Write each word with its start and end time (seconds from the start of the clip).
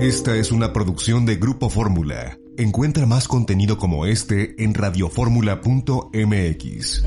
Esta 0.00 0.34
es 0.34 0.50
una 0.50 0.72
producción 0.72 1.24
de 1.24 1.36
Grupo 1.36 1.70
Fórmula. 1.70 2.36
Encuentra 2.58 3.06
más 3.06 3.28
contenido 3.28 3.78
como 3.78 4.06
este 4.06 4.60
en 4.62 4.74
radioformula.mx. 4.74 7.04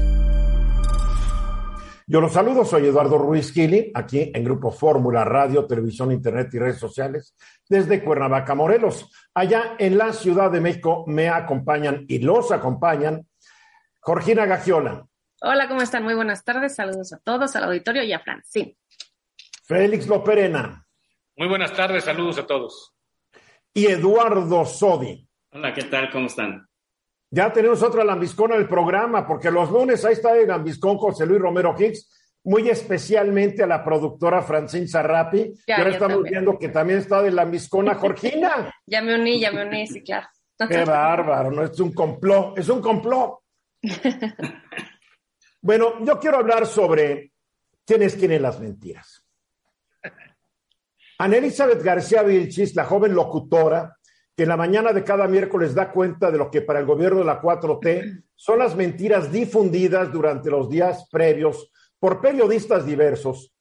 Yo 2.07 2.21
los 2.21 2.31
saludo, 2.31 2.63
soy 2.63 2.85
Eduardo 2.85 3.17
Ruiz 3.17 3.51
Gili, 3.51 3.91
aquí 3.93 4.31
en 4.33 4.45
Grupo 4.45 4.71
Fórmula, 4.71 5.25
Radio, 5.25 5.65
Televisión, 5.65 6.13
Internet 6.13 6.47
y 6.53 6.59
redes 6.59 6.79
sociales, 6.79 7.35
desde 7.67 8.01
Cuernavaca, 8.01 8.55
Morelos. 8.55 9.11
Allá 9.33 9.75
en 9.77 9.97
la 9.97 10.13
Ciudad 10.13 10.49
de 10.49 10.61
México 10.61 11.03
me 11.07 11.27
acompañan 11.27 12.05
y 12.07 12.19
los 12.19 12.53
acompañan 12.53 13.27
Jorgina 13.99 14.45
Gagiola. 14.45 15.05
Hola, 15.41 15.67
¿cómo 15.67 15.81
están? 15.81 16.05
Muy 16.05 16.15
buenas 16.15 16.45
tardes. 16.45 16.75
Saludos 16.75 17.11
a 17.11 17.17
todos, 17.17 17.53
al 17.57 17.65
auditorio 17.65 18.03
y 18.03 18.13
a 18.13 18.19
Fran. 18.19 18.41
Sí. 18.45 18.77
Félix 19.65 20.07
Loperena. 20.07 20.86
Muy 21.39 21.47
buenas 21.47 21.71
tardes, 21.71 22.03
saludos 22.03 22.39
a 22.39 22.47
todos. 22.47 22.95
Y 23.71 23.85
Eduardo 23.85 24.65
Sodi. 24.65 25.29
Hola, 25.51 25.71
¿qué 25.71 25.83
tal? 25.83 26.09
¿Cómo 26.09 26.25
están? 26.25 26.67
Ya 27.29 27.53
tenemos 27.53 27.83
otra 27.83 28.03
lambiscona 28.03 28.55
del 28.55 28.67
programa, 28.67 29.27
porque 29.27 29.51
los 29.51 29.69
lunes 29.69 30.03
ahí 30.03 30.13
está 30.13 30.35
el 30.35 30.47
lambiscón 30.47 30.97
José 30.97 31.27
Luis 31.27 31.39
Romero 31.39 31.75
Hicks, 31.77 32.39
muy 32.43 32.67
especialmente 32.69 33.61
a 33.61 33.67
la 33.67 33.83
productora 33.83 34.41
Francine 34.41 34.87
Sarrapi, 34.87 35.53
que 35.63 35.73
ahora 35.73 35.91
estamos 35.91 36.15
también. 36.15 36.33
viendo 36.33 36.57
que 36.57 36.69
también 36.69 36.99
está 36.99 37.21
de 37.21 37.29
lambiscona 37.29 37.93
Jorgina. 37.93 38.73
ya 38.87 39.03
me 39.03 39.13
uní, 39.13 39.39
ya 39.39 39.51
me 39.51 39.67
uní, 39.67 39.85
sí, 39.85 40.01
claro. 40.01 40.27
Qué 40.67 40.85
bárbaro, 40.85 41.51
no 41.51 41.63
es 41.63 41.79
un 41.79 41.93
complot, 41.93 42.57
es 42.57 42.67
un 42.67 42.81
complot. 42.81 43.41
bueno, 45.61 46.03
yo 46.03 46.19
quiero 46.19 46.37
hablar 46.37 46.65
sobre 46.65 47.31
quiénes 47.85 48.17
tienen 48.17 48.41
las 48.41 48.59
mentiras. 48.59 49.26
Ana 51.19 51.37
Elizabeth 51.37 51.81
García 51.81 52.21
Vilchis, 52.21 52.75
la 52.75 52.85
joven 52.85 53.15
locutora, 53.15 53.97
que 54.35 54.43
en 54.43 54.49
la 54.49 54.57
mañana 54.57 54.93
de 54.93 55.03
cada 55.03 55.27
miércoles 55.27 55.73
da 55.73 55.91
cuenta 55.91 56.29
de 56.29 56.37
lo 56.37 56.51
que 56.51 56.61
para 56.61 56.79
el 56.79 56.85
gobierno 56.85 57.19
de 57.19 57.25
la 57.25 57.41
4T 57.41 58.23
son 58.35 58.59
las 58.59 58.75
mentiras 58.75 59.31
difundidas 59.31 60.11
durante 60.11 60.51
los 60.51 60.69
días 60.69 61.07
previos 61.11 61.71
por 61.99 62.21
periodistas 62.21 62.85
diversos, 62.85 63.51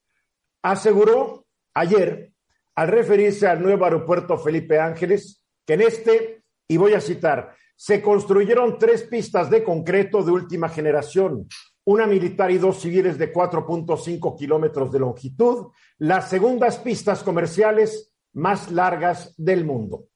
aseguró 0.62 1.46
ayer, 1.72 2.32
al 2.74 2.88
referirse 2.88 3.46
al 3.46 3.62
nuevo 3.62 3.86
aeropuerto 3.86 4.36
Felipe 4.36 4.78
Ángeles, 4.78 5.42
que 5.64 5.74
en 5.74 5.80
este, 5.80 6.42
y 6.68 6.76
voy 6.76 6.92
a 6.92 7.00
citar, 7.00 7.54
se 7.74 8.02
construyeron 8.02 8.78
tres 8.78 9.02
pistas 9.04 9.48
de 9.48 9.64
concreto 9.64 10.22
de 10.22 10.32
última 10.32 10.68
generación, 10.68 11.48
una 11.86 12.06
militar 12.06 12.50
y 12.50 12.58
dos 12.58 12.80
civiles 12.80 13.16
de 13.16 13.32
4.5 13.32 14.36
kilómetros 14.36 14.90
de 14.90 14.98
longitud, 14.98 15.68
las 15.98 16.28
segundas 16.28 16.78
pistas 16.78 17.22
comerciales 17.22 18.12
más 18.32 18.70
largas 18.72 19.34
del 19.36 19.64
mundo. 19.64 20.08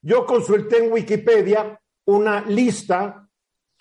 Yo 0.00 0.24
consulté 0.24 0.84
en 0.84 0.92
Wikipedia 0.92 1.78
una 2.06 2.40
lista 2.42 3.28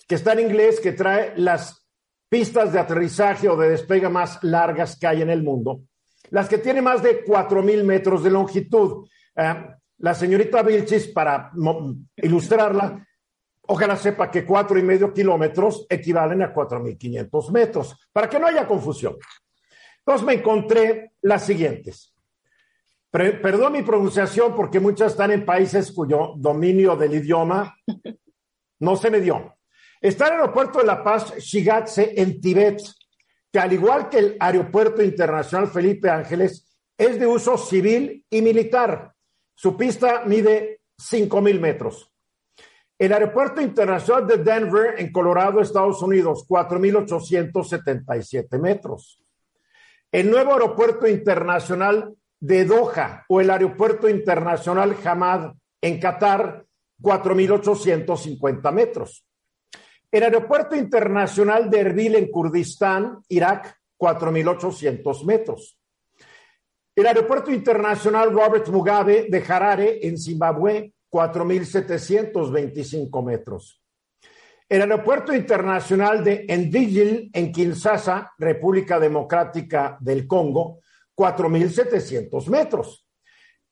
que 0.08 0.16
está 0.16 0.34
en 0.34 0.42
inglés 0.42 0.80
que 0.82 0.92
trae 0.92 1.34
las 1.38 1.88
pistas 2.28 2.74
de 2.74 2.80
aterrizaje 2.80 3.48
o 3.48 3.56
de 3.56 3.70
despegue 3.70 4.10
más 4.10 4.44
largas 4.44 4.98
que 5.00 5.08
hay 5.08 5.22
en 5.22 5.30
el 5.30 5.44
mundo, 5.44 5.84
las 6.30 6.50
que 6.50 6.58
tienen 6.58 6.84
más 6.84 7.02
de 7.02 7.24
4.000 7.24 7.84
metros 7.84 8.24
de 8.24 8.32
longitud. 8.32 9.08
Eh, 9.36 9.66
la 10.00 10.14
señorita 10.14 10.62
Vilchis, 10.62 11.08
para 11.08 11.52
ilustrarla, 12.18 13.08
ojalá 13.68 13.96
sepa 13.96 14.30
que 14.30 14.46
cuatro 14.46 14.78
y 14.78 14.84
medio 14.84 15.14
kilómetros 15.14 15.86
equivalen 15.90 16.42
a 16.44 16.54
4.500 16.54 17.52
metros, 17.52 18.10
para 18.12 18.30
que 18.30 18.40
no 18.40 18.48
haya 18.48 18.68
confusión. 18.68 19.16
Entonces 20.00 20.26
me 20.26 20.34
encontré 20.34 21.14
las 21.22 21.46
siguientes. 21.46 22.14
Perdón 23.10 23.74
mi 23.74 23.84
pronunciación 23.84 24.56
porque 24.56 24.80
muchas 24.80 25.12
están 25.12 25.32
en 25.32 25.46
países 25.46 25.92
cuyo 25.92 26.34
dominio 26.36 26.96
del 26.96 27.14
idioma 27.14 27.78
no 28.80 28.96
se 28.96 29.12
me 29.12 29.22
dio. 29.22 29.56
Está 30.02 30.28
el 30.28 30.34
aeropuerto 30.34 30.80
de 30.80 30.86
La 30.86 31.04
Paz, 31.04 31.38
Shigatse, 31.38 32.14
en 32.18 32.42
Tibet, 32.42 32.82
que 33.52 33.60
al 33.60 33.72
igual 33.72 34.10
que 34.10 34.18
el 34.18 34.38
aeropuerto 34.40 35.04
internacional 35.04 35.68
Felipe 35.68 36.10
Ángeles, 36.10 36.76
es 36.98 37.20
de 37.20 37.28
uso 37.28 37.58
civil 37.58 38.26
y 38.30 38.42
militar. 38.42 39.14
Su 39.56 39.78
pista 39.78 40.24
mide 40.26 40.82
5.000 41.00 41.60
metros. 41.60 42.13
El 42.98 43.12
aeropuerto 43.12 43.62
internacional 43.62 44.28
de 44.28 44.38
Denver, 44.38 44.96
en 45.00 45.12
Colorado, 45.12 45.62
Estados 45.62 46.02
Unidos, 46.02 46.46
4.877 46.48 48.60
metros. 48.60 49.20
El 50.12 50.30
nuevo 50.30 50.54
aeropuerto 50.54 51.08
internacional 51.08 52.14
de 52.40 52.66
Doha 52.66 53.26
o 53.30 53.42
el 53.42 53.50
Aeropuerto 53.50 54.08
Internacional 54.08 54.96
Hamad 55.04 55.54
en 55.82 56.00
Qatar, 56.00 56.66
4.850 57.02 58.72
metros. 58.72 59.26
El 60.12 60.24
Aeropuerto 60.24 60.76
Internacional 60.76 61.68
de 61.70 61.80
Erbil 61.80 62.16
en 62.16 62.30
Kurdistán, 62.30 63.20
Irak, 63.30 63.76
4.800 63.98 65.26
metros. 65.26 65.80
El 66.96 67.08
Aeropuerto 67.08 67.52
Internacional 67.52 68.32
Robert 68.32 68.68
Mugabe 68.68 69.28
de 69.30 69.44
Harare 69.48 70.06
en 70.06 70.18
Zimbabue, 70.18 70.93
4.725 71.14 73.24
metros. 73.24 73.80
El 74.68 74.82
Aeropuerto 74.82 75.32
Internacional 75.36 76.24
de 76.24 76.48
Ndigil 76.50 77.30
en 77.32 77.52
Kinshasa, 77.52 78.34
República 78.40 79.00
Democrática 79.00 79.96
del 80.00 80.26
Congo, 80.26 80.80
4.700 81.16 82.48
metros. 82.48 83.08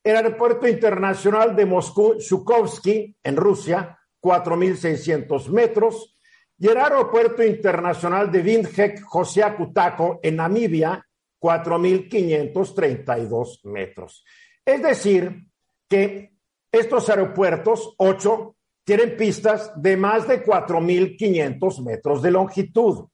El 0.04 0.18
Aeropuerto 0.18 0.68
Internacional 0.68 1.56
de 1.56 1.66
Moscú, 1.66 2.18
Shukovsky, 2.20 3.18
en 3.24 3.36
Rusia, 3.36 3.98
4.600 4.22 5.50
metros. 5.50 6.16
Y 6.60 6.68
el 6.68 6.78
Aeropuerto 6.78 7.44
Internacional 7.44 8.32
de 8.32 8.42
Windhoek, 8.42 9.02
José 9.02 9.42
Akutako, 9.42 10.20
en 10.22 10.36
Namibia, 10.36 11.04
4.532 11.40 13.62
metros. 13.64 14.24
Es 14.64 14.84
decir, 14.84 15.48
que 15.90 16.31
estos 16.72 17.10
aeropuertos, 17.10 17.94
ocho, 17.98 18.56
tienen 18.84 19.16
pistas 19.16 19.72
de 19.76 19.98
más 19.98 20.28
de 20.28 20.44
4.500 20.44 21.84
metros 21.84 22.22
de 22.22 22.32
longitud. 22.32 23.08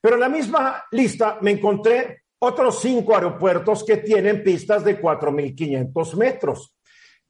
Pero 0.00 0.14
en 0.14 0.20
la 0.20 0.28
misma 0.28 0.84
lista 0.90 1.38
me 1.40 1.52
encontré 1.52 2.22
otros 2.38 2.80
cinco 2.80 3.14
aeropuertos 3.14 3.84
que 3.84 3.98
tienen 3.98 4.42
pistas 4.42 4.84
de 4.84 5.00
4.500 5.00 6.16
metros. 6.16 6.74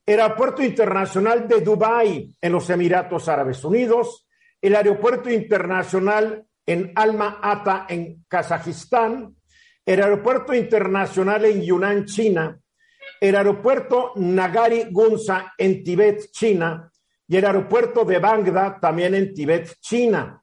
El 0.05 0.21
Aeropuerto 0.21 0.63
Internacional 0.63 1.49
de 1.49 1.61
Dubái 1.61 2.31
en 2.41 2.53
los 2.53 2.71
Emiratos 2.71 3.29
Árabes 3.29 3.65
Unidos, 3.65 4.27
el 4.61 4.77
Aeropuerto 4.77 5.31
Internacional 5.31 6.47
en 6.65 6.93
Alma 6.95 7.41
Ata 7.43 7.87
en 7.89 8.25
Kazajistán, 8.29 9.37
el 9.85 10.03
Aeropuerto 10.03 10.55
Internacional 10.55 11.45
en 11.45 11.63
Yunnan, 11.63 12.05
China, 12.05 12.59
el 13.21 13.37
Aeropuerto 13.37 14.13
Nagari 14.17 14.87
Gunsa 14.91 15.53
en 15.57 15.83
Tibet, 15.83 16.31
China, 16.31 16.91
y 17.29 17.37
el 17.37 17.45
Aeropuerto 17.45 18.05
de 18.05 18.19
Bagdad 18.19 18.79
también 18.81 19.15
en 19.15 19.35
Tibet, 19.35 19.75
China. 19.81 20.43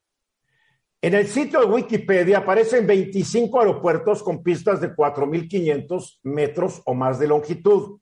En 1.01 1.13
el 1.13 1.27
sitio 1.27 1.59
de 1.59 1.65
Wikipedia 1.65 2.39
aparecen 2.39 2.87
25 2.87 3.59
aeropuertos 3.59 4.23
con 4.23 4.41
pistas 4.41 4.79
de 4.79 4.95
4.500 4.95 6.19
metros 6.23 6.81
o 6.85 6.93
más 6.93 7.19
de 7.19 7.27
longitud. 7.27 7.99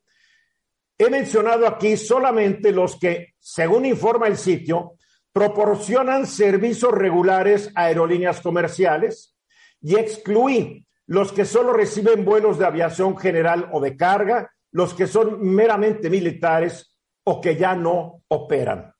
He 0.98 1.10
mencionado 1.10 1.66
aquí 1.68 1.98
solamente 1.98 2.72
los 2.72 3.00
que, 3.00 3.34
según 3.40 3.86
informa 3.86 4.28
el 4.28 4.38
sitio, 4.38 4.98
proporcionan 5.34 6.28
servicios 6.28 6.92
regulares 6.92 7.72
a 7.74 7.86
aerolíneas 7.86 8.40
comerciales 8.42 9.36
y 9.82 9.96
excluí 9.96 10.86
los 11.08 11.32
que 11.32 11.46
solo 11.46 11.74
reciben 11.74 12.24
vuelos 12.24 12.60
de 12.60 12.66
aviación 12.66 13.18
general 13.18 13.68
o 13.72 13.82
de 13.82 13.98
carga, 13.98 14.52
los 14.72 14.94
que 14.94 15.08
son 15.08 15.42
meramente 15.42 16.10
militares 16.10 16.98
o 17.24 17.40
que 17.40 17.56
ya 17.56 17.76
no 17.76 18.24
operan. 18.28 18.94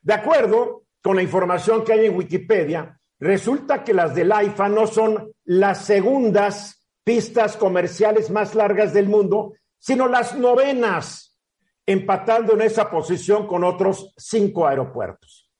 De 0.00 0.14
acuerdo 0.14 0.84
con 1.02 1.16
la 1.16 1.22
información 1.22 1.84
que 1.84 1.92
hay 1.92 2.06
en 2.06 2.16
Wikipedia, 2.16 2.98
Resulta 3.24 3.84
que 3.84 3.94
las 3.94 4.14
del 4.14 4.32
AIFA 4.32 4.68
no 4.68 4.86
son 4.86 5.32
las 5.44 5.86
segundas 5.86 6.86
pistas 7.04 7.56
comerciales 7.56 8.30
más 8.30 8.54
largas 8.54 8.92
del 8.92 9.08
mundo, 9.08 9.54
sino 9.78 10.08
las 10.08 10.36
novenas, 10.36 11.38
empatando 11.86 12.54
en 12.54 12.62
esa 12.62 12.90
posición 12.90 13.46
con 13.46 13.62
otros 13.64 14.12
cinco 14.16 14.66
aeropuertos. 14.66 15.50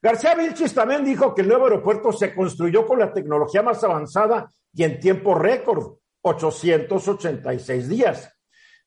García 0.00 0.34
Vilchis 0.34 0.72
también 0.72 1.04
dijo 1.04 1.34
que 1.34 1.42
el 1.42 1.48
nuevo 1.48 1.64
aeropuerto 1.64 2.12
se 2.12 2.34
construyó 2.34 2.86
con 2.86 2.98
la 2.98 3.12
tecnología 3.12 3.62
más 3.62 3.82
avanzada 3.84 4.50
y 4.72 4.84
en 4.84 5.00
tiempo 5.00 5.34
récord, 5.34 5.96
886 6.22 7.88
días. 7.88 8.32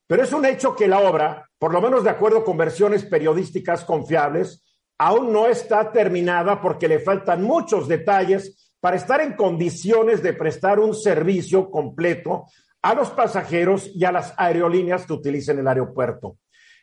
Pero 0.08 0.24
es 0.24 0.34
un 0.34 0.46
hecho 0.46 0.76
que 0.76 0.88
la 0.88 1.00
obra, 1.00 1.50
por 1.58 1.74
lo 1.74 1.82
menos 1.82 2.04
de 2.04 2.10
acuerdo 2.10 2.44
con 2.44 2.58
versiones 2.58 3.06
periodísticas 3.06 3.86
confiables, 3.86 4.64
aún 4.98 5.32
no 5.32 5.48
está 5.48 5.92
terminada 5.92 6.62
porque 6.62 6.88
le 6.88 7.00
faltan 7.00 7.44
muchos 7.44 7.88
detalles 7.88 8.74
para 8.80 8.98
estar 8.98 9.22
en 9.22 9.34
condiciones 9.34 10.22
de 10.22 10.34
prestar 10.34 10.80
un 10.80 10.94
servicio 10.94 11.70
completo 11.72 12.46
a 12.82 12.94
los 12.94 13.10
pasajeros 13.12 13.90
y 13.96 14.04
a 14.04 14.12
las 14.12 14.34
aerolíneas 14.38 15.06
que 15.06 15.14
utilicen 15.14 15.60
el 15.60 15.68
aeropuerto. 15.68 16.38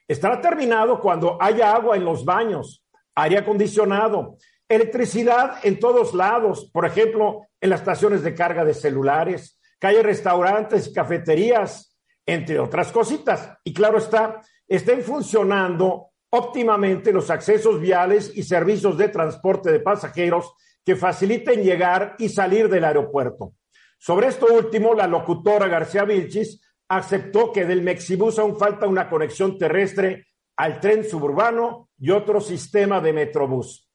Estará 0.08 0.40
terminado 0.40 0.98
cuando 0.98 1.40
haya 1.40 1.74
agua 1.74 1.96
en 1.96 2.04
los 2.04 2.24
baños, 2.24 2.82
aire 3.14 3.38
acondicionado, 3.38 4.38
electricidad 4.66 5.58
en 5.62 5.78
todos 5.78 6.14
lados, 6.14 6.70
por 6.72 6.86
ejemplo, 6.86 7.46
en 7.60 7.70
las 7.70 7.80
estaciones 7.80 8.22
de 8.22 8.34
carga 8.34 8.64
de 8.64 8.72
celulares, 8.72 9.60
haya 9.80 10.02
restaurantes 10.02 10.92
cafeterías, 10.94 11.89
entre 12.32 12.60
otras 12.60 12.92
cositas. 12.92 13.58
Y 13.64 13.74
claro 13.74 13.98
está, 13.98 14.40
estén 14.68 15.02
funcionando 15.02 16.10
óptimamente 16.30 17.12
los 17.12 17.28
accesos 17.28 17.80
viales 17.80 18.30
y 18.36 18.44
servicios 18.44 18.96
de 18.96 19.08
transporte 19.08 19.72
de 19.72 19.80
pasajeros 19.80 20.54
que 20.84 20.94
faciliten 20.94 21.62
llegar 21.62 22.14
y 22.18 22.28
salir 22.28 22.68
del 22.68 22.84
aeropuerto. 22.84 23.54
Sobre 23.98 24.28
esto 24.28 24.46
último, 24.46 24.94
la 24.94 25.08
locutora 25.08 25.66
García 25.66 26.04
Vilchis 26.04 26.60
aceptó 26.88 27.52
que 27.52 27.66
del 27.66 27.82
Mexibus 27.82 28.38
aún 28.38 28.56
falta 28.56 28.86
una 28.86 29.10
conexión 29.10 29.58
terrestre 29.58 30.26
al 30.56 30.78
tren 30.78 31.04
suburbano 31.04 31.88
y 31.98 32.10
otro 32.10 32.40
sistema 32.40 33.00
de 33.00 33.12
Metrobús. 33.12 33.88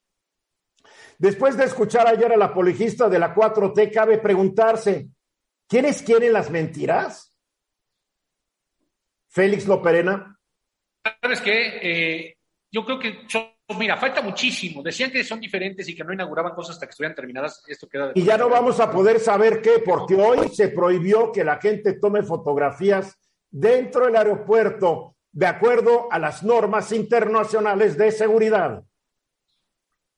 Después 1.17 1.55
de 1.55 1.63
escuchar 1.63 2.05
ayer 2.07 2.33
a 2.33 2.37
la 2.37 2.53
poligista 2.53 3.07
de 3.07 3.19
la 3.19 3.33
4T, 3.33 3.93
cabe 3.93 4.17
preguntarse, 4.17 5.07
¿quiénes 5.67 6.01
quieren 6.01 6.33
las 6.33 6.51
mentiras? 6.51 7.34
Félix 9.35 9.67
Loperena. 9.67 10.39
¿Sabes 11.21 11.41
qué? 11.41 11.79
Eh, 11.81 12.37
yo 12.71 12.85
creo 12.85 12.97
que 12.97 13.27
mira, 13.77 13.97
falta 13.97 14.21
muchísimo. 14.21 14.81
Decían 14.81 15.11
que 15.11 15.25
son 15.25 15.41
diferentes 15.41 15.89
y 15.89 15.95
que 15.95 16.05
no 16.05 16.13
inauguraban 16.13 16.55
cosas 16.55 16.75
hasta 16.75 16.85
que 16.85 16.91
estuvieran 16.91 17.15
terminadas. 17.15 17.61
Esto 17.67 17.89
queda. 17.89 18.13
y 18.15 18.23
ya 18.23 18.37
no 18.37 18.47
vamos 18.47 18.79
a 18.79 18.89
poder 18.89 19.19
saber 19.19 19.61
qué, 19.61 19.83
porque 19.83 20.15
hoy 20.15 20.47
se 20.49 20.69
prohibió 20.69 21.33
que 21.33 21.43
la 21.43 21.57
gente 21.57 21.99
tome 21.99 22.23
fotografías 22.23 23.19
dentro 23.51 24.05
del 24.05 24.15
aeropuerto 24.15 25.17
de 25.33 25.47
acuerdo 25.47 26.07
a 26.09 26.17
las 26.17 26.41
normas 26.41 26.93
internacionales 26.93 27.97
de 27.97 28.11
seguridad. 28.13 28.83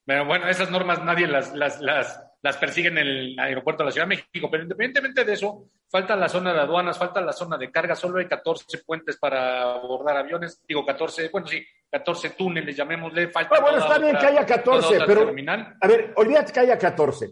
Pero 0.05 0.25
bueno, 0.25 0.47
esas 0.47 0.69
normas 0.69 1.03
nadie 1.03 1.25
las, 1.25 1.55
las, 1.55 1.81
las, 1.81 2.23
las 2.43 2.57
persiguen 2.57 2.99
en 2.99 3.07
el 3.07 3.39
aeropuerto 3.39 3.81
de 3.81 3.85
la 3.87 3.91
Ciudad 3.91 4.07
de 4.07 4.15
México. 4.15 4.47
Pero 4.51 4.61
independientemente 4.61 5.25
de 5.25 5.33
eso, 5.33 5.71
falta 5.89 6.15
la 6.15 6.29
zona 6.29 6.53
de 6.53 6.59
aduanas, 6.59 6.97
falta 6.97 7.21
la 7.21 7.33
zona 7.33 7.57
de 7.57 7.71
carga. 7.71 7.95
Solo 7.95 8.19
hay 8.19 8.27
14 8.27 8.79
puentes 8.79 9.17
para 9.17 9.73
abordar 9.73 10.17
aviones. 10.17 10.61
Digo, 10.67 10.85
14, 10.85 11.29
bueno, 11.29 11.47
sí, 11.47 11.65
14 11.89 12.31
túneles, 12.31 12.75
llamémosle. 12.75 13.29
Falta 13.29 13.55
ah, 13.55 13.61
bueno, 13.61 13.77
está 13.79 13.97
bien 13.97 14.17
que 14.17 14.25
haya 14.25 14.45
14, 14.45 14.99
pero. 15.05 15.33
A 15.81 15.87
ver, 15.87 16.13
olvídate 16.15 16.53
que 16.53 16.59
haya 16.59 16.77
14. 16.77 17.31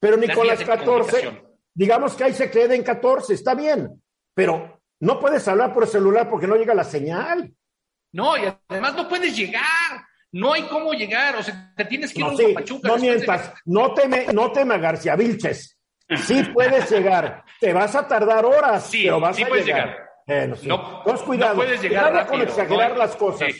Pero 0.00 0.16
ni 0.16 0.28
con 0.28 0.46
las 0.46 0.62
14, 0.62 1.42
digamos 1.74 2.14
que 2.14 2.24
ahí 2.24 2.32
se 2.32 2.50
quede 2.50 2.76
en 2.76 2.84
14, 2.84 3.34
está 3.34 3.54
bien. 3.54 4.02
Pero 4.34 4.80
no 5.00 5.18
puedes 5.18 5.46
hablar 5.48 5.74
por 5.74 5.84
el 5.84 5.88
celular 5.88 6.30
porque 6.30 6.46
no 6.46 6.56
llega 6.56 6.74
la 6.74 6.84
señal. 6.84 7.52
No, 8.12 8.36
y 8.36 8.42
además 8.68 8.94
no 8.94 9.08
puedes 9.08 9.36
llegar. 9.36 10.06
No 10.30 10.52
hay 10.52 10.64
cómo 10.64 10.92
llegar, 10.92 11.36
o 11.36 11.42
sea, 11.42 11.72
te 11.74 11.86
tienes 11.86 12.12
que 12.12 12.20
ir 12.20 12.26
no, 12.26 12.32
a 12.32 12.54
Pachuca. 12.54 12.88
No 12.88 12.98
mientas, 12.98 13.54
no 13.64 13.94
teme, 13.94 14.26
no 14.32 14.52
teme 14.52 14.78
García 14.78 15.16
Vilches. 15.16 15.77
Sí 16.16 16.42
puedes 16.54 16.90
llegar, 16.90 17.44
te 17.60 17.72
vas 17.72 17.94
a 17.94 18.08
tardar 18.08 18.44
horas, 18.44 18.86
sí, 18.86 19.04
pero 19.04 19.20
vas 19.20 19.36
sí 19.36 19.42
a 19.42 19.48
puedes 19.48 19.66
llegar. 19.66 20.08
no, 20.64 21.02
cuidado, 21.24 21.54
no 21.54 21.60
puedes 21.60 21.82
llegar 21.82 22.12
rápido, 22.12 22.26
con 22.30 22.40
exagerar 22.42 22.96
las 22.96 23.16
cosas. 23.16 23.52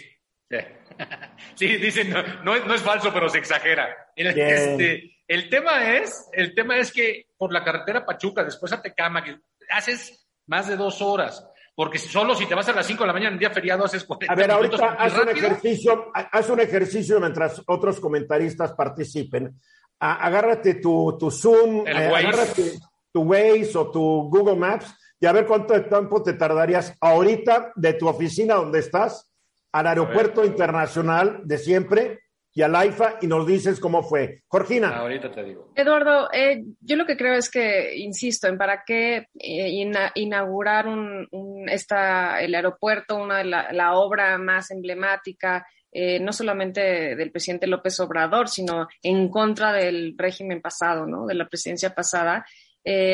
Sí, 1.54 1.66
dicen, 1.76 2.10
no, 2.42 2.54
es, 2.54 2.64
no, 2.64 2.74
es, 2.74 2.82
falso, 2.82 3.12
pero 3.12 3.28
se 3.28 3.38
exagera. 3.38 3.94
Este, 4.16 5.18
el 5.26 5.50
tema 5.50 5.94
es, 5.96 6.28
el 6.32 6.54
tema 6.54 6.78
es 6.78 6.90
que 6.90 7.26
por 7.36 7.52
la 7.52 7.62
carretera 7.62 8.06
Pachuca, 8.06 8.44
después 8.44 8.72
a 8.72 8.80
Tecama, 8.80 9.22
que 9.22 9.36
haces 9.70 10.26
más 10.46 10.68
de 10.68 10.76
dos 10.76 11.02
horas. 11.02 11.46
Porque 11.74 11.98
solo 11.98 12.34
si 12.34 12.46
te 12.46 12.56
vas 12.56 12.68
a 12.68 12.72
las 12.72 12.86
5 12.86 13.04
de 13.04 13.06
la 13.06 13.12
mañana 13.12 13.34
en 13.34 13.38
día 13.38 13.50
feriado 13.50 13.84
haces 13.84 14.02
40 14.02 14.32
A 14.32 14.36
ver, 14.36 14.50
ahorita 14.50 14.96
haz 14.98 15.16
un, 15.16 15.28
ejercicio, 15.28 16.10
haz 16.12 16.50
un 16.50 16.58
ejercicio 16.58 17.20
mientras 17.20 17.62
otros 17.68 18.00
comentaristas 18.00 18.72
participen. 18.72 19.54
Agárrate 19.98 20.74
tu, 20.74 21.16
tu 21.18 21.30
Zoom, 21.30 21.86
eh, 21.86 21.92
agárrate 21.92 22.78
tu 23.12 23.22
Waze 23.22 23.76
o 23.76 23.90
tu 23.90 24.28
Google 24.30 24.56
Maps 24.56 24.94
y 25.20 25.26
a 25.26 25.32
ver 25.32 25.46
cuánto 25.46 25.80
tiempo 25.82 26.22
te 26.22 26.34
tardarías 26.34 26.94
ahorita 27.00 27.72
de 27.74 27.94
tu 27.94 28.08
oficina 28.08 28.54
donde 28.54 28.78
estás 28.78 29.30
al 29.72 29.86
aeropuerto 29.86 30.44
internacional 30.44 31.40
de 31.44 31.58
siempre 31.58 32.20
y 32.54 32.62
al 32.62 32.74
AIFA 32.74 33.18
y 33.20 33.26
nos 33.28 33.46
dices 33.46 33.78
cómo 33.78 34.02
fue. 34.02 34.42
Jorgina. 34.48 34.96
Ahorita 34.96 35.30
te 35.30 35.44
digo. 35.44 35.70
Eduardo, 35.76 36.28
eh, 36.32 36.64
yo 36.80 36.96
lo 36.96 37.06
que 37.06 37.16
creo 37.16 37.34
es 37.34 37.50
que, 37.50 37.96
insisto, 37.96 38.48
en 38.48 38.58
para 38.58 38.82
qué 38.84 39.28
eh, 39.38 40.10
inaugurar 40.16 40.88
un, 40.88 41.68
esta, 41.68 42.40
el 42.40 42.54
aeropuerto, 42.54 43.14
una 43.14 43.44
la, 43.44 43.72
la 43.72 43.94
obra 43.94 44.38
más 44.38 44.72
emblemática, 44.72 45.64
eh, 45.92 46.20
no 46.20 46.32
solamente 46.32 47.16
del 47.16 47.30
presidente 47.30 47.66
López 47.66 47.98
Obrador, 48.00 48.48
sino 48.48 48.88
en 49.02 49.28
contra 49.28 49.72
del 49.72 50.14
régimen 50.16 50.60
pasado, 50.60 51.06
¿no? 51.06 51.26
De 51.26 51.34
la 51.34 51.48
presidencia 51.48 51.94
pasada. 51.94 52.44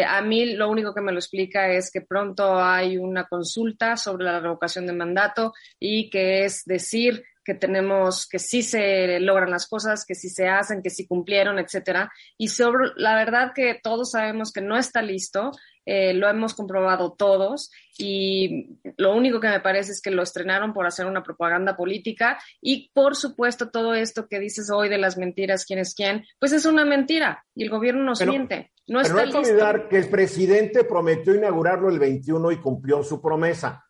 a 0.06 0.21
mí 0.23 0.55
lo 0.55 0.71
único 0.71 0.94
que 0.94 1.00
me 1.00 1.11
lo 1.11 1.19
explica 1.19 1.69
es 1.69 1.91
que 1.91 2.00
pronto 2.00 2.62
hay 2.62 2.97
una 2.97 3.25
consulta 3.25 3.97
sobre 3.97 4.25
la 4.25 4.38
revocación 4.38 4.87
de 4.87 4.93
mandato 4.93 5.53
y 5.81 6.11
que 6.11 6.44
es 6.44 6.65
decir 6.65 7.25
que 7.44 7.55
tenemos, 7.55 8.26
que 8.26 8.38
sí 8.38 8.62
se 8.62 9.21
logran 9.21 9.50
las 9.50 9.69
cosas, 9.69 10.05
que 10.06 10.15
sí 10.15 10.31
se 10.31 10.49
hacen, 10.49 10.82
que 10.82 10.91
sí 10.91 11.06
cumplieron, 11.06 11.59
etcétera. 11.59 12.11
Y 12.38 12.49
sobre 12.49 12.88
la 12.97 13.15
verdad 13.15 13.53
que 13.55 13.79
todos 13.81 14.12
sabemos 14.12 14.50
que 14.50 14.62
no 14.62 14.76
está 14.76 15.03
listo, 15.03 15.53
eh, 15.86 16.14
lo 16.14 16.28
hemos 16.28 16.54
comprobado 16.54 17.12
todos 17.12 17.70
y 17.98 18.78
lo 18.96 19.14
único 19.14 19.40
que 19.40 19.48
me 19.48 19.60
parece 19.60 19.92
es 19.92 20.00
que 20.00 20.10
lo 20.10 20.22
estrenaron 20.22 20.72
por 20.72 20.86
hacer 20.86 21.06
una 21.06 21.22
propaganda 21.22 21.76
política 21.76 22.38
y 22.61 22.90
por 22.92 23.16
supuesto 23.16 23.70
todo 23.70 23.94
esto 23.94 24.26
que 24.28 24.40
dices 24.40 24.70
hoy 24.70 24.88
de 24.88 24.99
las 24.99 25.16
mentiras, 25.16 25.64
quién 25.64 25.78
es 25.78 25.94
quién, 25.94 26.25
pues 26.38 26.52
es 26.52 26.64
una 26.64 26.85
mentira 26.85 27.44
y 27.54 27.64
el 27.64 27.70
gobierno 27.70 28.02
nos 28.02 28.25
miente. 28.25 28.73
No 28.87 29.00
pero 29.02 29.14
no 29.14 29.20
hay 29.20 29.30
que 29.30 29.37
olvidar 29.38 29.88
que 29.88 29.97
el 29.97 30.11
presidente 30.11 30.85
prometió 30.85 31.35
inaugurarlo 31.35 31.88
el 31.88 31.99
21 31.99 32.52
y 32.52 32.61
cumplió 32.61 33.02
su 33.02 33.20
promesa. 33.20 33.84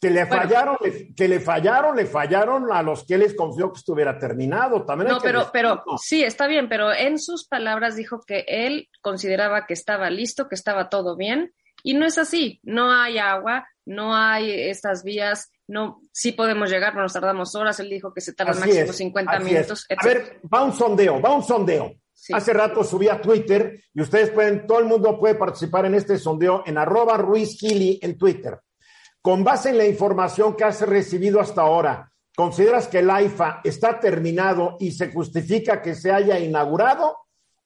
Que 0.00 0.10
le 0.10 0.26
fallaron, 0.26 0.76
que 1.16 1.26
le 1.26 1.40
fallaron, 1.40 1.96
le 1.96 2.04
fallaron 2.04 2.70
a 2.70 2.82
los 2.82 3.06
que 3.06 3.16
les 3.16 3.34
confió 3.34 3.72
que 3.72 3.78
estuviera 3.78 4.18
terminado. 4.18 4.84
También 4.84 5.10
no, 5.10 5.20
pero, 5.20 5.48
pero 5.52 5.82
sí, 6.02 6.22
está 6.22 6.46
bien, 6.46 6.68
pero 6.68 6.92
en 6.92 7.18
sus 7.18 7.48
palabras 7.48 7.96
dijo 7.96 8.20
que 8.26 8.44
él 8.46 8.90
consideraba 9.00 9.66
que 9.66 9.72
estaba 9.72 10.10
listo, 10.10 10.48
que 10.48 10.54
estaba 10.54 10.90
todo 10.90 11.16
bien, 11.16 11.54
y 11.82 11.94
no 11.94 12.04
es 12.04 12.18
así. 12.18 12.60
No 12.62 12.92
hay 12.92 13.18
agua, 13.18 13.66
no 13.86 14.14
hay 14.14 14.68
estas 14.68 15.02
vías, 15.02 15.50
no, 15.68 16.00
sí 16.12 16.32
podemos 16.32 16.70
llegar, 16.70 16.92
pero 16.92 17.04
nos 17.04 17.12
tardamos 17.12 17.54
horas. 17.54 17.80
Él 17.80 17.88
dijo 17.88 18.12
que 18.12 18.20
se 18.20 18.34
tarda 18.34 18.54
máximo 18.54 18.92
50 18.92 19.38
minutos. 19.40 19.86
A 19.96 20.04
ver, 20.04 20.40
va 20.52 20.64
un 20.64 20.72
sondeo, 20.72 21.20
va 21.20 21.34
un 21.34 21.42
sondeo. 21.42 21.94
Hace 22.32 22.52
rato 22.52 22.82
subí 22.82 23.08
a 23.08 23.20
Twitter 23.20 23.84
y 23.94 24.00
ustedes 24.00 24.30
pueden, 24.30 24.66
todo 24.66 24.80
el 24.80 24.86
mundo 24.86 25.18
puede 25.18 25.36
participar 25.36 25.86
en 25.86 25.94
este 25.94 26.18
sondeo 26.18 26.64
en 26.66 26.78
arroba 26.78 27.16
Ruiz 27.16 27.56
Gili 27.58 27.98
en 28.02 28.18
Twitter. 28.18 28.58
Con 29.26 29.42
base 29.42 29.70
en 29.70 29.78
la 29.78 29.84
información 29.84 30.54
que 30.54 30.62
has 30.62 30.80
recibido 30.82 31.40
hasta 31.40 31.62
ahora, 31.62 32.12
¿consideras 32.36 32.86
que 32.86 33.00
el 33.00 33.10
AIFA 33.10 33.60
está 33.64 33.98
terminado 33.98 34.76
y 34.78 34.92
se 34.92 35.10
justifica 35.10 35.82
que 35.82 35.96
se 35.96 36.12
haya 36.12 36.38
inaugurado? 36.38 37.16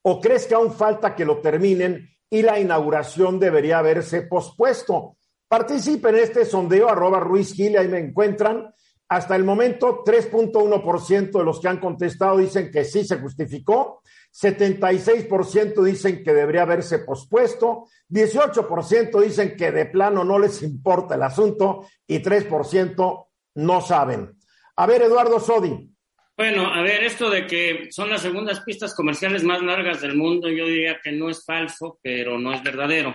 ¿O 0.00 0.22
crees 0.22 0.46
que 0.46 0.54
aún 0.54 0.72
falta 0.72 1.14
que 1.14 1.26
lo 1.26 1.42
terminen 1.42 2.08
y 2.30 2.40
la 2.40 2.58
inauguración 2.58 3.38
debería 3.38 3.78
haberse 3.78 4.22
pospuesto? 4.22 5.18
Participen 5.46 6.14
en 6.14 6.22
este 6.22 6.46
sondeo, 6.46 6.88
arroba 6.88 7.20
Ruiz 7.20 7.52
Gil, 7.52 7.76
ahí 7.76 7.88
me 7.88 7.98
encuentran. 7.98 8.72
Hasta 9.10 9.36
el 9.36 9.44
momento, 9.44 10.02
3.1% 10.02 11.30
de 11.30 11.44
los 11.44 11.60
que 11.60 11.68
han 11.68 11.78
contestado 11.78 12.38
dicen 12.38 12.70
que 12.70 12.86
sí 12.86 13.04
se 13.04 13.18
justificó 13.18 14.00
76% 14.32 15.82
dicen 15.82 16.22
que 16.22 16.32
debería 16.32 16.62
haberse 16.62 17.00
pospuesto, 17.00 17.86
18% 18.08 19.20
dicen 19.20 19.56
que 19.56 19.72
de 19.72 19.86
plano 19.86 20.24
no 20.24 20.38
les 20.38 20.62
importa 20.62 21.16
el 21.16 21.22
asunto 21.22 21.86
y 22.06 22.20
3% 22.20 23.26
no 23.54 23.80
saben. 23.80 24.36
A 24.76 24.86
ver, 24.86 25.02
Eduardo 25.02 25.40
Sodi. 25.40 25.90
Bueno, 26.36 26.72
a 26.72 26.80
ver, 26.80 27.04
esto 27.04 27.28
de 27.28 27.46
que 27.46 27.88
son 27.90 28.08
las 28.08 28.22
segundas 28.22 28.60
pistas 28.60 28.94
comerciales 28.94 29.44
más 29.44 29.60
largas 29.62 30.00
del 30.00 30.16
mundo, 30.16 30.48
yo 30.48 30.64
diría 30.64 30.98
que 31.02 31.12
no 31.12 31.28
es 31.28 31.44
falso, 31.44 31.98
pero 32.02 32.38
no 32.38 32.54
es 32.54 32.62
verdadero, 32.62 33.14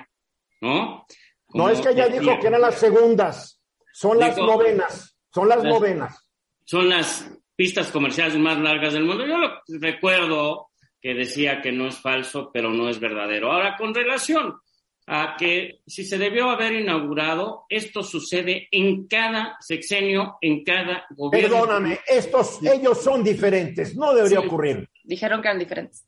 ¿no? 0.61 1.05
no 1.53 1.69
es 1.69 1.79
que 1.79 1.89
ella 1.89 2.07
dijo 2.07 2.39
que 2.39 2.47
eran 2.47 2.61
las 2.61 2.75
segundas. 2.75 3.61
Son 3.93 4.19
las 4.19 4.37
novenas, 4.37 5.17
son 5.33 5.47
las, 5.47 5.63
novenas. 5.63 6.29
Son 6.65 6.89
las 6.89 7.31
pistas 7.55 7.89
comerciales 7.89 8.37
más 8.37 8.59
largas 8.59 8.93
del 8.93 9.05
mundo. 9.05 9.25
Yo 9.25 9.37
lo 9.37 9.61
recuerdo 9.79 10.69
que 11.05 11.13
decía 11.13 11.61
que 11.61 11.71
no 11.71 11.87
es 11.87 11.99
falso, 11.99 12.49
pero 12.51 12.71
no 12.71 12.89
es 12.89 12.99
verdadero. 12.99 13.51
Ahora, 13.51 13.77
con 13.77 13.93
relación 13.93 14.55
a 15.05 15.35
que 15.37 15.81
si 15.85 16.03
se 16.03 16.17
debió 16.17 16.49
haber 16.49 16.73
inaugurado, 16.73 17.65
esto 17.69 18.01
sucede 18.01 18.67
en 18.71 19.05
cada 19.05 19.55
sexenio, 19.59 20.39
en 20.41 20.63
cada 20.63 21.05
gobierno. 21.11 21.57
Perdóname, 21.57 21.99
estos, 22.07 22.59
ellos 22.63 23.03
son 23.03 23.23
diferentes, 23.23 23.95
no 23.95 24.15
debería 24.15 24.39
ocurrir. 24.39 24.89
Dijeron 25.03 25.43
que 25.43 25.47
eran 25.47 25.59
diferentes. 25.59 26.07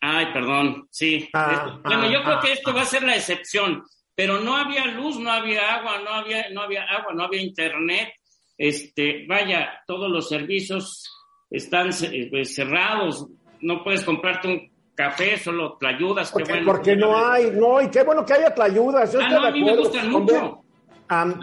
Ay, 0.00 0.32
perdón, 0.32 0.88
sí. 0.90 1.28
Ah, 1.34 1.78
bueno, 1.84 2.10
yo 2.10 2.22
creo 2.22 2.36
ah, 2.36 2.40
que 2.42 2.52
esto 2.52 2.72
va 2.72 2.80
a 2.80 2.86
ser 2.86 3.02
la 3.02 3.16
excepción, 3.16 3.84
pero 4.14 4.40
no 4.40 4.56
había 4.56 4.86
luz, 4.86 5.18
no 5.18 5.30
había 5.30 5.74
agua, 5.74 6.00
no 6.02 6.08
había, 6.08 6.48
no 6.48 6.62
había 6.62 6.84
agua, 6.84 7.12
no 7.12 7.24
había 7.24 7.42
internet. 7.42 8.14
Este, 8.56 9.26
vaya, 9.28 9.82
todos 9.86 10.10
los 10.10 10.26
servicios 10.26 11.04
están 11.50 11.90
eh, 11.90 12.28
pues, 12.30 12.54
cerrados, 12.54 13.26
no 13.60 13.82
puedes 13.82 14.02
comprarte 14.04 14.48
un 14.48 14.70
café, 14.94 15.38
solo 15.38 15.76
tlayudas. 15.78 16.30
Porque, 16.32 16.52
bueno, 16.52 16.66
porque 16.66 16.96
no 16.96 17.16
hay, 17.16 17.50
no, 17.52 17.80
y 17.80 17.88
qué 17.88 18.02
bueno 18.02 18.24
que 18.24 18.34
haya 18.34 18.54
tlayudas. 18.54 19.12
Yo 19.12 19.20
ah, 19.22 19.28
no, 19.28 19.44
a 19.44 19.50
mí 19.50 19.64
me 19.64 19.76
gustan 19.76 20.10
mucho. 20.10 20.62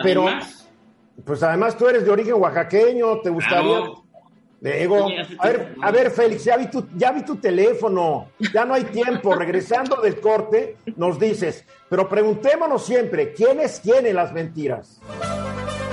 pero, 0.04 0.28
pues 1.24 1.42
además 1.44 1.78
tú 1.78 1.88
eres 1.88 2.06
de 2.06 2.12
origen 2.12 2.34
oaxaqueño, 2.36 3.20
te 3.22 3.30
gustaría. 3.30 3.84
Diego, 4.60 5.08
a 5.40 5.48
ver, 5.48 5.76
a 5.80 5.92
ver, 5.92 6.10
Félix, 6.10 6.46
ya 6.46 6.58
vi, 6.58 6.68
tu, 6.68 6.88
ya 6.96 7.12
vi 7.12 7.24
tu 7.24 7.36
teléfono, 7.36 8.30
ya 8.52 8.66
no 8.66 8.74
hay 8.74 8.86
tiempo. 8.86 9.36
Regresando 9.36 9.98
del 9.98 10.20
corte, 10.20 10.78
nos 10.96 11.20
dices, 11.20 11.66
pero 11.88 12.10
preguntémonos 12.10 12.84
siempre, 12.84 13.32
¿quién 13.32 13.60
es 13.60 13.80
quién 13.80 14.08
en 14.08 14.16
las 14.16 14.34
mentiras? 14.34 15.00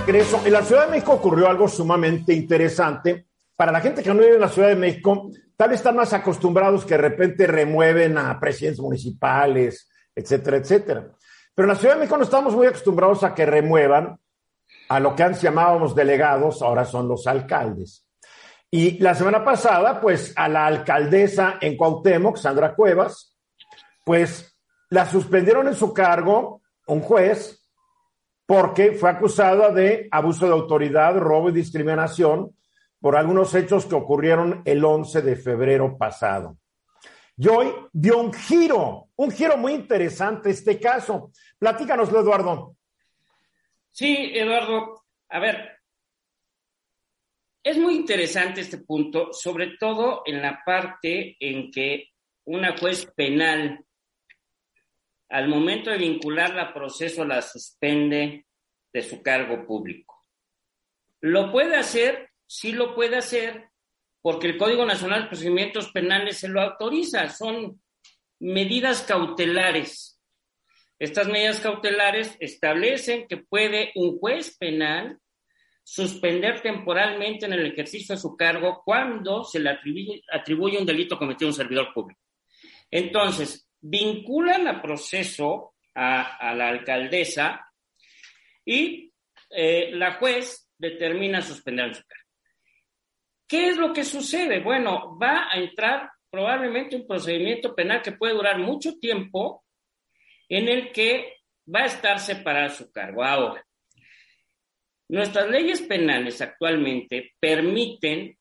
En 0.06 0.52
la 0.52 0.62
Ciudad 0.62 0.86
de 0.86 0.90
México 0.90 1.12
ocurrió 1.12 1.48
algo 1.48 1.68
sumamente 1.68 2.32
interesante. 2.32 3.26
Para 3.54 3.70
la 3.70 3.80
gente 3.80 4.02
que 4.02 4.08
no 4.08 4.20
vive 4.20 4.34
en 4.34 4.40
la 4.40 4.48
Ciudad 4.48 4.68
de 4.68 4.76
México, 4.76 5.30
tal 5.56 5.70
vez 5.70 5.80
están 5.80 5.96
más 5.96 6.12
acostumbrados 6.12 6.84
que 6.84 6.94
de 6.94 7.02
repente 7.02 7.46
remueven 7.46 8.18
a 8.18 8.38
presidentes 8.38 8.80
municipales, 8.80 9.88
etcétera, 10.14 10.56
etcétera. 10.58 11.08
Pero 11.54 11.66
en 11.66 11.74
la 11.74 11.78
Ciudad 11.78 11.94
de 11.94 12.00
México 12.00 12.16
no 12.16 12.24
estamos 12.24 12.54
muy 12.54 12.66
acostumbrados 12.66 13.24
a 13.24 13.34
que 13.34 13.46
remuevan 13.46 14.18
a 14.88 15.00
lo 15.00 15.14
que 15.14 15.22
antes 15.22 15.42
llamábamos 15.42 15.94
delegados, 15.94 16.62
ahora 16.62 16.84
son 16.84 17.08
los 17.08 17.26
alcaldes. 17.26 18.06
Y 18.70 18.98
la 19.00 19.14
semana 19.14 19.44
pasada, 19.44 20.00
pues 20.00 20.32
a 20.34 20.48
la 20.48 20.66
alcaldesa 20.66 21.58
en 21.60 21.76
Cuauhtémoc, 21.76 22.38
Sandra 22.38 22.74
Cuevas, 22.74 23.36
pues 24.04 24.56
la 24.88 25.06
suspendieron 25.06 25.68
en 25.68 25.74
su 25.74 25.92
cargo 25.92 26.62
un 26.86 27.00
juez 27.00 27.62
porque 28.46 28.92
fue 28.92 29.10
acusada 29.10 29.70
de 29.70 30.08
abuso 30.10 30.46
de 30.46 30.52
autoridad, 30.52 31.16
robo 31.18 31.50
y 31.50 31.52
discriminación 31.52 32.50
por 33.02 33.16
algunos 33.16 33.52
hechos 33.56 33.84
que 33.84 33.96
ocurrieron 33.96 34.62
el 34.64 34.84
11 34.84 35.22
de 35.22 35.34
febrero 35.34 35.98
pasado. 35.98 36.56
Y 37.36 37.48
hoy 37.48 37.66
dio 37.92 38.18
un 38.18 38.32
giro, 38.32 39.08
un 39.16 39.32
giro 39.32 39.56
muy 39.56 39.72
interesante 39.72 40.50
este 40.50 40.78
caso. 40.78 41.32
Platícanoslo, 41.58 42.20
Eduardo. 42.20 42.76
Sí, 43.90 44.30
Eduardo. 44.32 45.02
A 45.30 45.40
ver, 45.40 45.80
es 47.64 47.76
muy 47.76 47.96
interesante 47.96 48.60
este 48.60 48.78
punto, 48.78 49.32
sobre 49.32 49.76
todo 49.78 50.22
en 50.24 50.40
la 50.40 50.62
parte 50.64 51.36
en 51.40 51.72
que 51.72 52.10
una 52.44 52.76
juez 52.78 53.06
penal, 53.16 53.84
al 55.28 55.48
momento 55.48 55.90
de 55.90 55.98
vincularla 55.98 56.62
a 56.62 56.74
proceso, 56.74 57.24
la 57.24 57.42
suspende 57.42 58.46
de 58.92 59.02
su 59.02 59.22
cargo 59.22 59.66
público. 59.66 60.24
Lo 61.20 61.50
puede 61.50 61.76
hacer, 61.76 62.31
sí 62.52 62.72
lo 62.72 62.94
puede 62.94 63.16
hacer, 63.16 63.70
porque 64.20 64.46
el 64.46 64.58
Código 64.58 64.84
Nacional 64.84 65.22
de 65.22 65.28
Procedimientos 65.28 65.90
Penales 65.90 66.36
se 66.38 66.48
lo 66.48 66.60
autoriza. 66.60 67.28
Son 67.30 67.80
medidas 68.40 69.02
cautelares. 69.02 70.20
Estas 70.98 71.28
medidas 71.28 71.60
cautelares 71.60 72.36
establecen 72.40 73.26
que 73.26 73.38
puede 73.38 73.90
un 73.94 74.18
juez 74.18 74.56
penal 74.58 75.18
suspender 75.82 76.60
temporalmente 76.60 77.46
en 77.46 77.54
el 77.54 77.72
ejercicio 77.72 78.14
de 78.14 78.20
su 78.20 78.36
cargo 78.36 78.82
cuando 78.84 79.44
se 79.44 79.58
le 79.58 79.70
atribuye, 79.70 80.78
un 80.78 80.86
delito 80.86 81.18
cometido 81.18 81.48
a 81.48 81.52
un 81.52 81.56
servidor 81.56 81.92
público. 81.94 82.20
Entonces, 82.90 83.66
vinculan 83.80 84.68
a 84.68 84.82
proceso 84.82 85.74
a, 85.94 86.54
la 86.54 86.68
alcaldesa 86.68 87.66
y 88.64 89.10
eh, 89.50 89.90
la 89.94 90.14
juez 90.14 90.70
determina 90.76 91.40
suspender 91.40 91.86
en 91.86 91.94
su 91.94 92.02
cargo. 92.02 92.21
¿Qué 93.52 93.68
es 93.68 93.76
lo 93.76 93.92
que 93.92 94.02
sucede? 94.02 94.60
Bueno, 94.60 95.18
va 95.18 95.46
a 95.52 95.58
entrar 95.58 96.10
probablemente 96.30 96.96
un 96.96 97.06
procedimiento 97.06 97.74
penal 97.74 98.00
que 98.00 98.12
puede 98.12 98.32
durar 98.32 98.58
mucho 98.58 98.98
tiempo 98.98 99.62
en 100.48 100.70
el 100.70 100.90
que 100.90 101.36
va 101.68 101.80
a 101.80 101.84
estar 101.84 102.18
separado 102.18 102.70
su 102.70 102.90
cargo. 102.90 103.22
Ahora, 103.22 103.62
Nuestras 105.10 105.50
leyes 105.50 105.82
penales 105.82 106.40
actualmente 106.40 107.34
permiten 107.38 108.38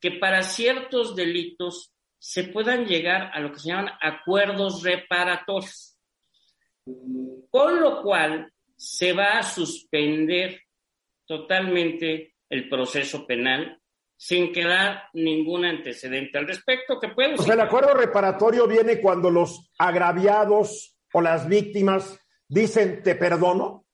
que 0.00 0.12
para 0.12 0.44
ciertos 0.44 1.16
delitos 1.16 1.92
se 2.16 2.44
puedan 2.44 2.86
llegar 2.86 3.32
a 3.34 3.40
lo 3.40 3.50
que 3.50 3.58
se 3.58 3.70
llaman 3.70 3.94
acuerdos 4.00 4.84
reparatorios, 4.84 5.98
con 7.50 7.80
lo 7.80 8.00
cual 8.02 8.52
se 8.76 9.12
va 9.12 9.38
a 9.38 9.42
suspender 9.42 10.62
totalmente 11.26 12.36
el 12.48 12.68
proceso 12.68 13.26
penal 13.26 13.81
sin 14.24 14.52
quedar 14.52 15.08
ningún 15.14 15.64
antecedente 15.64 16.38
al 16.38 16.46
respecto 16.46 17.00
que 17.00 17.08
puede... 17.08 17.34
O 17.34 17.38
sea, 17.38 17.54
el 17.54 17.60
acuerdo 17.60 17.92
reparatorio 17.92 18.68
viene 18.68 19.00
cuando 19.00 19.32
los 19.32 19.72
agraviados 19.76 20.96
o 21.12 21.20
las 21.20 21.48
víctimas 21.48 22.20
dicen 22.46 23.02
te 23.02 23.16
perdono. 23.16 23.84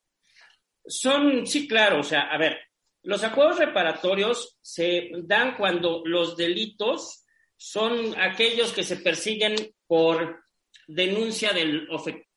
Son, 0.84 1.46
sí, 1.46 1.66
claro, 1.66 2.00
o 2.00 2.02
sea, 2.02 2.30
a 2.30 2.36
ver, 2.36 2.58
los 3.04 3.24
acuerdos 3.24 3.58
reparatorios 3.58 4.58
se 4.60 5.08
dan 5.22 5.56
cuando 5.56 6.02
los 6.04 6.36
delitos 6.36 7.24
son 7.56 8.14
aquellos 8.20 8.74
que 8.74 8.82
se 8.82 8.96
persiguen 8.96 9.56
por 9.86 10.44
denuncia 10.86 11.54
del, 11.54 11.88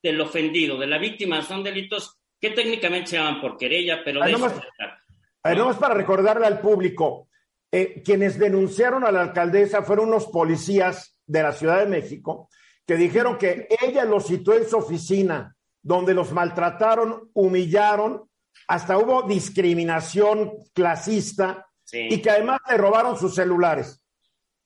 del 0.01 0.21
ofendido, 0.21 0.77
de 0.77 0.87
la 0.87 0.97
víctima. 0.97 1.41
Son 1.41 1.61
delitos 1.61 2.21
que 2.39 2.51
técnicamente 2.51 3.09
se 3.09 3.17
llaman 3.17 3.41
por 3.41 3.57
querella, 3.57 4.01
pero... 4.01 4.23
Ahí 4.23 4.31
nomás, 4.31 5.77
para 5.77 5.93
recordarle 5.93 6.47
al 6.47 6.61
público, 6.61 7.27
eh, 7.71 8.01
quienes 8.03 8.37
denunciaron 8.37 9.05
a 9.05 9.11
la 9.11 9.21
alcaldesa 9.21 9.81
fueron 9.83 10.09
unos 10.09 10.27
policías 10.27 11.17
de 11.25 11.43
la 11.43 11.53
Ciudad 11.53 11.79
de 11.79 11.85
México 11.85 12.49
que 12.85 12.95
dijeron 12.95 13.37
que 13.37 13.67
ella 13.81 14.03
los 14.03 14.27
citó 14.27 14.53
en 14.53 14.67
su 14.67 14.77
oficina, 14.77 15.55
donde 15.81 16.13
los 16.13 16.33
maltrataron, 16.33 17.29
humillaron 17.33 18.29
hasta 18.67 18.97
hubo 18.97 19.23
discriminación 19.23 20.51
clasista 20.73 21.67
y 21.93 22.21
que 22.21 22.29
además 22.29 22.59
le 22.69 22.77
robaron 22.77 23.17
sus 23.17 23.35
celulares. 23.35 24.03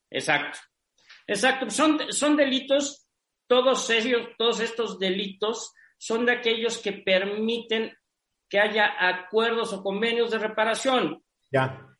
Exacto, 0.10 0.60
exacto. 1.28 1.70
Son, 1.70 2.00
son 2.12 2.36
delitos, 2.36 3.08
todos 3.48 3.90
ellos, 3.90 4.30
todos 4.38 4.60
estos 4.60 5.00
delitos 5.00 5.74
son 5.98 6.26
de 6.26 6.34
aquellos 6.34 6.78
que 6.80 6.94
permiten 6.94 7.94
que 8.50 8.60
haya 8.60 8.94
acuerdos 9.00 9.74
o 9.74 9.84
convenios 9.84 10.32
de 10.32 10.40
reparación. 10.40 11.24
Ya. 11.52 11.95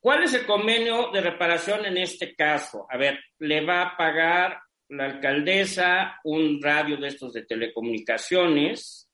¿Cuál 0.00 0.24
es 0.24 0.34
el 0.34 0.46
convenio 0.46 1.10
de 1.12 1.20
reparación 1.20 1.84
en 1.86 1.96
este 1.98 2.34
caso? 2.34 2.86
A 2.88 2.96
ver, 2.96 3.18
le 3.38 3.64
va 3.64 3.82
a 3.82 3.96
pagar 3.96 4.58
la 4.88 5.06
alcaldesa 5.06 6.20
un 6.24 6.60
radio 6.62 6.96
de 6.96 7.08
estos 7.08 7.32
de 7.32 7.44
telecomunicaciones, 7.44 9.10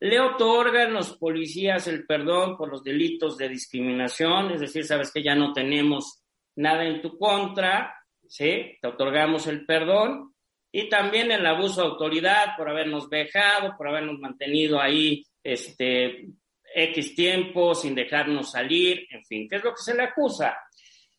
le 0.00 0.20
otorgan 0.20 0.92
los 0.92 1.16
policías 1.16 1.88
el 1.88 2.06
perdón 2.06 2.56
por 2.56 2.70
los 2.70 2.84
delitos 2.84 3.36
de 3.36 3.48
discriminación, 3.48 4.52
es 4.52 4.60
decir, 4.60 4.84
sabes 4.84 5.12
que 5.12 5.24
ya 5.24 5.34
no 5.34 5.52
tenemos 5.52 6.22
nada 6.54 6.84
en 6.84 7.02
tu 7.02 7.18
contra, 7.18 7.94
¿sí? 8.28 8.76
Te 8.80 8.88
otorgamos 8.88 9.46
el 9.48 9.66
perdón. 9.66 10.34
Y 10.70 10.88
también 10.88 11.32
el 11.32 11.46
abuso 11.46 11.80
de 11.80 11.88
autoridad 11.88 12.56
por 12.56 12.68
habernos 12.68 13.08
vejado, 13.08 13.74
por 13.76 13.88
habernos 13.88 14.18
mantenido 14.18 14.80
ahí 14.80 15.24
este, 15.42 16.26
X 16.74 17.14
tiempo 17.14 17.74
sin 17.74 17.94
dejarnos 17.94 18.50
salir, 18.52 19.06
en 19.10 19.24
fin, 19.24 19.48
¿qué 19.48 19.56
es 19.56 19.64
lo 19.64 19.70
que 19.70 19.82
se 19.82 19.94
le 19.94 20.02
acusa? 20.02 20.56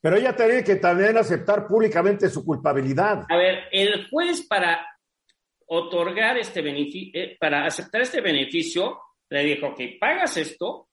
Pero 0.02 0.16
ella 0.16 0.36
tiene 0.36 0.64
que 0.64 0.78
también 0.78 1.18
aceptar 1.18 1.68
públicamente 1.68 2.30
su 2.30 2.46
culpabilidad. 2.46 3.26
A 3.30 3.38
ver, 3.38 3.66
el 3.72 4.08
juez 4.10 4.46
para 4.48 4.86
otorgar 5.68 6.38
este 6.38 6.62
beneficio, 6.62 7.12
eh, 7.14 7.38
para 7.40 7.66
aceptar 7.66 8.02
este 8.02 8.22
beneficio, 8.22 9.00
le 9.30 9.44
dijo, 9.44 9.76
que 9.76 9.98
pagas 10.00 10.38
esto, 10.38 10.90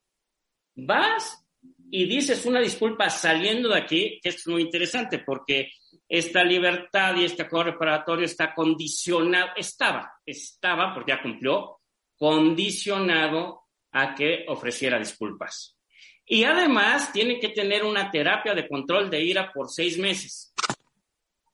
vas 0.74 1.46
y 1.90 2.04
dices 2.06 2.44
una 2.46 2.60
disculpa 2.60 3.08
saliendo 3.08 3.68
de 3.70 3.78
aquí, 3.78 4.20
que 4.20 4.30
es 4.30 4.46
muy 4.48 4.62
interesante 4.62 5.20
porque 5.20 5.70
esta 6.08 6.44
libertad 6.44 7.16
y 7.16 7.24
este 7.24 7.42
acuerdo 7.42 7.72
reparatorio 7.72 8.26
está 8.26 8.54
condicionado, 8.54 9.50
estaba, 9.56 10.12
estaba, 10.24 10.92
porque 10.92 11.12
ya 11.12 11.22
cumplió, 11.22 11.80
condicionado 12.16 13.65
a 13.98 14.14
que 14.14 14.44
ofreciera 14.48 14.98
disculpas. 14.98 15.78
Y 16.26 16.44
además 16.44 17.12
tiene 17.12 17.40
que 17.40 17.48
tener 17.48 17.82
una 17.82 18.10
terapia 18.10 18.54
de 18.54 18.68
control 18.68 19.08
de 19.08 19.22
ira 19.22 19.50
por 19.52 19.70
seis 19.70 19.96
meses. 19.96 20.52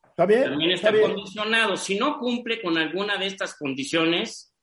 ¿Está 0.09 0.25
bien? 0.25 0.43
También 0.43 0.71
está, 0.71 0.91
condicionado. 0.91 1.77
Si 1.77 1.97
no 1.97 2.19
cumple 2.19 2.61
con 2.61 2.77
alguna 2.77 3.17
de 3.17 3.27
estas 3.27 3.55
condiciones, 3.55 4.53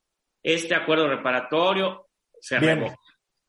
este 0.42 0.74
acuerdo 0.74 1.08
reparatorio 1.08 2.06
se 2.38 2.58
revoca. 2.58 2.96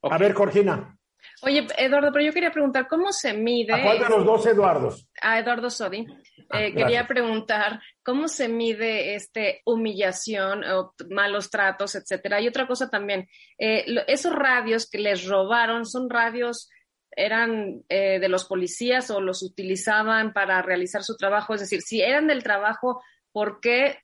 A 0.03 0.17
ver, 0.17 0.33
Corgina. 0.33 0.97
Oye, 1.43 1.67
Eduardo, 1.77 2.11
pero 2.11 2.25
yo 2.25 2.33
quería 2.33 2.51
preguntar, 2.51 2.87
¿cómo 2.87 3.11
se 3.11 3.33
mide? 3.33 3.73
¿A 3.73 3.83
cuál 3.83 3.99
de 3.99 4.09
los 4.09 4.25
dos 4.25 4.45
Eduardos? 4.45 5.07
A 5.21 5.39
Eduardo 5.39 5.69
Sodi. 5.69 6.05
Ah, 6.49 6.63
eh, 6.63 6.73
quería 6.73 7.07
preguntar, 7.07 7.81
¿cómo 8.03 8.27
se 8.27 8.47
mide 8.47 9.15
este 9.15 9.61
humillación 9.65 10.63
o 10.65 10.93
malos 11.09 11.49
tratos, 11.49 11.95
etcétera? 11.95 12.41
Y 12.41 12.47
otra 12.47 12.67
cosa 12.67 12.89
también, 12.89 13.27
eh, 13.57 13.85
esos 14.07 14.33
radios 14.33 14.87
que 14.89 14.99
les 14.99 15.25
robaron, 15.25 15.85
¿son 15.85 16.09
radios, 16.09 16.69
eran 17.09 17.81
eh, 17.89 18.19
de 18.19 18.29
los 18.29 18.45
policías 18.45 19.09
o 19.09 19.19
los 19.19 19.41
utilizaban 19.41 20.33
para 20.33 20.61
realizar 20.61 21.03
su 21.03 21.15
trabajo? 21.15 21.55
Es 21.55 21.61
decir, 21.61 21.81
si 21.81 22.01
eran 22.01 22.27
del 22.27 22.43
trabajo, 22.43 23.01
¿por 23.31 23.59
qué 23.61 23.99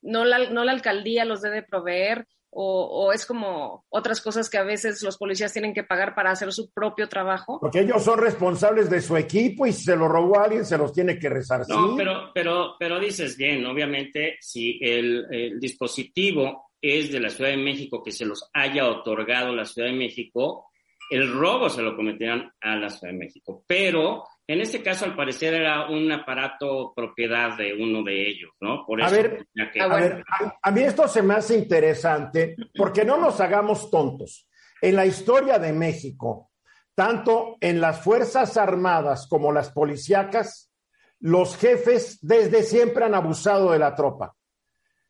no, 0.00 0.24
la, 0.24 0.50
no 0.50 0.64
la 0.64 0.72
alcaldía 0.72 1.24
los 1.24 1.42
debe 1.42 1.62
proveer? 1.62 2.26
O, 2.58 3.12
es 3.12 3.26
como 3.26 3.84
otras 3.90 4.22
cosas 4.22 4.48
que 4.48 4.56
a 4.56 4.64
veces 4.64 5.02
los 5.02 5.18
policías 5.18 5.52
tienen 5.52 5.74
que 5.74 5.84
pagar 5.84 6.14
para 6.14 6.30
hacer 6.30 6.52
su 6.52 6.70
propio 6.72 7.08
trabajo? 7.08 7.58
Porque 7.60 7.80
ellos 7.80 8.02
son 8.02 8.18
responsables 8.18 8.88
de 8.88 9.02
su 9.02 9.16
equipo 9.16 9.66
y 9.66 9.72
si 9.72 9.84
se 9.84 9.96
lo 9.96 10.08
robó 10.08 10.38
a 10.38 10.44
alguien 10.44 10.64
se 10.64 10.78
los 10.78 10.92
tiene 10.92 11.18
que 11.18 11.28
rezar. 11.28 11.62
No, 11.68 11.94
pero, 11.96 12.30
pero, 12.32 12.76
pero 12.78 12.98
dices 12.98 13.36
bien, 13.36 13.64
obviamente, 13.66 14.38
si 14.40 14.78
el, 14.80 15.58
dispositivo 15.60 16.70
es 16.80 17.12
de 17.12 17.20
la 17.20 17.28
Ciudad 17.28 17.50
de 17.50 17.58
México 17.58 18.02
que 18.02 18.12
se 18.12 18.24
los 18.24 18.48
haya 18.54 18.88
otorgado 18.88 19.54
la 19.54 19.66
Ciudad 19.66 19.88
de 19.88 19.94
México, 19.94 20.70
el 21.10 21.30
robo 21.30 21.68
se 21.68 21.82
lo 21.82 21.94
cometerán 21.94 22.50
a 22.60 22.76
la 22.76 22.88
Ciudad 22.88 23.12
de 23.12 23.18
México. 23.18 23.64
Pero 23.66 24.24
en 24.48 24.60
este 24.60 24.80
caso, 24.80 25.04
al 25.04 25.16
parecer, 25.16 25.54
era 25.54 25.88
un 25.88 26.10
aparato 26.12 26.92
propiedad 26.94 27.56
de 27.56 27.74
uno 27.74 28.04
de 28.04 28.28
ellos, 28.28 28.52
¿no? 28.60 28.84
Por 28.86 29.00
eso 29.00 29.08
a 29.08 29.12
ver, 29.12 29.46
a, 29.80 29.86
ver 29.88 30.24
a, 30.62 30.70
mí 30.70 30.82
esto 30.82 31.08
se 31.08 31.22
me 31.22 31.34
hace 31.34 31.56
interesante 31.56 32.54
porque 32.76 33.04
no 33.04 33.16
nos 33.16 33.40
hagamos 33.40 33.90
tontos. 33.90 34.48
En 34.80 34.94
la 34.94 35.04
historia 35.04 35.58
de 35.58 35.72
México, 35.72 36.50
tanto 36.94 37.56
en 37.60 37.80
las 37.80 38.00
Fuerzas 38.02 38.56
Armadas 38.56 39.26
como 39.28 39.50
las 39.50 39.70
policíacas, 39.70 40.70
los 41.18 41.56
jefes 41.56 42.18
desde 42.22 42.62
siempre 42.62 43.04
han 43.04 43.14
abusado 43.14 43.72
de 43.72 43.80
la 43.80 43.96
tropa. 43.96 44.36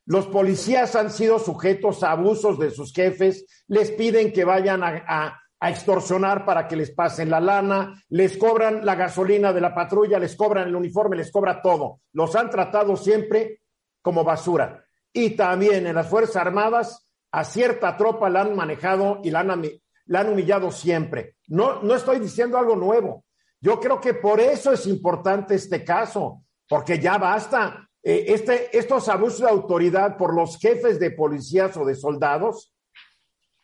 Los 0.05 0.25
policías 0.27 0.95
han 0.95 1.11
sido 1.11 1.37
sujetos 1.37 2.01
a 2.01 2.11
abusos 2.11 2.57
de 2.57 2.71
sus 2.71 2.91
jefes, 2.91 3.45
les 3.67 3.91
piden 3.91 4.31
que 4.31 4.45
vayan 4.45 4.81
a 4.83 5.03
a 5.05 5.39
extorsionar 5.61 6.45
para 6.45 6.67
que 6.67 6.75
les 6.75 6.91
pasen 6.91 7.29
la 7.29 7.39
lana, 7.39 8.03
les 8.09 8.37
cobran 8.37 8.85
la 8.85 8.95
gasolina 8.95 9.51
de 9.51 9.61
la 9.61 9.73
patrulla, 9.73 10.19
les 10.19 10.35
cobran 10.35 10.67
el 10.67 10.75
uniforme, 10.75 11.17
les 11.17 11.31
cobra 11.31 11.61
todo. 11.61 12.01
Los 12.13 12.35
han 12.35 12.49
tratado 12.49 12.95
siempre 12.95 13.61
como 14.01 14.23
basura. 14.23 14.85
Y 15.11 15.31
también 15.31 15.87
en 15.87 15.95
las 15.95 16.07
Fuerzas 16.07 16.35
Armadas 16.37 17.07
a 17.31 17.43
cierta 17.43 17.97
tropa 17.97 18.29
la 18.29 18.41
han 18.41 18.55
manejado 18.55 19.19
y 19.23 19.31
la 19.31 19.39
han, 19.39 19.63
la 20.05 20.19
han 20.19 20.29
humillado 20.29 20.71
siempre. 20.71 21.35
No, 21.47 21.81
no 21.81 21.95
estoy 21.95 22.19
diciendo 22.19 22.57
algo 22.57 22.75
nuevo. 22.75 23.25
Yo 23.59 23.79
creo 23.79 23.99
que 23.99 24.13
por 24.13 24.39
eso 24.39 24.71
es 24.71 24.85
importante 24.85 25.55
este 25.55 25.83
caso, 25.83 26.43
porque 26.69 26.99
ya 26.99 27.17
basta. 27.17 27.89
Eh, 28.03 28.25
este, 28.27 28.77
estos 28.77 29.09
abusos 29.09 29.39
de 29.41 29.49
autoridad 29.49 30.17
por 30.17 30.33
los 30.33 30.59
jefes 30.59 30.99
de 30.99 31.11
policías 31.11 31.75
o 31.77 31.83
de 31.83 31.95
soldados 31.95 32.73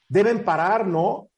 deben 0.07 0.43
parar, 0.43 0.87
¿no? 0.87 1.29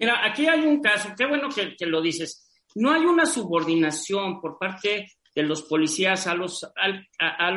Mira, 0.00 0.24
aquí 0.24 0.48
hay 0.48 0.60
un 0.60 0.80
caso, 0.80 1.10
qué 1.16 1.26
bueno 1.26 1.50
que, 1.50 1.86
lo 1.86 2.00
dices. 2.00 2.50
No 2.74 2.90
hay 2.90 3.04
una 3.04 3.26
subordinación 3.26 4.40
por 4.40 4.58
parte 4.58 5.12
de 5.34 5.42
los 5.42 5.62
policías 5.62 6.26
a, 6.26 6.34
los, 6.34 6.64
a, 6.64 7.50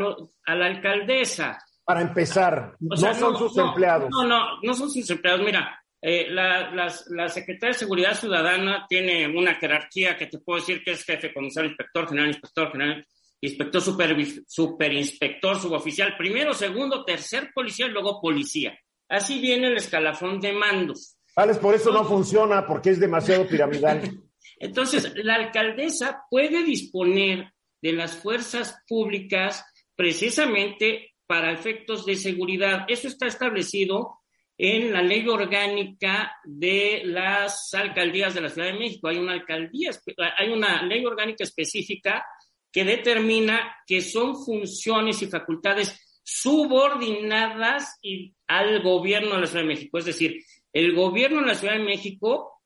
la 0.54 0.65
alcaldesa. 0.65 1.58
Para 1.86 2.02
empezar, 2.02 2.76
no 2.82 2.96
son 2.98 3.38
sus 3.38 3.58
empleados. 3.58 4.10
No, 4.12 4.28
no, 4.28 4.62
no 4.62 4.74
son 4.74 4.91
sus 4.91 5.10
empleados. 5.10 5.41
Mira, 5.46 5.82
eh, 6.02 6.28
la, 6.30 6.70
la, 7.08 7.30
Secretaría 7.30 7.72
de 7.74 7.80
Seguridad 7.80 8.13
Ciudadana 8.13 8.86
tiene 8.89 9.26
una 9.26 9.56
jerarquía 9.56 10.17
que 10.17 10.28
te 10.28 10.39
puedo 10.39 10.60
decir 10.60 10.84
que 10.84 10.91
es 10.91 11.06
jefe, 11.06 11.34
comisario, 11.34 11.70
inspector, 11.70 12.10
general, 12.10 12.28
inspector, 12.28 12.72
general, 12.74 13.08
inspector, 13.39 13.82
super, 13.82 14.17
superinspector, 14.46 15.62
suboficial, 15.62 16.17
primero, 16.17 16.54
segundo, 16.54 17.06
tercer 17.06 17.52
policía 17.54 17.86
y 17.86 17.91
luego 17.91 18.20
policía. 18.20 18.78
Así 19.08 19.39
viene 19.39 19.67
el 19.67 19.78
escalafón 19.78 20.41
de 20.41 20.52
mandos. 20.52 21.17
Alex, 21.36 21.58
por 21.58 21.74
eso 21.74 21.91
no 21.91 22.06
funciona, 22.06 22.65
porque 22.65 22.91
es 22.91 23.00
demasiado 23.00 23.48
piramidal. 23.48 24.02
Entonces, 24.60 25.12
la 25.15 25.36
alcaldesa 25.36 26.24
puede 26.30 26.63
disponer 26.63 27.54
de 27.82 27.93
las 27.93 28.15
fuerzas 28.15 28.82
públicas 28.88 29.65
precisamente 29.96 31.13
para 31.26 31.52
efectos 31.52 32.06
de 32.06 32.15
seguridad. 32.15 32.86
Eso 32.88 33.08
está 33.08 33.28
establecido 33.28 34.19
en 34.58 34.93
la 34.93 35.02
ley 35.02 35.28
orgánica 35.28 36.34
de 36.43 37.02
las 37.06 37.74
alcaldías 37.74 38.34
de 38.34 38.41
la 38.41 38.50
Ciudad 38.50 38.72
de 38.72 38.80
México. 38.80 39.08
Hay 39.08 39.17
una 39.17 39.34
alcaldía, 39.34 39.91
hay 40.38 40.50
una 40.50 40.84
ley 40.84 41.06
orgánica 41.06 41.43
específica 41.43 42.26
que 42.72 42.84
determina 42.84 43.76
que 43.86 44.02
son 44.02 44.36
funciones 44.36 45.22
y 45.22 45.28
facultades 45.28 46.00
subordinadas 46.24 48.00
al 48.48 48.82
gobierno 48.82 49.36
de 49.36 49.41
la 49.41 49.48
Ciudad 49.48 49.63
de 49.63 49.67
México. 49.67 49.98
Es 49.98 50.06
decir, 50.06 50.43
el 50.74 50.94
gobierno 50.96 51.42
de 51.42 51.48
la 51.48 51.56
Ciudad 51.56 51.76
de 51.76 51.84
México 51.84 52.62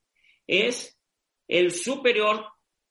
es 0.47 0.97
el 1.47 1.71
superior 1.71 2.45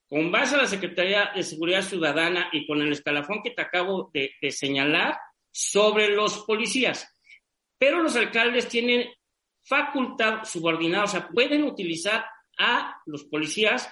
con 0.08 0.30
base 0.30 0.54
a 0.54 0.58
la 0.58 0.66
Secretaría 0.66 1.32
de 1.34 1.42
Seguridad 1.42 1.82
Ciudadana 1.82 2.48
y 2.52 2.66
con 2.66 2.80
el 2.80 2.92
escalafón 2.92 3.42
que 3.42 3.50
te 3.50 3.62
acabo 3.62 4.10
de, 4.12 4.30
señalar 4.50 5.18
sobre 5.50 6.08
los 6.08 6.38
policías. 6.44 7.12
Pero 7.78 8.02
los 8.02 8.14
alcaldes 8.14 8.68
tienen 8.68 9.08
facultad 9.64 10.44
subordinada, 10.44 11.04
o 11.04 11.08
sea, 11.08 11.28
pueden 11.28 11.64
utilizar 11.64 12.24
a 12.58 12.96
los 13.06 13.24
policías 13.24 13.90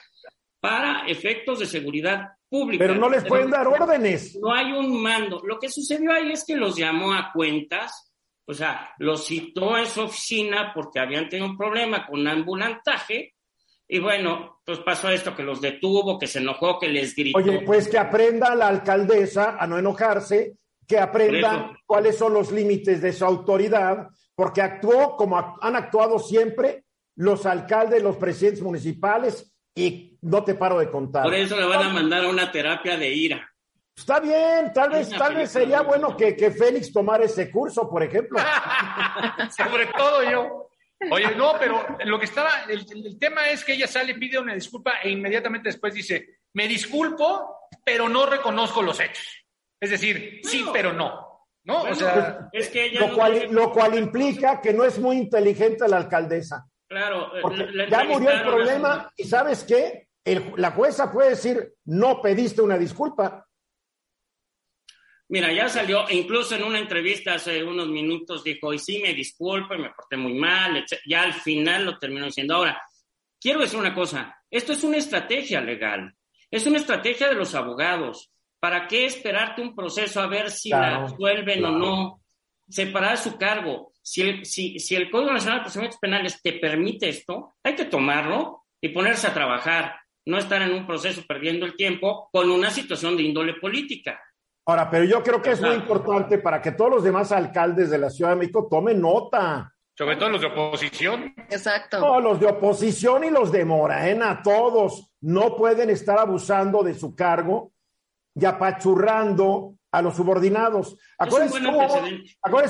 para 0.61 1.07
efectos 1.07 1.59
de 1.59 1.67
seguridad 1.67 2.29
pública. 2.49 2.85
Pero 2.87 2.99
no 2.99 3.11
les 3.11 3.25
pueden 3.25 3.51
dar 3.51 3.67
órdenes. 3.67 4.37
No 4.37 4.55
hay 4.55 4.73
un 4.73 5.03
mando. 5.03 5.43
Lo 5.45 5.59
que 5.59 5.69
sucedió 5.69 6.13
ahí 6.13 6.33
es 6.33 6.45
que 6.47 6.55
los 6.55 6.77
llamó 6.77 7.13
a 7.13 7.33
cuentas 7.33 8.14
o 8.47 8.55
sea, 8.55 8.93
los 8.99 9.27
citó 9.27 9.77
en 9.77 9.87
su 9.87 10.03
oficina 10.03 10.73
porque 10.75 11.01
habían 11.01 11.29
tenido 11.29 11.49
un 11.49 11.57
problema 11.57 12.07
con 12.07 12.27
ambulantaje 12.27 13.35
y 13.87 13.99
bueno, 13.99 14.61
pues 14.65 14.79
pasó 14.81 15.11
esto, 15.11 15.37
que 15.37 15.43
los 15.43 15.61
detuvo, 15.61 16.19
que 16.19 16.27
se 16.27 16.39
enojó, 16.39 16.79
que 16.79 16.89
les 16.89 17.15
gritó. 17.15 17.39
Oye, 17.39 17.61
pues 17.61 17.89
que 17.89 17.99
aprenda 17.99 18.55
la 18.55 18.69
alcaldesa 18.69 19.57
a 19.59 19.67
no 19.67 19.79
enojarse, 19.79 20.57
que 20.87 20.99
aprenda 20.99 21.77
cuáles 21.87 22.17
son 22.17 22.33
los 22.33 22.51
límites 22.51 23.03
de 23.03 23.13
su 23.13 23.25
autoridad, 23.25 24.09
porque 24.35 24.63
actuó 24.63 25.17
como 25.17 25.59
han 25.61 25.77
actuado 25.77 26.19
siempre 26.19 26.85
los 27.17 27.47
alcaldes, 27.47 28.03
los 28.03 28.17
presidentes 28.17 28.63
municipales, 28.63 29.55
y 29.75 30.19
no 30.23 30.45
te 30.45 30.55
paro 30.55 30.79
de 30.79 30.91
contar. 30.91 31.25
Por 31.25 31.35
eso 31.35 31.59
le 31.59 31.67
van 31.67 31.83
a 31.83 31.93
mandar 31.93 32.25
a 32.25 32.29
una 32.29 32.51
terapia 32.51 32.97
de 32.97 33.13
ira. 33.13 33.54
Está 33.97 34.21
bien, 34.21 34.73
tal 34.73 34.91
vez, 34.91 35.09
tal 35.11 35.35
vez 35.35 35.51
sería 35.51 35.81
bueno 35.83 36.17
que, 36.17 36.37
que 36.37 36.51
Félix 36.51 36.93
tomara 36.93 37.25
ese 37.25 37.51
curso, 37.51 37.89
por 37.89 38.03
ejemplo. 38.03 38.39
Sobre 39.57 39.87
todo 39.87 40.23
yo. 40.23 40.69
Oye, 41.11 41.35
no, 41.35 41.55
pero 41.59 41.85
lo 42.05 42.19
que 42.19 42.25
estaba, 42.25 42.65
el, 42.69 43.19
tema 43.19 43.49
es 43.49 43.65
que 43.65 43.75
ella 43.75 43.87
sale, 43.87 44.15
pide 44.15 44.39
una 44.39 44.55
disculpa 44.55 44.95
e 45.03 45.11
inmediatamente 45.11 45.69
después 45.69 45.93
dice, 45.95 46.39
me 46.55 46.67
disculpo, 46.67 47.69
pero 47.85 48.09
no 48.09 48.27
reconozco 48.27 48.83
los 48.83 48.99
hechos. 49.01 49.45
Es 49.81 49.91
decir, 49.91 50.41
sí, 50.45 50.65
pero 50.73 50.93
no. 50.93 51.33
¿No? 51.67 51.83
o 51.83 51.95
sea, 51.95 52.49
es 52.53 52.69
que 52.69 52.87
ella 52.87 53.01
lo, 53.01 53.15
cual, 53.15 53.47
lo 53.51 53.73
cual 53.73 53.99
implica 53.99 54.61
que 54.61 54.75
no 54.75 54.85
es 54.85 54.99
muy 54.99 55.17
inteligente 55.17 55.89
la 55.89 55.97
alcaldesa. 55.97 56.67
Claro, 56.87 57.33
ya 57.89 58.05
murió 58.05 58.31
el 58.31 58.43
problema 58.43 59.11
y 59.17 59.25
¿sabes 59.25 59.65
qué? 59.65 60.09
la 60.57 60.71
jueza 60.73 61.11
puede 61.11 61.31
decir, 61.31 61.75
no 61.87 62.21
pediste 62.21 62.61
una 62.61 62.77
disculpa. 62.79 63.47
Mira, 65.35 65.53
ya 65.53 65.69
salió, 65.69 66.05
incluso 66.11 66.55
en 66.55 66.63
una 66.63 66.79
entrevista 66.79 67.35
hace 67.35 67.65
unos 67.65 67.89
minutos 67.89 68.45
dijo, 68.45 68.73
y 68.73 68.79
sí, 68.79 69.01
me 69.03 69.13
disculpo, 69.13 69.77
me 69.77 69.91
porté 69.91 70.17
muy 70.17 70.35
mal, 70.35 70.85
ya 71.09 71.23
al 71.23 71.33
final 71.33 71.87
lo 71.87 71.99
terminó 71.99 72.27
diciendo. 72.27 72.55
Ahora, 72.55 72.81
quiero 73.41 73.59
decir 73.59 73.77
una 73.77 73.93
cosa, 73.93 74.41
esto 74.49 74.73
es 74.73 74.85
una 74.85 74.99
estrategia 74.99 75.61
legal, 75.61 76.15
es 76.49 76.65
una 76.69 76.79
estrategia 76.79 77.27
de 77.27 77.35
los 77.35 77.53
abogados. 77.57 78.31
¿Para 78.61 78.87
qué 78.87 79.07
esperarte 79.07 79.61
un 79.61 79.75
proceso 79.75 80.21
a 80.21 80.29
ver 80.29 80.53
si 80.53 80.69
la 80.69 80.99
absuelven 80.99 81.65
o 81.65 81.73
no? 81.73 82.23
Separar 82.69 83.19
su 83.19 83.37
cargo. 83.37 83.93
Si 84.01 84.23
el, 84.23 84.47
si, 84.47 84.79
si 84.79 84.95
el 84.95 85.11
Código 85.11 85.33
Nacional 85.33 85.59
de 85.59 85.63
Procedimientos 85.63 85.99
Penales 85.99 86.41
te 86.43 86.53
permite 86.53 87.09
esto, 87.09 87.55
hay 87.65 87.75
que 87.75 87.87
tomarlo 87.87 88.67
y 88.81 88.91
ponerse 88.91 89.27
a 89.27 89.35
trabajar, 89.35 89.97
no 90.27 90.39
estar 90.39 90.63
en 90.63 90.71
un 90.71 90.87
proceso 90.87 91.25
perdiendo 91.27 91.67
el 91.67 91.75
tiempo 91.75 92.29
con 92.31 92.53
una 92.53 92.71
situación 92.71 93.17
de 93.17 93.25
índole 93.25 93.55
política. 93.55 94.21
Ahora, 94.67 94.91
pero 94.91 95.05
yo 95.05 95.23
creo 95.23 95.43
que 95.43 95.51
es 95.51 95.61
muy 95.61 95.75
importante 95.75 96.39
para 96.39 96.63
que 96.63 96.73
todos 96.73 96.91
los 96.91 97.05
demás 97.05 97.33
alcaldes 97.33 97.91
de 97.91 97.99
la 97.99 98.09
Ciudad 98.09 98.31
de 98.31 98.37
México 98.37 98.67
tomen 98.71 99.01
nota. 99.01 99.75
Sobre 99.97 100.17
todo 100.17 100.31
los 100.31 100.41
de 100.41 100.47
oposición. 100.47 101.35
Exacto. 101.51 102.01
No, 102.01 102.19
los 102.19 102.41
de 102.41 102.47
oposición 102.47 103.25
y 103.25 103.31
los 103.31 103.53
de 103.53 103.65
Morena, 103.65 104.41
todos 104.43 105.13
no 105.21 105.55
pueden 105.55 105.91
estar 105.91 106.19
abusando 106.19 106.83
de 106.83 106.95
su 106.95 107.15
cargo 107.15 107.73
y 108.35 108.45
apachurrando 108.45 109.75
a 109.93 110.03
los 110.03 110.17
subordinados. 110.17 110.99
Acuérdense 111.19 111.63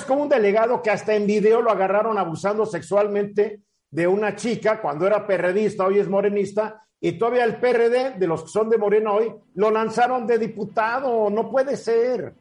como, 0.06 0.22
un 0.22 0.28
delegado 0.28 0.82
que 0.82 0.90
hasta 0.90 1.14
en 1.14 1.26
video 1.26 1.62
lo 1.62 1.70
agarraron 1.70 2.18
abusando 2.18 2.66
sexualmente 2.66 3.62
de 3.90 4.06
una 4.06 4.36
chica 4.36 4.82
cuando 4.82 5.06
era 5.06 5.26
perredista, 5.26 5.86
hoy 5.86 6.00
es 6.00 6.08
morenista, 6.08 6.84
y 7.04 7.12
todavía 7.12 7.44
el 7.44 7.56
PRD, 7.56 8.12
de 8.18 8.26
los 8.26 8.44
que 8.44 8.48
son 8.48 8.70
de 8.70 8.78
Morena 8.78 9.12
hoy, 9.12 9.30
lo 9.56 9.70
lanzaron 9.70 10.26
de 10.26 10.38
diputado. 10.38 11.28
No 11.28 11.50
puede 11.50 11.76
ser. 11.76 12.32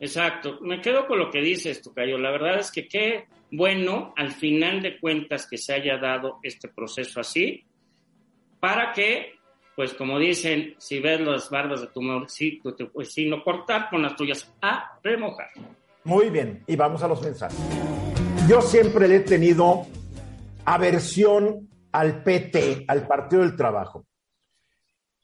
Exacto. 0.00 0.58
Me 0.60 0.80
quedo 0.80 1.06
con 1.06 1.20
lo 1.20 1.30
que 1.30 1.40
dices, 1.40 1.80
Tocayo. 1.80 2.18
La 2.18 2.32
verdad 2.32 2.58
es 2.58 2.72
que 2.72 2.88
qué 2.88 3.28
bueno, 3.52 4.12
al 4.16 4.32
final 4.32 4.82
de 4.82 4.98
cuentas, 4.98 5.46
que 5.46 5.56
se 5.56 5.72
haya 5.72 5.98
dado 5.98 6.40
este 6.42 6.66
proceso 6.66 7.20
así, 7.20 7.62
para 8.58 8.92
que, 8.92 9.34
pues 9.76 9.94
como 9.94 10.18
dicen, 10.18 10.74
si 10.78 10.98
ves 10.98 11.20
las 11.20 11.48
bardas 11.48 11.80
de 11.80 11.86
tu 11.86 12.00
pues 12.92 13.12
si 13.12 13.28
no 13.28 13.44
cortar 13.44 13.88
con 13.88 14.02
las 14.02 14.16
tuyas 14.16 14.52
a 14.60 14.98
remojar. 15.04 15.50
Muy 16.02 16.28
bien, 16.28 16.64
y 16.66 16.74
vamos 16.74 17.04
a 17.04 17.06
los 17.06 17.22
mensajes. 17.22 17.56
Yo 18.48 18.60
siempre 18.60 19.06
le 19.06 19.14
he 19.14 19.20
tenido 19.20 19.86
aversión 20.64 21.69
al 21.92 22.22
PT, 22.22 22.84
al 22.88 23.06
Partido 23.06 23.42
del 23.42 23.56
Trabajo. 23.56 24.06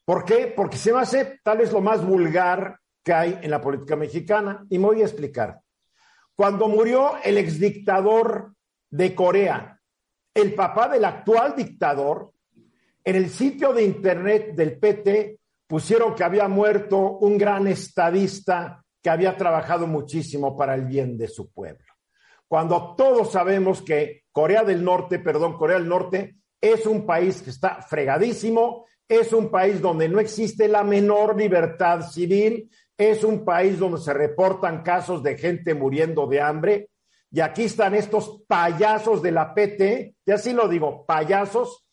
¿Por 0.05 0.25
qué? 0.25 0.53
Porque 0.55 0.77
se 0.77 0.93
me 0.93 1.01
hace 1.01 1.41
tal 1.43 1.59
vez 1.59 1.73
lo 1.73 1.81
más 1.81 2.05
vulgar 2.05 2.79
que 3.03 3.13
hay 3.13 3.39
en 3.43 3.51
la 3.51 3.61
política 3.61 3.97
mexicana 3.97 4.65
y 4.71 4.79
me 4.79 4.87
voy 4.87 5.03
a 5.03 5.07
explicar. 5.07 5.61
Cuando 6.35 6.69
murió 6.69 7.15
el 7.25 7.39
exdictador 7.39 8.55
de 8.91 9.15
Corea, 9.15 9.81
el 10.35 10.55
papá 10.55 10.89
del 10.89 11.05
actual 11.05 11.55
dictador, 11.57 12.33
en 13.03 13.17
el 13.17 13.31
sitio 13.31 13.73
de 13.73 13.85
internet 13.85 14.55
del 14.55 14.79
PT 14.79 15.39
pusieron 15.67 16.15
que 16.15 16.25
había 16.25 16.47
muerto 16.47 17.19
un 17.19 17.39
gran 17.39 17.67
estadista 17.67 18.85
que 19.03 19.11
había 19.11 19.37
trabajado 19.37 19.87
muchísimo 19.87 20.57
para 20.57 20.75
el 20.75 20.85
bien 20.85 21.17
de 21.17 21.29
su 21.29 21.51
pueblo. 21.51 21.87
Cuando 22.49 22.95
todos 22.97 23.33
sabemos 23.33 23.83
que 23.83 24.25
Corea 24.31 24.63
del 24.63 24.85
Norte, 24.85 25.19
perdón, 25.19 25.57
Corea 25.57 25.79
del 25.79 25.89
Norte 25.89 26.37
es 26.61 26.87
un 26.87 27.07
país 27.07 27.43
que 27.43 27.51
está 27.51 27.83
fregadísimo, 27.83 28.87
es 29.09 29.33
un 29.33 29.51
país 29.51 29.81
donde 29.81 30.09
no 30.09 30.19
existe 30.19 30.69
la 30.69 30.83
menor 30.83 31.37
libertad 31.37 32.03
civil, 32.03 32.71
es 32.99 33.25
un 33.25 33.45
país 33.45 33.79
donde 33.79 34.01
se 34.01 34.13
reportan 34.13 34.83
casos 34.83 35.23
de 35.23 35.37
gente 35.37 35.75
muriendo 35.75 36.27
de 36.27 36.41
hambre. 36.41 36.91
Y 37.31 37.41
aquí 37.41 37.65
están 37.65 37.95
estos 37.95 38.43
payasos 38.47 39.23
de 39.23 39.33
la 39.33 39.55
PT, 39.55 40.15
y 40.25 40.31
así 40.31 40.53
lo 40.53 40.69
digo, 40.69 41.05
payasos, 41.05 41.85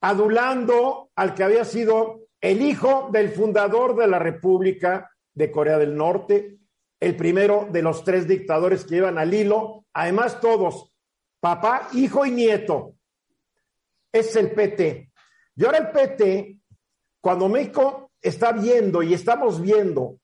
adulando 0.00 1.10
al 1.14 1.34
que 1.34 1.44
había 1.44 1.64
sido 1.64 2.22
el 2.40 2.60
hijo 2.60 3.08
del 3.12 3.30
fundador 3.30 3.96
de 3.96 4.08
la 4.08 4.18
República 4.18 5.10
de 5.32 5.50
Corea 5.50 5.78
del 5.78 5.96
Norte, 5.96 6.58
el 7.00 7.16
primero 7.16 7.68
de 7.70 7.82
los 7.82 8.04
tres 8.04 8.26
dictadores 8.26 8.84
que 8.84 8.96
iban 8.96 9.18
al 9.18 9.32
hilo, 9.32 9.86
además 9.92 10.40
todos, 10.40 10.92
papá, 11.40 11.88
hijo 11.92 12.26
y 12.26 12.30
nieto. 12.30 12.94
Es 14.12 14.36
el 14.36 14.52
PT. 14.52 15.10
Y 15.56 15.64
ahora 15.64 15.78
el 15.78 15.90
PT, 15.90 16.58
cuando 17.20 17.48
México 17.48 18.12
está 18.20 18.52
viendo 18.52 19.02
y 19.02 19.14
estamos 19.14 19.60
viendo 19.60 20.18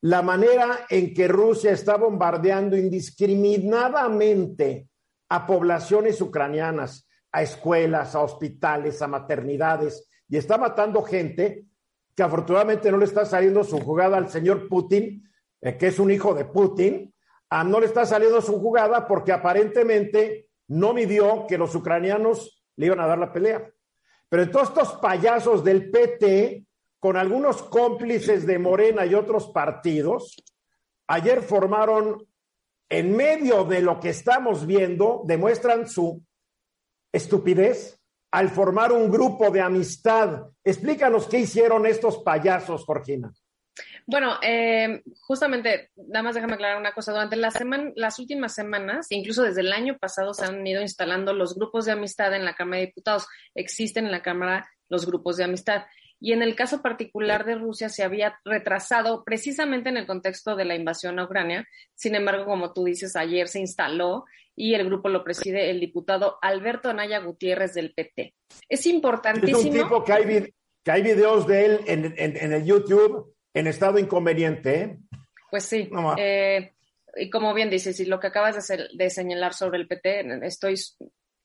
la 0.00 0.22
manera 0.22 0.86
en 0.88 1.12
que 1.12 1.26
Rusia 1.26 1.72
está 1.72 1.96
bombardeando 1.96 2.76
indiscriminadamente 2.76 4.88
a 5.28 5.46
poblaciones 5.46 6.20
ucranianas, 6.20 7.08
a 7.32 7.42
escuelas, 7.42 8.14
a 8.14 8.20
hospitales, 8.20 9.02
a 9.02 9.08
maternidades, 9.08 10.08
y 10.28 10.36
está 10.36 10.56
matando 10.56 11.02
gente 11.02 11.64
que 12.14 12.22
afortunadamente 12.22 12.90
no 12.90 12.98
le 12.98 13.06
está 13.06 13.24
saliendo 13.24 13.64
su 13.64 13.80
jugada 13.80 14.16
al 14.16 14.28
señor 14.28 14.68
Putin, 14.68 15.28
eh, 15.60 15.76
que 15.76 15.88
es 15.88 15.98
un 15.98 16.10
hijo 16.10 16.34
de 16.34 16.44
Putin, 16.44 17.12
ah, 17.50 17.64
no 17.64 17.80
le 17.80 17.86
está 17.86 18.06
saliendo 18.06 18.40
su 18.40 18.60
jugada 18.60 19.06
porque 19.06 19.32
aparentemente 19.32 20.47
no 20.68 20.92
midió 20.92 21.46
que 21.46 21.58
los 21.58 21.74
ucranianos 21.74 22.64
le 22.76 22.86
iban 22.86 23.00
a 23.00 23.06
dar 23.06 23.18
la 23.18 23.32
pelea. 23.32 23.70
Pero 24.28 24.50
todos 24.50 24.68
estos 24.68 24.92
payasos 24.94 25.64
del 25.64 25.90
PT 25.90 26.64
con 27.00 27.16
algunos 27.16 27.62
cómplices 27.62 28.46
de 28.46 28.58
Morena 28.58 29.06
y 29.06 29.14
otros 29.14 29.48
partidos, 29.48 30.36
ayer 31.06 31.42
formaron, 31.42 32.26
en 32.90 33.16
medio 33.16 33.64
de 33.64 33.82
lo 33.82 34.00
que 34.00 34.10
estamos 34.10 34.66
viendo, 34.66 35.22
demuestran 35.26 35.88
su 35.88 36.22
estupidez 37.12 38.00
al 38.30 38.50
formar 38.50 38.92
un 38.92 39.10
grupo 39.10 39.50
de 39.50 39.60
amistad. 39.60 40.46
Explícanos 40.64 41.26
qué 41.28 41.40
hicieron 41.40 41.86
estos 41.86 42.18
payasos, 42.18 42.84
Jorgina. 42.84 43.32
Bueno, 44.10 44.38
eh, 44.42 45.02
justamente, 45.20 45.90
nada 45.96 46.22
más 46.22 46.34
déjame 46.34 46.54
aclarar 46.54 46.78
una 46.78 46.92
cosa. 46.92 47.12
Durante 47.12 47.36
la 47.36 47.50
semana, 47.50 47.92
las 47.94 48.18
últimas 48.18 48.54
semanas, 48.54 49.08
incluso 49.10 49.42
desde 49.42 49.60
el 49.60 49.70
año 49.70 49.98
pasado, 49.98 50.32
se 50.32 50.46
han 50.46 50.66
ido 50.66 50.80
instalando 50.80 51.34
los 51.34 51.54
grupos 51.54 51.84
de 51.84 51.92
amistad 51.92 52.34
en 52.34 52.46
la 52.46 52.54
Cámara 52.54 52.80
de 52.80 52.86
Diputados. 52.86 53.26
Existen 53.54 54.06
en 54.06 54.12
la 54.12 54.22
Cámara 54.22 54.66
los 54.88 55.04
grupos 55.06 55.36
de 55.36 55.44
amistad 55.44 55.82
y 56.20 56.32
en 56.32 56.42
el 56.42 56.56
caso 56.56 56.82
particular 56.82 57.44
de 57.44 57.56
Rusia 57.56 57.88
se 57.88 58.02
había 58.02 58.40
retrasado 58.44 59.24
precisamente 59.24 59.88
en 59.88 59.96
el 59.96 60.06
contexto 60.06 60.56
de 60.56 60.64
la 60.64 60.74
invasión 60.74 61.18
a 61.18 61.24
Ucrania. 61.24 61.68
Sin 61.94 62.14
embargo, 62.14 62.46
como 62.46 62.72
tú 62.72 62.84
dices, 62.84 63.14
ayer 63.14 63.46
se 63.46 63.60
instaló 63.60 64.24
y 64.56 64.74
el 64.74 64.86
grupo 64.86 65.08
lo 65.08 65.22
preside 65.22 65.70
el 65.70 65.80
diputado 65.80 66.38
Alberto 66.42 66.88
Anaya 66.88 67.20
Gutiérrez 67.20 67.74
del 67.74 67.92
PT. 67.92 68.34
Es 68.68 68.86
importantísimo. 68.86 69.58
Es 69.58 69.64
un 69.66 69.72
tipo 69.72 70.02
que 70.02 70.12
hay, 70.12 70.54
que 70.82 70.90
hay 70.90 71.02
videos 71.02 71.46
de 71.46 71.66
él 71.66 71.80
en, 71.86 72.14
en, 72.16 72.52
el 72.52 72.64
YouTube 72.64 73.36
en 73.58 73.66
estado 73.66 73.98
inconveniente. 73.98 74.80
¿eh? 74.80 74.98
Pues 75.50 75.64
sí. 75.64 75.90
Eh, 76.16 76.72
y 77.16 77.30
como 77.30 77.54
bien 77.54 77.70
dices, 77.70 77.98
y 78.00 78.04
lo 78.04 78.20
que 78.20 78.28
acabas 78.28 78.68
de, 78.68 78.88
de 78.94 79.10
señalar 79.10 79.54
sobre 79.54 79.78
el 79.78 79.88
PT, 79.88 80.46
estoy 80.46 80.76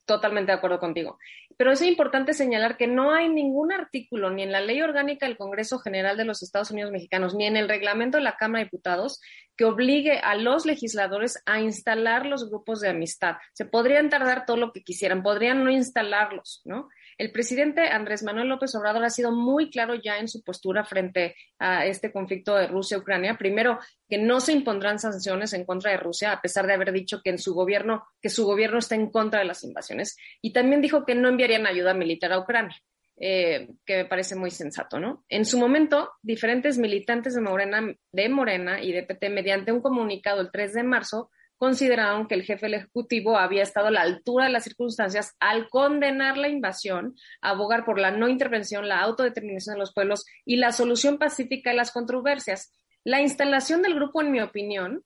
totalmente 0.06 0.52
de 0.52 0.58
acuerdo 0.58 0.80
contigo. 0.80 1.18
Pero 1.58 1.72
es 1.72 1.82
importante 1.82 2.34
señalar 2.34 2.78
que 2.78 2.88
no 2.88 3.14
hay 3.14 3.30
ningún 3.30 3.72
artículo, 3.72 4.30
ni 4.30 4.44
en 4.44 4.52
la 4.52 4.62
ley 4.62 4.82
orgánica 4.82 5.26
del 5.26 5.38
Congreso 5.38 5.80
General 5.80 6.18
de 6.18 6.26
los 6.26 6.44
Estados 6.44 6.72
Unidos 6.72 6.92
Mexicanos, 6.92 7.36
ni 7.36 7.46
en 7.46 7.58
el 7.58 7.70
reglamento 7.70 8.18
de 8.18 8.24
la 8.24 8.36
Cámara 8.38 8.60
de 8.60 8.66
Diputados, 8.66 9.22
que 9.56 9.66
obligue 9.66 10.18
a 10.18 10.36
los 10.36 10.66
legisladores 10.66 11.42
a 11.46 11.62
instalar 11.62 12.26
los 12.26 12.50
grupos 12.50 12.82
de 12.82 12.90
amistad. 12.90 13.38
Se 13.54 13.66
podrían 13.66 14.10
tardar 14.10 14.46
todo 14.46 14.58
lo 14.58 14.72
que 14.74 14.84
quisieran, 14.84 15.24
podrían 15.24 15.64
no 15.64 15.72
instalarlos, 15.72 16.62
¿no? 16.66 16.90
El 17.18 17.32
presidente 17.32 17.88
Andrés 17.88 18.24
Manuel 18.24 18.48
López 18.48 18.74
Obrador 18.76 19.04
ha 19.04 19.10
sido 19.10 19.32
muy 19.32 19.70
claro 19.70 19.96
ya 19.96 20.18
en 20.18 20.28
su 20.28 20.44
postura 20.44 20.84
frente 20.84 21.36
a 21.60 21.86
este 21.86 22.12
conflicto 22.12 22.56
de 22.56 22.68
Rusia-Ucrania. 22.68 23.38
Primero, 23.38 23.80
que 24.10 24.18
no 24.18 24.40
se 24.40 24.54
impondrán 24.54 25.00
sanciones 25.00 25.54
en 25.54 25.66
contra 25.66 25.92
de 25.92 25.98
Rusia, 25.98 26.32
a 26.32 26.42
pesar 26.42 26.68
de 26.68 26.74
haber 26.74 26.92
dicho 26.92 27.22
que 27.24 27.30
en 27.30 27.40
su 27.40 27.54
gobierno, 27.54 28.06
que 28.22 28.30
su 28.30 28.46
gobierno 28.46 28.80
está 28.80 28.96
en 28.96 29.10
contra 29.10 29.40
de 29.40 29.46
las 29.46 29.64
invasiones. 29.64 30.18
Y 30.42 30.54
también 30.54 30.82
dijo 30.82 31.06
que 31.06 31.16
no 31.16 31.30
enviarían 31.30 31.68
ayuda 31.68 31.94
militar 31.94 32.32
a 32.34 32.40
Ucrania. 32.40 32.78
Eh, 33.16 33.70
que 33.86 33.98
me 33.98 34.06
parece 34.06 34.36
muy 34.36 34.50
sensato, 34.50 35.00
¿no? 35.00 35.24
En 35.30 35.46
su 35.46 35.60
momento, 35.60 36.14
diferentes 36.24 36.80
militantes 36.80 37.36
de 37.36 37.42
Morena, 37.42 37.96
de 38.12 38.30
Morena 38.30 38.82
y 38.82 38.92
de 38.92 39.04
PT, 39.04 39.30
mediante 39.30 39.72
un 39.72 39.82
comunicado 39.82 40.42
el 40.42 40.52
3 40.52 40.74
de 40.74 40.84
marzo, 40.84 41.30
consideraron 41.64 42.28
que 42.28 42.36
el 42.36 42.44
jefe 42.44 42.66
del 42.66 42.74
Ejecutivo 42.74 43.38
había 43.38 43.64
estado 43.64 43.88
a 43.88 43.92
la 43.92 44.02
altura 44.02 44.48
de 44.48 44.52
las 44.52 44.66
circunstancias 44.66 45.34
al 45.40 45.70
condenar 45.70 46.38
la 46.38 46.50
invasión, 46.50 47.16
abogar 47.40 47.86
por 47.86 48.02
la 48.02 48.12
no 48.12 48.28
intervención, 48.28 48.90
la 48.90 49.00
autodeterminación 49.00 49.76
de 49.76 49.80
los 49.80 49.94
pueblos 49.94 50.26
y 50.44 50.58
la 50.58 50.74
solución 50.74 51.18
pacífica 51.18 51.70
de 51.70 51.78
las 51.78 51.94
controversias. 51.94 52.74
La 53.06 53.22
instalación 53.22 53.82
del 53.82 53.96
grupo, 53.96 54.22
en 54.22 54.34
mi 54.34 54.42
opinión, 54.42 55.06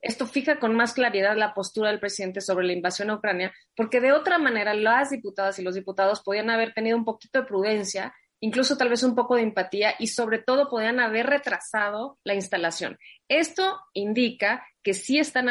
esto 0.00 0.28
fija 0.28 0.60
con 0.60 0.76
más 0.76 0.92
claridad 0.92 1.36
la 1.36 1.54
postura 1.54 1.90
del 1.90 1.98
presidente 1.98 2.40
sobre 2.40 2.68
la 2.68 2.74
invasión 2.74 3.10
a 3.10 3.16
Ucrania, 3.16 3.52
porque 3.74 4.00
de 4.00 4.12
otra 4.12 4.38
manera 4.38 4.74
las 4.74 5.10
diputadas 5.10 5.58
y 5.58 5.64
los 5.64 5.74
diputados 5.74 6.22
podían 6.22 6.50
haber 6.50 6.72
tenido 6.72 6.96
un 6.96 7.04
poquito 7.04 7.40
de 7.40 7.48
prudencia, 7.48 8.14
incluso 8.38 8.76
tal 8.76 8.90
vez 8.90 9.02
un 9.02 9.16
poco 9.16 9.34
de 9.34 9.42
empatía 9.42 9.96
y 9.98 10.06
sobre 10.06 10.38
todo 10.38 10.68
podían 10.68 11.00
haber 11.00 11.26
retrasado 11.26 12.20
la 12.22 12.34
instalación. 12.34 12.96
Esto 13.26 13.80
indica 13.92 14.64
que 14.84 14.94
sí 14.94 15.18
están 15.18 15.48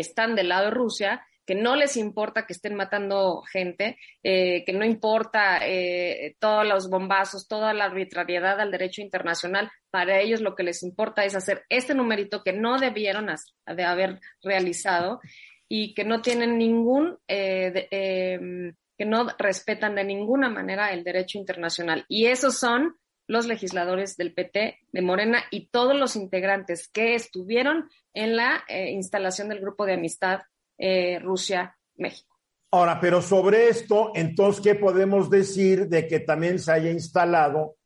están 0.00 0.34
del 0.34 0.48
lado 0.48 0.66
de 0.66 0.70
Rusia, 0.70 1.26
que 1.46 1.54
no 1.54 1.76
les 1.76 1.96
importa 1.96 2.44
que 2.44 2.52
estén 2.52 2.74
matando 2.74 3.40
gente, 3.42 3.96
eh, 4.22 4.64
que 4.64 4.72
no 4.72 4.84
importa 4.84 5.60
eh, 5.62 6.34
todos 6.40 6.66
los 6.66 6.90
bombazos, 6.90 7.46
toda 7.46 7.72
la 7.72 7.84
arbitrariedad 7.84 8.60
al 8.60 8.72
derecho 8.72 9.00
internacional. 9.00 9.70
Para 9.90 10.20
ellos 10.20 10.40
lo 10.40 10.56
que 10.56 10.64
les 10.64 10.82
importa 10.82 11.24
es 11.24 11.36
hacer 11.36 11.64
este 11.68 11.94
numerito 11.94 12.42
que 12.42 12.52
no 12.52 12.78
debieron 12.78 13.28
de 13.64 13.84
haber 13.84 14.18
realizado 14.42 15.20
y 15.68 15.94
que 15.94 16.04
no 16.04 16.20
tienen 16.20 16.58
ningún, 16.58 17.16
eh, 17.28 17.86
em, 17.90 18.74
que 18.98 19.04
no 19.04 19.28
respetan 19.38 19.94
de 19.94 20.04
ninguna 20.04 20.50
manera 20.50 20.92
el 20.92 21.04
derecho 21.04 21.38
internacional. 21.38 22.04
Y 22.08 22.26
esos 22.26 22.58
son 22.58 22.96
los 23.26 23.46
legisladores 23.46 24.16
del 24.16 24.32
PT, 24.32 24.78
de 24.92 25.02
Morena 25.02 25.42
y 25.50 25.68
todos 25.68 25.96
los 25.96 26.16
integrantes 26.16 26.88
que 26.88 27.14
estuvieron 27.14 27.88
en 28.14 28.36
la 28.36 28.64
eh, 28.68 28.90
instalación 28.90 29.48
del 29.48 29.60
grupo 29.60 29.84
de 29.86 29.94
amistad 29.94 30.40
eh, 30.78 31.18
Rusia-México. 31.18 32.36
Ahora, 32.70 33.00
pero 33.00 33.22
sobre 33.22 33.68
esto, 33.68 34.12
entonces, 34.14 34.62
¿qué 34.62 34.74
podemos 34.74 35.30
decir 35.30 35.88
de 35.88 36.06
que 36.06 36.20
también 36.20 36.58
se 36.58 36.72
haya 36.72 36.90
instalado 36.90 37.76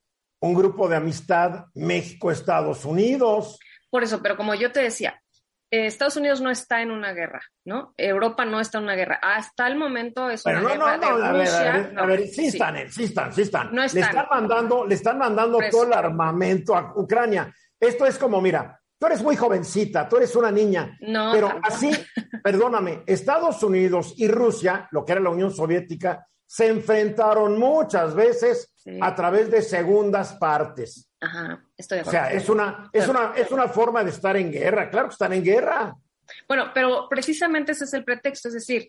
un 0.40 0.54
grupo 0.54 0.88
de 0.88 0.96
amistad 0.96 1.66
México-Estados 1.74 2.84
Unidos? 2.84 3.58
Por 3.90 4.02
eso, 4.02 4.20
pero 4.22 4.36
como 4.36 4.54
yo 4.54 4.72
te 4.72 4.80
decía, 4.80 5.19
eh, 5.70 5.86
Estados 5.86 6.16
Unidos 6.16 6.40
no 6.40 6.50
está 6.50 6.82
en 6.82 6.90
una 6.90 7.12
guerra, 7.12 7.40
¿no? 7.64 7.94
Europa 7.96 8.44
no 8.44 8.60
está 8.60 8.78
en 8.78 8.84
una 8.84 8.96
guerra. 8.96 9.20
Hasta 9.22 9.68
el 9.68 9.76
momento 9.76 10.28
es 10.28 10.44
una 10.44 10.60
guerra 10.60 10.98
de 10.98 11.32
Rusia. 11.38 11.92
A 11.96 12.06
ver, 12.06 12.26
sí, 12.26 12.46
están, 12.48 12.90
sí 12.90 13.04
están, 13.04 13.32
sí 13.32 13.42
están. 13.42 13.74
Le 13.74 13.84
están 13.84 14.26
mandando, 14.30 14.84
le 14.84 14.94
están 14.94 15.18
mandando 15.18 15.58
todo 15.70 15.84
el 15.84 15.92
armamento 15.92 16.74
a 16.74 16.92
Ucrania. 16.96 17.54
Esto 17.78 18.04
es 18.04 18.18
como, 18.18 18.40
mira, 18.40 18.80
tú 18.98 19.06
eres 19.06 19.22
muy 19.22 19.36
jovencita, 19.36 20.08
tú 20.08 20.16
eres 20.16 20.34
una 20.34 20.50
niña. 20.50 20.98
No. 21.00 21.30
Pero 21.32 21.60
así, 21.62 21.90
perdóname, 22.42 23.04
Estados 23.06 23.62
Unidos 23.62 24.14
y 24.16 24.26
Rusia, 24.28 24.88
lo 24.90 25.04
que 25.04 25.12
era 25.12 25.20
la 25.20 25.30
Unión 25.30 25.52
Soviética, 25.52 26.26
se 26.44 26.66
enfrentaron 26.66 27.58
muchas 27.58 28.12
veces 28.14 28.72
a 29.00 29.14
través 29.14 29.50
de 29.50 29.62
segundas 29.62 30.32
partes. 30.34 31.09
Ajá, 31.20 31.62
estoy 31.76 31.96
de 31.96 32.00
acuerdo. 32.02 32.18
O 32.18 32.22
sea, 32.22 32.32
es 32.32 32.48
una, 32.48 32.90
es, 32.92 33.08
una, 33.08 33.32
es 33.36 33.50
una 33.50 33.68
forma 33.68 34.02
de 34.02 34.10
estar 34.10 34.36
en 34.36 34.50
guerra, 34.50 34.88
claro 34.90 35.08
que 35.08 35.12
están 35.12 35.32
en 35.32 35.44
guerra. 35.44 35.94
Bueno, 36.48 36.70
pero 36.72 37.08
precisamente 37.08 37.72
ese 37.72 37.84
es 37.84 37.94
el 37.94 38.04
pretexto, 38.04 38.48
es 38.48 38.54
decir, 38.54 38.88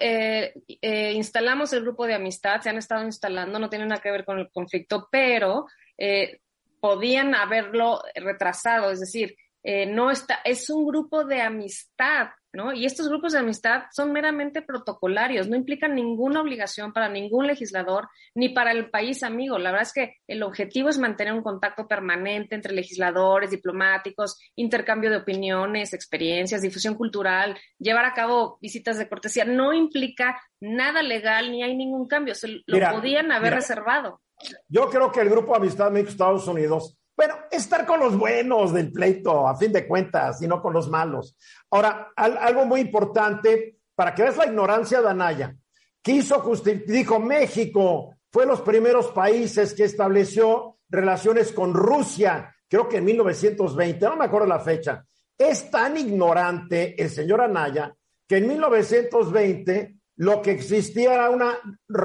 eh, 0.00 0.52
eh, 0.80 1.12
instalamos 1.12 1.72
el 1.72 1.82
grupo 1.82 2.06
de 2.06 2.14
amistad, 2.14 2.60
se 2.60 2.68
han 2.68 2.78
estado 2.78 3.04
instalando, 3.04 3.58
no 3.58 3.70
tiene 3.70 3.86
nada 3.86 4.00
que 4.00 4.10
ver 4.10 4.24
con 4.24 4.38
el 4.38 4.50
conflicto, 4.50 5.08
pero 5.10 5.66
eh, 5.96 6.40
podían 6.80 7.34
haberlo 7.34 8.02
retrasado, 8.14 8.90
es 8.90 9.00
decir, 9.00 9.36
no 9.64 10.10
está, 10.10 10.40
es 10.44 10.68
un 10.70 10.84
grupo 10.84 11.24
de 11.24 11.40
amistad, 11.40 12.30
¿no? 12.52 12.72
Y 12.72 12.84
estos 12.84 13.08
grupos 13.08 13.32
de 13.32 13.38
amistad 13.38 13.84
son 13.92 14.12
meramente 14.12 14.62
protocolarios, 14.62 15.48
no 15.48 15.56
implican 15.56 15.94
ninguna 15.94 16.40
obligación 16.40 16.92
para 16.92 17.08
ningún 17.08 17.46
legislador 17.46 18.08
ni 18.34 18.50
para 18.50 18.72
el 18.72 18.90
país 18.90 19.22
amigo. 19.22 19.58
La 19.58 19.70
verdad 19.70 19.88
es 19.88 19.92
que 19.92 20.16
el 20.26 20.42
objetivo 20.42 20.88
es 20.88 20.98
mantener 20.98 21.32
un 21.32 21.42
contacto 21.42 21.88
permanente 21.88 22.54
entre 22.54 22.74
legisladores, 22.74 23.50
diplomáticos, 23.50 24.38
intercambio 24.56 25.10
de 25.10 25.16
opiniones, 25.16 25.94
experiencias, 25.94 26.62
difusión 26.62 26.94
cultural, 26.94 27.56
llevar 27.78 28.04
a 28.04 28.14
cabo 28.14 28.58
visitas 28.60 28.98
de 28.98 29.08
cortesía. 29.08 29.44
No 29.44 29.72
implica 29.72 30.40
nada 30.60 31.02
legal 31.02 31.50
ni 31.50 31.62
hay 31.62 31.74
ningún 31.76 32.06
cambio. 32.06 32.34
Se 32.34 32.62
lo 32.66 32.90
podían 32.90 33.32
haber 33.32 33.54
reservado. 33.54 34.20
Yo 34.68 34.88
creo 34.90 35.12
que 35.12 35.20
el 35.20 35.30
grupo 35.30 35.52
de 35.52 35.58
amistad 35.58 35.90
México-Estados 35.90 36.46
Unidos 36.48 36.98
bueno, 37.16 37.34
estar 37.50 37.86
con 37.86 38.00
los 38.00 38.16
buenos 38.16 38.72
del 38.72 38.90
pleito, 38.90 39.46
a 39.46 39.56
fin 39.56 39.72
de 39.72 39.86
cuentas, 39.86 40.40
y 40.42 40.48
no 40.48 40.62
con 40.62 40.72
los 40.72 40.88
malos. 40.88 41.36
Ahora, 41.70 42.12
algo 42.16 42.64
muy 42.64 42.80
importante, 42.80 43.78
para 43.94 44.14
que 44.14 44.22
veas 44.22 44.36
la 44.36 44.46
ignorancia 44.46 45.00
de 45.00 45.10
Anaya, 45.10 45.54
quiso 46.00 46.42
dijo 46.86 47.18
México 47.20 48.16
fue 48.30 48.46
los 48.46 48.62
primeros 48.62 49.08
países 49.08 49.74
que 49.74 49.84
estableció 49.84 50.78
relaciones 50.88 51.52
con 51.52 51.74
Rusia, 51.74 52.54
creo 52.68 52.88
que 52.88 52.96
en 52.98 53.04
1920, 53.04 54.06
no 54.06 54.16
me 54.16 54.24
acuerdo 54.24 54.46
la 54.46 54.60
fecha. 54.60 55.04
Es 55.36 55.70
tan 55.70 55.96
ignorante 55.96 57.00
el 57.00 57.10
señor 57.10 57.40
Anaya 57.40 57.94
que 58.26 58.38
en 58.38 58.48
1920 58.48 59.96
lo 60.16 60.40
que 60.40 60.52
existía 60.52 61.14
era 61.14 61.30
una, 61.30 61.58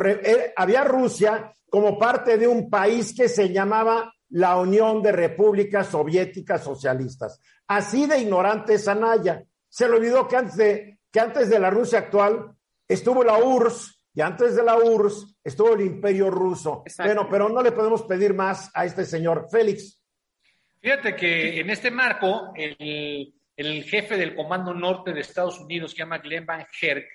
eh, 0.05 0.53
había 0.55 0.83
Rusia 0.83 1.53
como 1.69 1.97
parte 1.97 2.37
de 2.37 2.47
un 2.47 2.69
país 2.69 3.13
que 3.15 3.29
se 3.29 3.49
llamaba 3.51 4.13
la 4.29 4.57
Unión 4.57 5.01
de 5.01 5.11
Repúblicas 5.11 5.87
Soviéticas 5.87 6.63
Socialistas. 6.63 7.39
Así 7.67 8.05
de 8.05 8.19
ignorante 8.19 8.75
es 8.75 8.87
Anaya. 8.87 9.43
Se 9.69 9.87
le 9.87 9.95
olvidó 9.95 10.27
que 10.27 10.35
antes 10.35 10.55
de, 10.55 10.99
que 11.11 11.19
antes 11.19 11.49
de 11.49 11.59
la 11.59 11.69
Rusia 11.69 11.99
actual 11.99 12.51
estuvo 12.87 13.23
la 13.23 13.37
URSS 13.37 14.01
y 14.13 14.21
antes 14.21 14.55
de 14.55 14.63
la 14.63 14.77
URSS 14.77 15.37
estuvo 15.43 15.75
el 15.75 15.81
Imperio 15.81 16.29
Ruso. 16.29 16.83
Bueno, 16.97 17.27
pero 17.29 17.49
no 17.49 17.61
le 17.61 17.71
podemos 17.71 18.03
pedir 18.03 18.33
más 18.33 18.71
a 18.73 18.85
este 18.85 19.05
señor. 19.05 19.47
Félix. 19.51 20.01
Fíjate 20.79 21.15
que 21.15 21.59
en 21.59 21.69
este 21.69 21.91
marco, 21.91 22.53
el, 22.55 23.83
jefe 23.83 24.17
del 24.17 24.35
Comando 24.35 24.73
Norte 24.73 25.13
de 25.13 25.21
Estados 25.21 25.59
Unidos, 25.59 25.91
que 25.91 25.97
se 25.97 26.03
llama 26.03 26.19
Glenn 26.19 26.45
Van 26.45 26.65
Herk, 26.81 27.05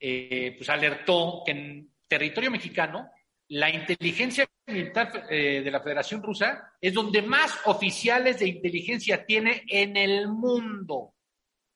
eh, 0.00 0.54
pues 0.56 0.68
alertó 0.68 1.42
que 1.44 1.52
en 1.52 1.90
territorio 2.06 2.50
mexicano 2.50 3.10
la 3.48 3.70
inteligencia 3.70 4.46
militar 4.66 5.26
eh, 5.30 5.62
de 5.64 5.70
la 5.70 5.80
Federación 5.80 6.22
Rusa 6.22 6.72
es 6.80 6.92
donde 6.92 7.22
más 7.22 7.52
oficiales 7.64 8.38
de 8.38 8.48
inteligencia 8.48 9.24
tiene 9.24 9.64
en 9.68 9.96
el 9.96 10.28
mundo. 10.28 11.14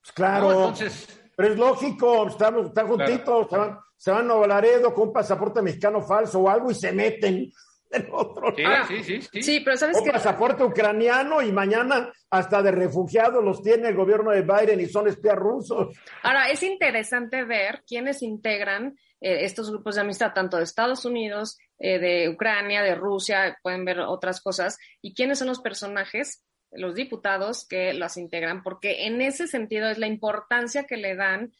Pues 0.01 0.13
claro. 0.13 0.51
Entonces, 0.51 1.21
pero 1.37 1.53
es 1.53 1.59
lógico, 1.59 2.29
están, 2.29 2.67
están 2.67 2.87
juntitos, 2.87 3.49
se, 3.49 3.57
van, 3.57 3.79
se 3.97 4.11
van 4.11 4.31
a 4.31 4.47
Laredo 4.47 4.93
con 4.93 5.09
un 5.09 5.13
pasaporte 5.13 5.63
mexicano 5.63 6.03
falso 6.03 6.41
o 6.41 6.49
algo 6.49 6.71
y 6.71 6.75
se 6.75 6.93
meten 6.93 7.51
en 7.93 8.09
otro 8.11 8.55
sí, 8.57 8.63
Sí, 8.89 9.05
sí, 9.05 9.29
sí. 9.33 9.43
sí, 9.43 9.61
pero 9.61 9.77
sabes 9.77 9.99
un 9.99 10.11
pasaporte 10.11 10.65
ucraniano 10.65 11.43
y 11.43 11.53
mañana 11.53 12.13
hasta 12.31 12.63
de 12.63 12.73
refugiados 12.73 13.45
los 13.45 13.63
tiene 13.63 13.89
el 13.89 13.95
gobierno 13.97 14.31
de 14.31 14.43
Biden 14.43 14.81
y 14.81 14.87
son 14.87 15.09
espías 15.09 15.37
rusos. 15.37 15.97
Ahora, 16.23 16.49
es 16.51 16.63
interesante 16.63 17.45
ver 17.45 17.83
quiénes 17.87 18.23
integran 18.23 18.97
eh, 19.21 19.45
estos 19.45 19.71
grupos 19.71 19.95
de 19.95 20.01
amistad, 20.01 20.33
tanto 20.33 20.57
de 20.57 20.65
Estados 20.65 21.05
Unidos, 21.05 21.59
eh, 21.79 21.99
de 21.99 22.29
Ucrania, 22.29 22.83
de 22.83 22.95
Rusia, 22.95 23.59
pueden 23.63 23.85
ver 23.85 24.01
otras 24.01 24.41
cosas, 24.41 24.79
y 25.01 25.15
quiénes 25.15 25.39
son 25.39 25.49
los 25.49 25.61
personajes, 25.61 26.45
los 26.73 26.95
diputados 26.95 27.67
que 27.69 27.93
las 27.93 28.17
integran, 28.17 28.63
porque 28.63 29.07
en 29.07 29.21
ese 29.21 29.47
sentido 29.47 29.91
es 29.91 29.99
la 29.99 30.07
importancia 30.07 30.85
que 30.85 30.97
le 30.97 31.15
dan 31.15 31.53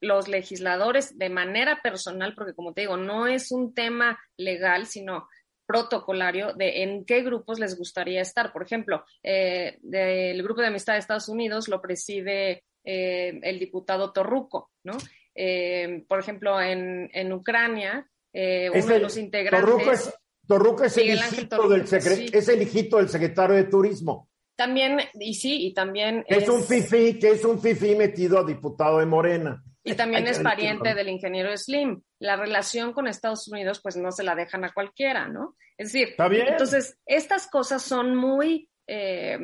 los 0.00 0.28
legisladores 0.28 1.18
de 1.18 1.28
manera 1.28 1.80
personal, 1.82 2.34
porque 2.34 2.54
como 2.54 2.72
te 2.72 2.82
digo, 2.82 2.96
no 2.96 3.26
es 3.26 3.52
un 3.52 3.74
tema 3.74 4.18
legal, 4.36 4.86
sino 4.86 5.28
protocolario 5.70 6.52
de 6.54 6.82
en 6.82 7.04
qué 7.04 7.22
grupos 7.22 7.60
les 7.60 7.78
gustaría 7.78 8.20
estar. 8.20 8.52
Por 8.52 8.64
ejemplo, 8.64 9.04
eh, 9.22 9.78
del 9.82 10.42
grupo 10.42 10.62
de 10.62 10.66
amistad 10.66 10.94
de 10.94 10.98
Estados 10.98 11.28
Unidos 11.28 11.68
lo 11.68 11.80
preside 11.80 12.64
el 12.82 13.58
diputado 13.58 14.10
Torruco, 14.10 14.70
¿no? 14.84 14.96
Eh, 15.34 16.04
por 16.08 16.18
ejemplo, 16.18 16.60
en, 16.60 17.08
en 17.12 17.32
Ucrania, 17.32 18.06
eh, 18.32 18.70
uno 18.74 18.86
de 18.86 18.98
los 18.98 19.16
integrantes. 19.16 20.12
Torruco 20.46 20.84
es, 20.84 20.96
el, 20.96 21.10
hijito 21.14 21.68
del 21.68 21.82
es 21.82 22.48
el 22.48 22.62
hijito 22.62 22.96
del 22.96 23.08
secretario 23.08 23.54
de 23.54 23.64
Turismo. 23.64 24.28
También, 24.56 24.98
y 25.14 25.34
sí, 25.34 25.66
y 25.66 25.72
también. 25.72 26.24
Es, 26.26 26.48
un 26.48 26.62
fifi, 26.64 27.18
que 27.18 27.30
es 27.30 27.44
un 27.44 27.60
fifi 27.60 27.94
metido 27.94 28.40
a 28.40 28.44
diputado 28.44 28.98
de 28.98 29.06
Morena. 29.06 29.62
Y 29.82 29.94
también 29.94 30.26
es 30.26 30.38
pariente 30.40 30.94
del 30.94 31.08
ingeniero 31.08 31.56
Slim. 31.56 32.02
La 32.18 32.36
relación 32.36 32.92
con 32.92 33.08
Estados 33.08 33.48
Unidos, 33.48 33.80
pues 33.82 33.96
no 33.96 34.12
se 34.12 34.22
la 34.22 34.34
dejan 34.34 34.64
a 34.64 34.72
cualquiera, 34.72 35.26
¿no? 35.26 35.56
Es 35.78 35.92
decir, 35.92 36.14
entonces, 36.18 36.98
estas 37.06 37.48
cosas 37.48 37.82
son 37.82 38.14
muy, 38.14 38.68
eh, 38.86 39.38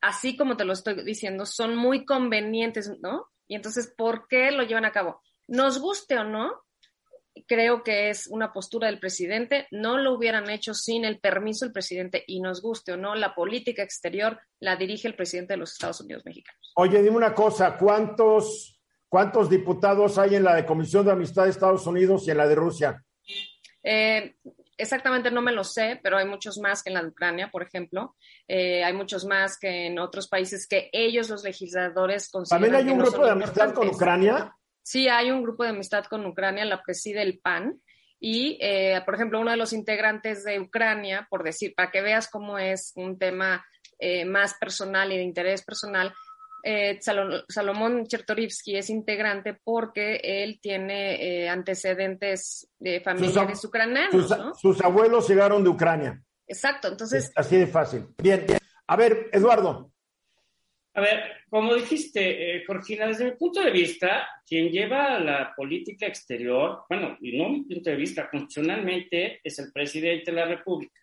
así 0.00 0.36
como 0.36 0.56
te 0.56 0.64
lo 0.64 0.72
estoy 0.72 1.04
diciendo, 1.04 1.44
son 1.44 1.76
muy 1.76 2.06
convenientes, 2.06 2.90
¿no? 3.02 3.26
Y 3.46 3.56
entonces, 3.56 3.92
¿por 3.94 4.26
qué 4.28 4.50
lo 4.50 4.62
llevan 4.62 4.86
a 4.86 4.92
cabo? 4.92 5.20
Nos 5.46 5.78
guste 5.78 6.16
o 6.16 6.24
no, 6.24 6.62
creo 7.46 7.82
que 7.82 8.10
es 8.10 8.26
una 8.28 8.52
postura 8.52 8.86
del 8.88 9.00
presidente. 9.00 9.66
No 9.70 9.98
lo 9.98 10.14
hubieran 10.14 10.48
hecho 10.50 10.74
sin 10.74 11.04
el 11.04 11.20
permiso 11.20 11.64
del 11.64 11.72
presidente 11.72 12.24
y 12.26 12.40
nos 12.40 12.62
guste 12.62 12.92
o 12.92 12.96
no, 12.96 13.14
la 13.14 13.34
política 13.34 13.82
exterior 13.82 14.40
la 14.60 14.76
dirige 14.76 15.08
el 15.08 15.16
presidente 15.16 15.54
de 15.54 15.58
los 15.58 15.72
Estados 15.72 16.00
Unidos 16.00 16.24
mexicanos. 16.24 16.72
Oye, 16.76 17.02
dime 17.02 17.16
una 17.16 17.34
cosa, 17.34 17.76
¿cuántos, 17.76 18.79
cuántos 19.10 19.50
diputados 19.50 20.16
hay 20.16 20.36
en 20.36 20.44
la 20.44 20.54
de 20.54 20.64
Comisión 20.64 21.04
de 21.04 21.12
Amistad 21.12 21.44
de 21.44 21.50
Estados 21.50 21.86
Unidos 21.86 22.26
y 22.26 22.30
en 22.30 22.38
la 22.38 22.48
de 22.48 22.54
Rusia? 22.54 23.04
Eh, 23.82 24.36
exactamente 24.78 25.30
no 25.30 25.42
me 25.42 25.52
lo 25.52 25.64
sé, 25.64 25.98
pero 26.02 26.16
hay 26.16 26.26
muchos 26.26 26.58
más 26.58 26.82
que 26.82 26.90
en 26.90 26.94
la 26.94 27.02
de 27.02 27.08
Ucrania, 27.08 27.50
por 27.50 27.62
ejemplo. 27.62 28.16
Eh, 28.46 28.84
hay 28.84 28.92
muchos 28.92 29.26
más 29.26 29.58
que 29.58 29.86
en 29.86 29.98
otros 29.98 30.28
países 30.28 30.66
que 30.66 30.88
ellos, 30.92 31.28
los 31.28 31.42
legisladores, 31.42 32.30
consideran. 32.30 32.62
¿También 32.62 32.86
hay 32.86 32.92
un 32.92 33.00
grupo 33.00 33.24
de 33.24 33.32
amistad 33.32 33.74
con 33.74 33.88
Ucrania? 33.88 34.54
Sí, 34.82 35.08
hay 35.08 35.30
un 35.30 35.42
grupo 35.42 35.64
de 35.64 35.70
amistad 35.70 36.04
con 36.04 36.24
Ucrania, 36.24 36.64
la 36.64 36.82
preside 36.82 37.22
el 37.22 37.40
PAN. 37.40 37.80
Y, 38.22 38.58
eh, 38.60 39.00
por 39.04 39.14
ejemplo, 39.14 39.40
uno 39.40 39.50
de 39.50 39.56
los 39.56 39.72
integrantes 39.72 40.44
de 40.44 40.60
Ucrania, 40.60 41.26
por 41.30 41.42
decir, 41.42 41.74
para 41.74 41.90
que 41.90 42.02
veas 42.02 42.28
cómo 42.28 42.58
es 42.58 42.92
un 42.94 43.18
tema 43.18 43.64
eh, 43.98 44.24
más 44.24 44.54
personal 44.54 45.12
y 45.12 45.16
de 45.16 45.22
interés 45.22 45.62
personal, 45.62 46.14
eh, 46.62 46.98
Salomón 47.00 48.06
Chertorivsky 48.06 48.76
es 48.76 48.90
integrante 48.90 49.54
porque 49.62 50.20
él 50.22 50.58
tiene 50.60 51.44
eh, 51.44 51.48
antecedentes 51.48 52.68
de 52.78 53.00
familiares 53.00 53.64
ucranianos. 53.64 54.58
Sus, 54.60 54.80
abuelos 54.82 55.28
llegaron 55.28 55.62
de 55.62 55.70
Ucrania. 55.70 56.22
Exacto, 56.46 56.88
entonces. 56.88 57.32
así 57.34 57.56
de 57.56 57.66
fácil. 57.66 58.08
Bien, 58.18 58.44
a 58.86 58.96
ver, 58.96 59.30
Eduardo. 59.32 59.92
A 60.94 61.00
ver, 61.00 61.22
como 61.48 61.74
dijiste, 61.74 62.56
eh, 62.56 62.64
Jorgina, 62.66 63.06
desde 63.06 63.26
mi 63.26 63.36
punto 63.36 63.62
de 63.62 63.70
vista, 63.70 64.28
quien 64.44 64.70
lleva 64.70 65.20
la 65.20 65.54
política 65.54 66.06
exterior, 66.06 66.82
bueno, 66.88 67.16
y 67.20 67.38
no 67.38 67.48
mi 67.48 67.62
punto 67.62 67.90
de 67.90 67.96
vista, 67.96 68.28
funcionalmente 68.28 69.40
es 69.44 69.58
el 69.60 69.72
presidente 69.72 70.32
de 70.32 70.36
la 70.36 70.46
República. 70.46 71.00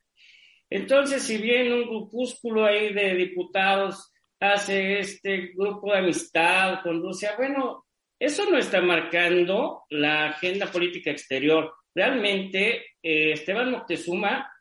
Entonces, 0.69 1.23
si 1.23 1.37
bien 1.37 1.71
un 1.71 1.87
grupúsculo 1.87 2.65
ahí 2.65 2.93
de 2.93 3.15
diputados 3.15 4.11
hace 4.39 4.99
este 4.99 5.53
grupo 5.55 5.91
de 5.91 5.99
amistad 5.99 6.81
con 6.83 7.01
Rusia, 7.01 7.33
bueno, 7.37 7.85
eso 8.19 8.49
no 8.49 8.57
está 8.57 8.81
marcando 8.81 9.83
la 9.89 10.27
agenda 10.27 10.67
política 10.71 11.11
exterior. 11.11 11.73
Realmente, 11.93 12.85
eh, 13.01 13.31
Esteban 13.33 13.71
Moctezuma 13.71 14.51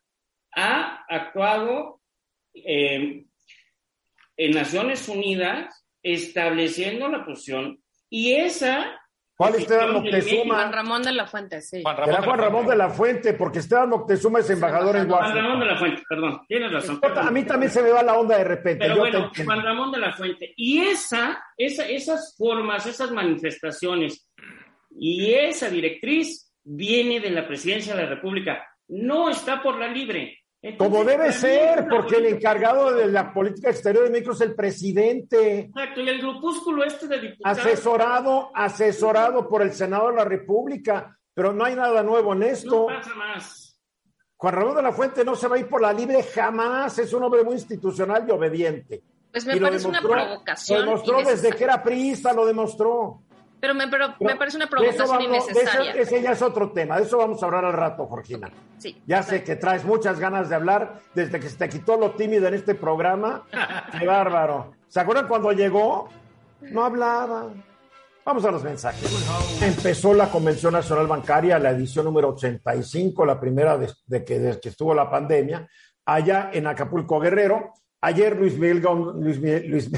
ha 0.52 1.04
actuado 1.08 2.00
eh, 2.54 3.24
en 4.36 4.50
Naciones 4.52 5.08
Unidas 5.08 5.86
estableciendo 6.02 7.08
la 7.08 7.24
posición 7.24 7.82
y 8.08 8.32
esa 8.34 9.00
¿Cuál 9.37 9.55
Esteban 9.57 9.92
Moctezuma? 9.92 10.55
Juan 10.55 10.72
Ramón 10.72 11.03
de 11.03 11.12
la 11.12 11.27
Fuente, 11.27 11.61
sí. 11.61 11.83
Juan 11.83 11.96
Ramón 11.96 12.14
Era 12.14 12.22
Juan 12.22 12.38
Ramón 12.38 12.66
de 12.66 12.77
la 12.77 12.88
Fuente, 12.88 13.35
porque 13.35 13.59
Esteban 13.59 13.90
Moctezuma 13.90 14.38
es 14.38 14.49
embajador 14.49 14.96
en 14.96 15.11
Washington. 15.11 15.33
Juan 15.33 15.44
Ramón 15.44 15.61
de 15.61 15.66
la 15.66 15.77
Fuente, 15.77 16.03
perdón, 16.09 16.40
tienes 16.49 16.72
razón. 16.72 17.01
A 17.16 17.31
mí 17.31 17.44
también 17.44 17.70
se 17.70 17.83
me 17.83 17.90
va 17.90 18.03
la 18.03 18.14
onda 18.14 18.38
de 18.38 18.44
repente. 18.44 18.87
Pero 18.87 18.96
bueno, 18.96 19.31
Juan 19.44 19.62
Ramón 19.62 19.92
de 19.92 19.99
la 19.99 20.12
Fuente. 20.14 20.55
Y 20.57 20.81
esa, 20.81 21.44
esa, 21.57 21.87
esas 21.87 22.35
formas, 22.38 22.87
esas 22.87 23.11
manifestaciones 23.11 24.27
y 24.99 25.35
esa 25.35 25.68
directriz 25.68 26.51
viene 26.64 27.20
de 27.20 27.31
la 27.31 27.46
presidencia 27.46 27.94
de 27.94 28.03
la 28.05 28.09
República. 28.09 28.66
No 28.88 29.29
está 29.29 29.62
por 29.62 29.79
la 29.79 29.88
libre. 29.88 30.38
Como 30.79 31.05
debe 31.05 31.33
ser, 31.33 31.87
porque 31.88 32.16
el 32.16 32.26
encargado 32.26 32.92
de 32.92 33.07
la 33.07 33.33
política 33.33 33.70
exterior 33.70 34.05
de 34.05 34.11
México 34.11 34.33
es 34.33 34.40
el 34.40 34.55
presidente. 34.55 35.59
Exacto, 35.61 36.00
y 36.00 36.09
el 36.09 36.20
grupúsculo 36.20 36.85
este 36.85 37.07
de 37.07 37.20
diputados. 37.20 37.59
Asesorado, 37.59 38.50
asesorado 38.55 39.48
por 39.48 39.62
el 39.62 39.72
Senado 39.72 40.09
de 40.09 40.16
la 40.16 40.24
República, 40.24 41.16
pero 41.33 41.52
no 41.52 41.64
hay 41.64 41.76
nada 41.76 42.02
nuevo 42.02 42.33
en 42.33 42.42
esto. 42.44 42.87
No 42.88 42.96
pasa 42.96 43.14
más. 43.14 43.81
Juan 44.38 44.55
Ramón 44.55 44.76
de 44.76 44.83
la 44.83 44.92
Fuente 44.92 45.24
no 45.24 45.35
se 45.35 45.48
va 45.48 45.57
a 45.57 45.59
ir 45.59 45.68
por 45.68 45.81
la 45.81 45.92
libre 45.92 46.22
jamás, 46.22 46.98
es 46.98 47.12
un 47.12 47.22
hombre 47.22 47.42
muy 47.42 47.55
institucional 47.55 48.26
y 48.29 48.33
obediente. 48.33 49.02
Pues 49.31 49.46
me 49.46 49.61
parece 49.61 49.87
una 49.87 50.00
provocación. 50.00 50.81
Lo 50.81 50.85
demostró 50.87 51.22
desde 51.22 51.52
que 51.52 51.64
era 51.64 51.83
priista, 51.83 52.33
lo 52.33 52.46
demostró. 52.46 53.22
Pero 53.61 53.75
me, 53.75 53.88
pero, 53.88 54.14
me 54.21 54.37
parece 54.37 54.57
una 54.57 54.69
provocación 54.69 55.23
innecesaria. 55.23 55.92
ese 55.92 56.23
ya 56.23 56.33
es 56.33 56.42
otro 56.42 56.73
tema, 56.73 56.99
de 56.99 57.05
eso 57.05 57.19
vamos 57.19 57.42
a 57.42 57.47
hablar 57.47 57.64
al 57.64 57.73
rato, 57.73 58.07
Jorgina. 58.07 58.51
Sí, 58.79 59.01
ya 59.07 59.23
sé 59.23 59.42
que 59.42 59.57
traes 59.57 59.85
muchas 59.85 60.21
ganas 60.21 60.49
de 60.49 60.55
hablar 60.55 61.01
desde 61.14 61.40
que 61.40 61.49
se 61.49 61.57
te 61.57 61.69
quitó 61.69 61.97
lo 61.97 62.12
tímido 62.12 62.47
en 62.47 62.55
este 62.55 62.75
programa. 62.75 63.45
¡Qué 63.99 64.07
bárbaro! 64.07 64.73
¿Se 64.88 65.01
acuerdan 65.01 65.27
cuando 65.27 65.53
llegó? 65.53 66.09
No 66.61 66.85
hablaba. 66.85 67.51
Vamos 68.27 68.45
a 68.45 68.51
los 68.51 68.64
mensajes. 68.64 69.62
Empezó 69.62 70.12
la 70.12 70.29
Convención 70.29 70.73
Nacional 70.73 71.07
Bancaria, 71.07 71.61
la 71.61 71.71
edición 71.71 72.05
número 72.05 72.31
85, 72.31 73.25
la 73.25 73.38
primera 73.38 73.79
de, 73.79 74.25
que, 74.25 74.40
desde 74.40 74.61
que 74.61 74.71
estuvo 74.71 74.92
la 74.92 75.09
pandemia, 75.09 75.69
allá 76.05 76.51
en 76.53 76.66
Acapulco 76.66 77.21
Guerrero. 77.21 77.73
Ayer 78.01 78.37
Luis 78.37 78.59
Miguel, 78.59 78.83
Luis, 79.14 79.38
Luis, 79.38 79.90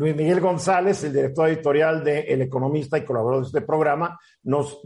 Luis 0.00 0.16
Miguel 0.16 0.40
González, 0.40 1.04
el 1.04 1.12
director 1.12 1.46
editorial 1.46 2.02
de 2.02 2.20
El 2.20 2.40
Economista 2.40 2.96
y 2.96 3.04
colaborador 3.04 3.42
de 3.42 3.48
este 3.48 3.60
programa, 3.60 4.18
nos 4.44 4.80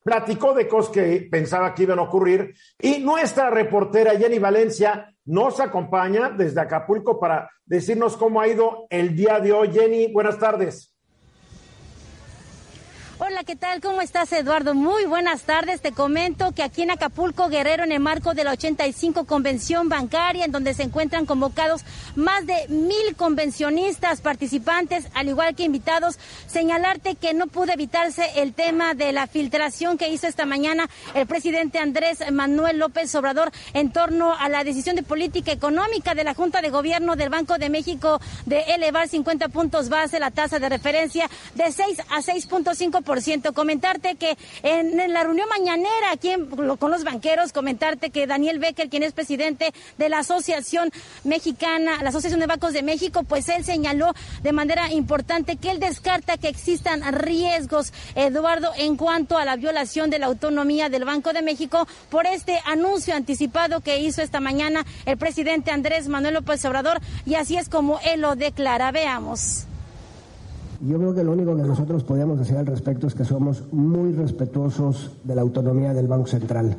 platicó 0.00 0.54
de 0.54 0.68
cosas 0.68 0.92
que 0.92 1.26
pensaba 1.28 1.74
que 1.74 1.82
iban 1.82 1.98
a 1.98 2.02
ocurrir 2.02 2.54
y 2.78 3.00
nuestra 3.00 3.50
reportera 3.50 4.16
Jenny 4.16 4.38
Valencia 4.38 5.12
nos 5.24 5.58
acompaña 5.58 6.30
desde 6.30 6.60
Acapulco 6.60 7.18
para 7.18 7.50
decirnos 7.66 8.16
cómo 8.16 8.40
ha 8.40 8.46
ido 8.46 8.86
el 8.90 9.16
día 9.16 9.40
de 9.40 9.50
hoy. 9.50 9.72
Jenny, 9.72 10.12
buenas 10.12 10.38
tardes. 10.38 10.94
Hola, 13.30 13.44
¿qué 13.44 13.54
tal? 13.54 13.80
¿Cómo 13.80 14.00
estás, 14.00 14.32
Eduardo? 14.32 14.74
Muy 14.74 15.04
buenas 15.04 15.42
tardes. 15.42 15.80
Te 15.80 15.92
comento 15.92 16.50
que 16.50 16.64
aquí 16.64 16.82
en 16.82 16.90
Acapulco, 16.90 17.48
Guerrero, 17.48 17.84
en 17.84 17.92
el 17.92 18.00
marco 18.00 18.34
de 18.34 18.42
la 18.42 18.50
85 18.50 19.24
Convención 19.24 19.88
Bancaria, 19.88 20.44
en 20.44 20.50
donde 20.50 20.74
se 20.74 20.82
encuentran 20.82 21.26
convocados 21.26 21.84
más 22.16 22.44
de 22.44 22.66
mil 22.68 23.14
convencionistas 23.16 24.20
participantes, 24.20 25.06
al 25.14 25.28
igual 25.28 25.54
que 25.54 25.62
invitados, 25.62 26.18
señalarte 26.48 27.14
que 27.14 27.32
no 27.32 27.46
pudo 27.46 27.72
evitarse 27.72 28.24
el 28.34 28.52
tema 28.52 28.94
de 28.94 29.12
la 29.12 29.28
filtración 29.28 29.96
que 29.96 30.08
hizo 30.08 30.26
esta 30.26 30.44
mañana 30.44 30.90
el 31.14 31.28
presidente 31.28 31.78
Andrés 31.78 32.18
Manuel 32.32 32.78
López 32.78 33.14
Obrador 33.14 33.52
en 33.74 33.92
torno 33.92 34.34
a 34.34 34.48
la 34.48 34.64
decisión 34.64 34.96
de 34.96 35.04
política 35.04 35.52
económica 35.52 36.16
de 36.16 36.24
la 36.24 36.34
Junta 36.34 36.62
de 36.62 36.70
Gobierno 36.70 37.14
del 37.14 37.30
Banco 37.30 37.58
de 37.58 37.70
México 37.70 38.20
de 38.46 38.62
elevar 38.74 39.06
50 39.06 39.50
puntos 39.50 39.88
base 39.88 40.18
la 40.18 40.32
tasa 40.32 40.58
de 40.58 40.68
referencia 40.68 41.30
de 41.54 41.70
6 41.70 42.00
a 42.10 42.22
6.5 42.22 43.04
Comentarte 43.54 44.16
que 44.16 44.36
en, 44.62 45.12
la 45.12 45.22
reunión 45.24 45.48
mañanera 45.48 46.12
aquí 46.12 46.30
con 46.78 46.90
los 46.90 47.04
banqueros, 47.04 47.52
comentarte 47.52 48.10
que 48.10 48.26
Daniel 48.26 48.58
Becker, 48.58 48.88
quien 48.88 49.02
es 49.02 49.12
presidente 49.12 49.72
de 49.98 50.08
la 50.08 50.20
Asociación 50.20 50.90
Mexicana, 51.24 52.02
la 52.02 52.08
Asociación 52.08 52.40
de 52.40 52.46
Bancos 52.46 52.72
de 52.72 52.82
México, 52.82 53.22
pues 53.22 53.48
él 53.48 53.64
señaló 53.64 54.14
de 54.42 54.52
manera 54.52 54.90
importante 54.92 55.56
que 55.56 55.70
él 55.70 55.80
descarta 55.80 56.38
que 56.38 56.48
existan 56.48 57.02
riesgos, 57.12 57.92
Eduardo, 58.14 58.72
en 58.76 58.96
cuanto 58.96 59.36
a 59.36 59.44
la 59.44 59.56
violación 59.56 60.10
de 60.10 60.18
la 60.18 60.26
autonomía 60.26 60.88
del 60.88 61.04
Banco 61.04 61.32
de 61.32 61.42
México 61.42 61.86
por 62.08 62.26
este 62.26 62.60
anuncio 62.64 63.14
anticipado 63.14 63.80
que 63.80 64.00
hizo 64.00 64.22
esta 64.22 64.40
mañana 64.40 64.84
el 65.06 65.18
presidente 65.18 65.70
Andrés 65.70 66.08
Manuel 66.08 66.34
López 66.34 66.64
Obrador 66.64 67.00
y 67.26 67.34
así 67.34 67.56
es 67.56 67.68
como 67.68 68.00
él 68.04 68.22
lo 68.22 68.36
declara. 68.36 68.90
Veamos. 68.92 69.69
Yo 70.82 70.96
creo 70.96 71.14
que 71.14 71.22
lo 71.22 71.32
único 71.32 71.54
que 71.54 71.62
nosotros 71.62 72.04
podemos 72.04 72.38
decir 72.38 72.56
al 72.56 72.64
respecto 72.64 73.06
es 73.06 73.14
que 73.14 73.24
somos 73.24 73.64
muy 73.70 74.12
respetuosos 74.12 75.12
de 75.24 75.34
la 75.34 75.42
autonomía 75.42 75.92
del 75.92 76.08
Banco 76.08 76.26
Central. 76.26 76.74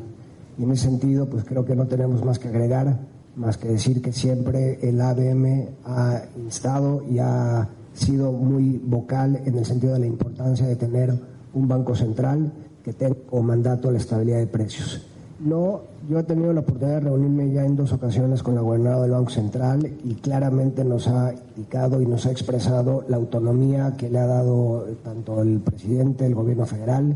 Y 0.58 0.64
en 0.64 0.72
ese 0.72 0.86
sentido, 0.86 1.28
pues 1.28 1.44
creo 1.44 1.64
que 1.66 1.76
no 1.76 1.86
tenemos 1.86 2.26
más 2.26 2.40
que 2.40 2.48
agregar, 2.48 2.98
más 3.36 3.58
que 3.58 3.68
decir 3.68 4.02
que 4.02 4.12
siempre 4.12 4.80
el 4.82 5.00
ABM 5.00 5.68
ha 5.86 6.24
instado 6.36 7.04
y 7.08 7.20
ha 7.20 7.70
sido 7.94 8.32
muy 8.32 8.82
vocal 8.84 9.40
en 9.46 9.58
el 9.58 9.66
sentido 9.66 9.94
de 9.94 10.00
la 10.00 10.08
importancia 10.08 10.66
de 10.66 10.76
tener 10.76 11.14
un 11.54 11.68
Banco 11.68 11.94
Central 11.94 12.52
que 12.84 12.94
tenga 12.94 13.16
como 13.30 13.44
mandato 13.44 13.92
la 13.92 14.00
estabilidad 14.00 14.40
de 14.40 14.48
precios. 14.48 15.11
No, 15.44 15.82
yo 16.08 16.20
he 16.20 16.24
tenido 16.24 16.54
la 16.54 16.60
oportunidad 16.60 17.00
de 17.00 17.00
reunirme 17.02 17.52
ya 17.52 17.66
en 17.66 17.76
dos 17.76 17.92
ocasiones 17.94 18.44
con 18.44 18.54
la 18.54 18.62
gobernadora 18.62 19.02
del 19.04 19.12
Banco 19.12 19.32
Central 19.32 19.92
y 20.04 20.14
claramente 20.16 20.84
nos 20.84 21.08
ha 21.08 21.34
indicado 21.34 22.00
y 22.00 22.06
nos 22.06 22.28
ha 22.28 22.32
expresado 22.32 23.04
la 23.08 23.18
autonomía 23.18 23.96
que 23.98 24.10
le 24.10 24.20
ha 24.20 24.28
dado 24.28 24.86
tanto 25.04 25.42
el 25.42 25.60
presidente, 25.60 26.28
el 26.28 26.36
gobierno 26.36 26.68
federal 26.68 27.16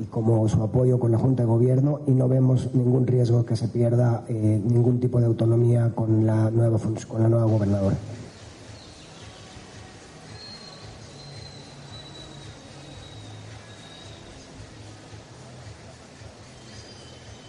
y 0.00 0.04
como 0.06 0.48
su 0.48 0.60
apoyo 0.60 0.98
con 0.98 1.12
la 1.12 1.18
Junta 1.18 1.44
de 1.44 1.48
Gobierno 1.48 2.00
y 2.08 2.10
no 2.10 2.26
vemos 2.26 2.70
ningún 2.74 3.06
riesgo 3.06 3.44
que 3.44 3.54
se 3.54 3.68
pierda 3.68 4.24
eh, 4.28 4.60
ningún 4.64 4.98
tipo 4.98 5.20
de 5.20 5.26
autonomía 5.26 5.92
con 5.94 6.26
la 6.26 6.50
nueva, 6.50 6.76
con 7.06 7.22
la 7.22 7.28
nueva 7.28 7.44
gobernadora. 7.44 7.96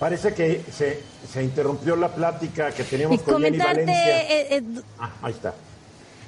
Parece 0.02 0.34
que 0.34 0.64
se, 0.76 1.00
se, 1.32 1.44
interrumpió 1.44 1.96
la 1.96 2.08
plática 2.10 2.72
que 2.72 2.84
teníamos 2.84 3.22
con 3.22 3.40
Jenny 3.40 3.60
Valencia. 3.60 4.22
Eh, 4.24 4.48
eh, 4.58 4.64
ah, 4.98 5.12
ahí 5.22 5.32
está. 5.32 5.54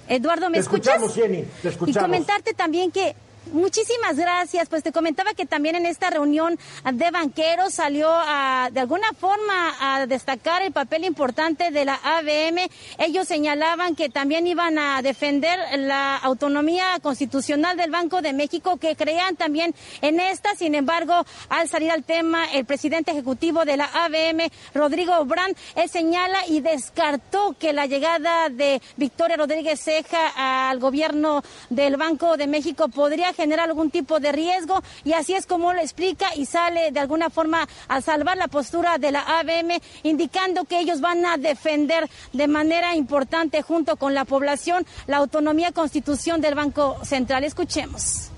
Eduardo, 0.08 0.48
¿me 0.52 0.58
te 0.58 0.60
escuchas? 0.60 0.98
Escuchamos, 0.98 1.16
Jenny, 1.16 1.44
te 1.60 1.70
escuchamos. 1.70 1.98
Y 1.98 2.00
comentarte 2.00 2.54
también 2.54 2.92
que 2.92 3.16
Muchísimas 3.52 4.16
gracias. 4.16 4.70
Pues 4.70 4.84
te 4.84 4.92
comentaba 4.92 5.34
que 5.34 5.46
también 5.46 5.76
en 5.76 5.86
esta 5.86 6.10
reunión 6.10 6.58
de 6.92 7.12
banqueros 7.12 7.74
salió 7.74 8.10
a, 8.10 8.70
de 8.72 8.80
alguna 8.80 9.12
forma 9.20 9.76
a 9.80 10.08
destacar 10.08 10.62
el 10.62 10.72
papel 10.72 11.04
importante 11.04 11.70
de 11.72 11.86
la 11.86 11.96
ABM. 11.96 12.70
Ellos 13.00 13.28
señalaban 13.28 13.96
que 13.96 14.10
también 14.10 14.48
iban 14.48 14.80
a 14.80 15.02
defender 15.02 15.60
la 15.78 16.16
autonomía 16.18 17.00
constitucional 17.02 17.76
del 17.76 17.92
Banco 17.92 18.22
de 18.22 18.34
México, 18.34 18.78
que 18.78 18.96
creían 18.96 19.36
también 19.36 19.76
en 20.02 20.20
esta. 20.20 20.56
Sin 20.56 20.74
embargo, 20.74 21.26
al 21.50 21.68
salir 21.68 21.92
al 21.92 22.04
tema, 22.04 22.46
el 22.54 22.66
presidente 22.66 23.12
ejecutivo 23.12 23.66
de 23.66 23.78
la 23.78 23.86
ABM, 23.86 24.50
Rodrigo 24.74 25.18
Obrán, 25.18 25.54
él 25.76 25.90
señala 25.90 26.48
y 26.48 26.62
descartó 26.62 27.56
que 27.60 27.74
la 27.74 27.88
llegada 27.88 28.50
de 28.50 28.82
Victoria 28.96 29.36
Rodríguez 29.36 29.82
Ceja 29.82 30.70
al 30.70 30.80
gobierno 30.80 31.44
del 31.70 31.98
Banco 31.98 32.38
de 32.38 32.48
México 32.48 32.88
podría 32.88 33.33
generar 33.34 33.70
algún 33.70 33.92
tipo 33.92 34.20
de 34.20 34.32
riesgo 34.32 34.82
y 35.04 35.14
así 35.14 35.34
es 35.34 35.46
como 35.46 35.74
lo 35.74 35.80
explica 35.80 36.28
y 36.36 36.46
sale 36.46 36.92
de 36.92 37.00
alguna 37.00 37.30
forma 37.30 37.68
a 37.88 38.02
salvar 38.02 38.38
la 38.38 38.48
postura 38.48 38.98
de 38.98 39.12
la 39.12 39.22
ABM, 39.40 39.80
indicando 40.04 40.66
que 40.66 40.80
ellos 40.80 41.02
van 41.02 41.26
a 41.26 41.38
defender 41.38 42.10
de 42.32 42.48
manera 42.48 42.96
importante 42.96 43.62
junto 43.62 43.96
con 43.98 44.14
la 44.14 44.26
población 44.26 44.86
la 45.08 45.18
autonomía 45.18 45.72
constitución 45.72 46.42
del 46.42 46.56
Banco 46.56 46.98
Central. 47.04 47.44
Escuchemos. 47.44 48.30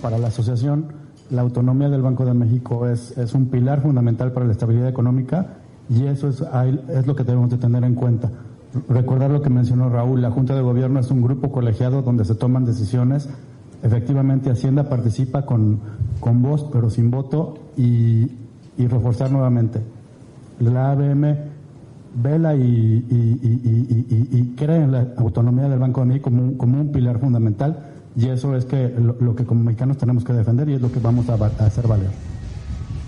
Para 0.00 0.18
la 0.18 0.28
asociación, 0.28 0.92
la 1.30 1.42
autonomía 1.42 1.88
del 1.88 2.02
Banco 2.02 2.24
de 2.24 2.34
México 2.34 2.88
es, 2.88 3.16
es 3.18 3.34
un 3.34 3.46
pilar 3.46 3.82
fundamental 3.82 4.32
para 4.32 4.46
la 4.46 4.52
estabilidad 4.52 4.88
económica 4.88 5.58
y 5.88 6.06
eso 6.06 6.28
es, 6.28 6.42
es 6.88 7.06
lo 7.06 7.16
que 7.16 7.24
debemos 7.24 7.50
de 7.50 7.58
tener 7.58 7.84
en 7.84 7.94
cuenta 7.94 8.30
recordar 8.88 9.30
lo 9.30 9.42
que 9.42 9.50
mencionó 9.50 9.88
Raúl, 9.88 10.22
la 10.22 10.30
Junta 10.30 10.54
de 10.54 10.62
Gobierno 10.62 11.00
es 11.00 11.10
un 11.10 11.22
grupo 11.22 11.50
colegiado 11.50 12.02
donde 12.02 12.24
se 12.24 12.34
toman 12.34 12.64
decisiones. 12.64 13.28
Efectivamente, 13.82 14.50
Hacienda 14.50 14.88
participa 14.88 15.42
con, 15.42 15.80
con 16.20 16.42
voz, 16.42 16.66
pero 16.72 16.90
sin 16.90 17.10
voto, 17.10 17.54
y, 17.76 18.30
reforzar 18.78 19.30
nuevamente. 19.30 19.80
la 20.60 20.92
ABM 20.92 21.36
vela 22.22 22.54
y, 22.54 23.04
cree 24.56 24.82
en 24.82 24.92
la 24.92 25.08
autonomía 25.16 25.68
del 25.68 25.78
Banco 25.78 26.00
de 26.00 26.06
México 26.06 26.30
como 26.30 26.42
un, 26.42 26.54
como 26.54 26.80
un 26.80 26.92
pilar 26.92 27.18
fundamental 27.18 27.78
y 28.16 28.28
eso 28.28 28.56
es 28.56 28.64
que 28.64 28.94
lo, 29.20 29.36
que 29.36 29.44
como 29.44 29.62
mexicanos 29.62 29.98
tenemos 29.98 30.24
que 30.24 30.32
defender 30.32 30.68
y 30.70 30.74
es 30.74 30.80
lo 30.80 30.90
que 30.90 31.00
vamos 31.00 31.28
a 31.28 31.34
hacer 31.64 31.86
valer. 31.86 32.35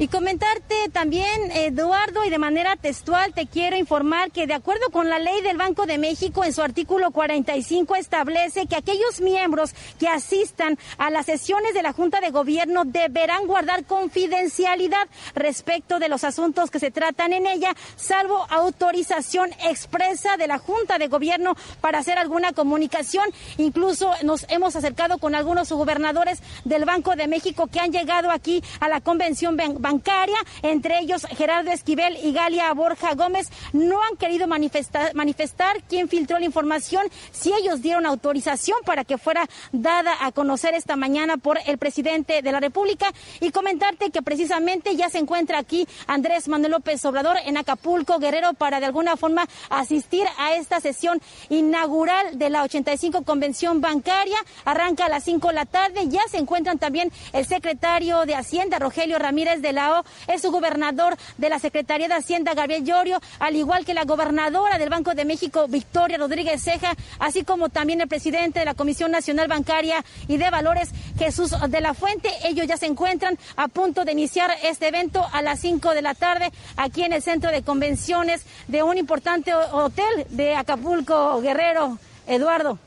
Y 0.01 0.07
comentarte 0.07 0.76
también, 0.92 1.51
Eduardo, 1.51 2.24
y 2.24 2.30
de 2.30 2.38
manera 2.38 2.76
textual 2.76 3.34
te 3.34 3.49
quiero 3.49 3.76
informar 3.76 4.30
que 4.30 4.46
de 4.46 4.55
acuerdo 4.55 4.90
con 4.92 5.09
la 5.09 5.18
ley 5.18 5.42
del 5.42 5.57
Banco 5.57 5.86
de 5.86 5.99
México, 5.99 6.44
en 6.44 6.53
su 6.53 6.62
artículo 6.62 7.11
45 7.11 7.96
establece 7.96 8.66
que 8.66 8.76
aquellos 8.76 9.20
miembros 9.20 9.74
que 9.99 10.07
asistan 10.07 10.78
a 10.99 11.11
las 11.11 11.26
sesiones 11.26 11.74
de 11.74 11.82
la 11.82 11.92
Junta 11.92 12.20
de 12.20 12.30
Gobierno 12.30 12.84
deberán 12.84 13.49
guardar 13.49 13.86
confidencialidad 13.86 15.09
respecto 15.34 15.99
de 15.99 16.09
los 16.09 16.22
asuntos 16.22 16.70
que 16.70 16.78
se 16.78 16.92
tratan 16.92 17.32
en 17.32 17.49
ella, 17.49 17.74
salvo 17.96 18.46
autorización 18.51 19.51
expresa 19.64 20.36
de 20.36 20.46
la 20.46 20.59
Junta 20.59 20.99
de 20.99 21.09
Gobierno 21.09 21.57
para 21.80 21.99
hacer 21.99 22.18
alguna 22.18 22.53
comunicación. 22.53 23.28
Incluso 23.57 24.12
nos 24.22 24.46
hemos 24.49 24.76
acercado 24.76 25.18
con 25.18 25.34
algunos 25.34 25.72
gobernadores 25.72 26.38
del 26.64 26.84
Banco 26.84 27.16
de 27.16 27.26
México 27.26 27.66
que 27.66 27.80
han 27.80 27.90
llegado 27.90 28.30
aquí 28.30 28.62
a 28.78 28.88
la 28.88 29.01
convención 29.01 29.57
bancaria, 29.57 29.88
entre 30.62 31.01
ellos 31.01 31.26
Gerardo 31.36 31.70
Esquivel 31.70 32.16
y 32.22 32.32
Galia 32.32 32.72
Borja 32.72 33.14
Gómez, 33.14 33.49
no 33.72 34.03
han 34.03 34.16
querido 34.16 34.47
manifestar, 34.47 35.14
manifestar 35.14 35.82
quién 35.89 36.09
filtró 36.09 36.39
la 36.39 36.45
información, 36.45 37.07
si 37.32 37.53
ellos 37.53 37.82
dieron 37.82 38.07
autorización 38.07 38.78
para 38.84 39.05
que 39.05 39.18
fuera 39.18 39.49
dada 39.72 40.14
a 40.20 40.32
conocer 40.32 40.74
esta 40.74 40.97
mañana 40.97 41.36
por 41.36 41.59
el 41.66 41.78
presidente 41.78 42.43
de 42.43 42.53
la 42.53 42.61
República 42.61 43.07
y 43.41 43.51
comentarte 43.51 44.11
que 44.11 44.22
precisamente 44.22 44.97
ya 44.97 45.09
se 45.09 45.18
encuentra 45.18 45.59
aquí 45.59 45.86
Andrés 46.07 46.49
Manuel 46.49 46.72
López 46.72 47.05
Obrador 47.05 47.36
en 47.45 47.57
Acapulco, 47.57 48.18
Guerrero, 48.18 48.55
para 48.55 48.80
de 48.80 48.86
alguna 48.86 49.16
forma 49.16 49.49
asistir 49.70 50.26
a 50.39 50.55
esta 50.55 50.80
sesión 50.80 51.20
inaugural 51.49 52.39
de 52.39 52.51
la 52.51 52.62
85 52.62 53.22
Convención 53.22 53.80
Bancaria. 53.80 54.39
Arranca 54.64 55.07
a 55.07 55.09
las 55.09 55.24
5 55.24 55.49
de 55.49 55.55
la 55.55 55.66
tarde. 55.66 56.09
Ya 56.09 56.22
se 56.30 56.39
encuentran 56.39 56.78
también 56.78 57.11
el 57.32 57.47
secretario 57.47 58.26
de 58.26 58.34
Hacienda, 58.34 58.78
Rogelio 58.78 59.18
Ramírez 59.18 59.62
de 59.62 59.72
es 60.26 60.42
su 60.42 60.50
gobernador 60.50 61.16
de 61.36 61.48
la 61.48 61.58
Secretaría 61.58 62.08
de 62.08 62.14
Hacienda, 62.14 62.54
Gabriel 62.54 62.84
Llorio, 62.84 63.20
al 63.38 63.56
igual 63.56 63.84
que 63.84 63.94
la 63.94 64.04
gobernadora 64.04 64.78
del 64.78 64.88
Banco 64.88 65.14
de 65.14 65.24
México, 65.24 65.66
Victoria 65.68 66.18
Rodríguez 66.18 66.62
Ceja, 66.62 66.94
así 67.18 67.44
como 67.44 67.68
también 67.68 68.00
el 68.00 68.08
presidente 68.08 68.58
de 68.58 68.64
la 68.64 68.74
Comisión 68.74 69.10
Nacional 69.10 69.48
Bancaria 69.48 70.04
y 70.26 70.36
de 70.36 70.50
Valores, 70.50 70.90
Jesús 71.18 71.52
de 71.68 71.80
la 71.80 71.94
Fuente. 71.94 72.30
Ellos 72.44 72.66
ya 72.66 72.76
se 72.76 72.86
encuentran 72.86 73.38
a 73.56 73.68
punto 73.68 74.04
de 74.04 74.12
iniciar 74.12 74.50
este 74.62 74.88
evento 74.88 75.26
a 75.32 75.42
las 75.42 75.60
5 75.60 75.94
de 75.94 76.02
la 76.02 76.14
tarde 76.14 76.50
aquí 76.76 77.04
en 77.04 77.12
el 77.12 77.22
centro 77.22 77.50
de 77.50 77.62
convenciones 77.62 78.44
de 78.66 78.82
un 78.82 78.98
importante 78.98 79.54
hotel 79.54 80.26
de 80.30 80.54
Acapulco, 80.54 81.40
Guerrero. 81.40 81.98
Eduardo. 82.28 82.78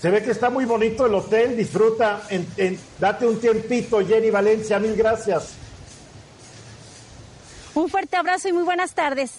Se 0.00 0.10
ve 0.10 0.22
que 0.22 0.30
está 0.30 0.50
muy 0.50 0.64
bonito 0.64 1.06
el 1.06 1.14
hotel, 1.14 1.56
disfruta, 1.56 2.22
date 3.00 3.26
un 3.26 3.40
tiempito, 3.40 4.06
Jenny 4.06 4.30
Valencia, 4.30 4.78
mil 4.78 4.94
gracias. 4.94 5.54
Un 7.76 7.90
fuerte 7.90 8.16
abrazo 8.16 8.48
y 8.48 8.54
muy 8.54 8.62
buenas 8.62 8.94
tardes. 8.94 9.38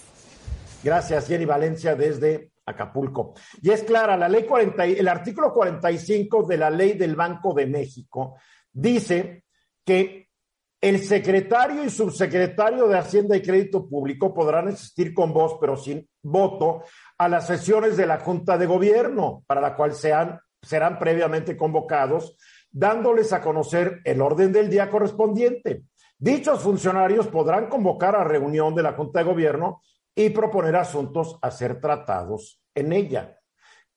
Gracias, 0.84 1.26
Jenny 1.26 1.44
Valencia, 1.44 1.96
desde 1.96 2.52
Acapulco. 2.64 3.34
Y 3.60 3.70
es 3.70 3.82
clara, 3.82 4.16
la 4.16 4.28
ley 4.28 4.44
40, 4.44 4.84
el 4.84 5.08
artículo 5.08 5.52
45 5.52 6.44
de 6.44 6.56
la 6.56 6.70
ley 6.70 6.92
del 6.92 7.16
Banco 7.16 7.52
de 7.52 7.66
México 7.66 8.36
dice 8.72 9.42
que 9.84 10.28
el 10.80 11.02
secretario 11.02 11.82
y 11.82 11.90
subsecretario 11.90 12.86
de 12.86 12.96
Hacienda 12.96 13.36
y 13.36 13.42
Crédito 13.42 13.88
Público 13.88 14.32
podrán 14.32 14.68
asistir 14.68 15.12
con 15.12 15.32
voz, 15.32 15.56
pero 15.60 15.76
sin 15.76 16.08
voto, 16.22 16.84
a 17.18 17.28
las 17.28 17.48
sesiones 17.48 17.96
de 17.96 18.06
la 18.06 18.20
Junta 18.20 18.56
de 18.56 18.66
Gobierno, 18.66 19.42
para 19.48 19.60
la 19.60 19.74
cual 19.74 19.94
sean, 19.94 20.38
serán 20.62 21.00
previamente 21.00 21.56
convocados, 21.56 22.36
dándoles 22.70 23.32
a 23.32 23.40
conocer 23.40 24.00
el 24.04 24.22
orden 24.22 24.52
del 24.52 24.70
día 24.70 24.88
correspondiente. 24.88 25.82
Dichos 26.20 26.60
funcionarios 26.60 27.28
podrán 27.28 27.68
convocar 27.68 28.16
a 28.16 28.24
reunión 28.24 28.74
de 28.74 28.82
la 28.82 28.94
Junta 28.94 29.20
de 29.20 29.26
Gobierno 29.26 29.82
y 30.12 30.30
proponer 30.30 30.74
asuntos 30.74 31.38
a 31.40 31.50
ser 31.52 31.80
tratados 31.80 32.60
en 32.74 32.92
ella. 32.92 33.38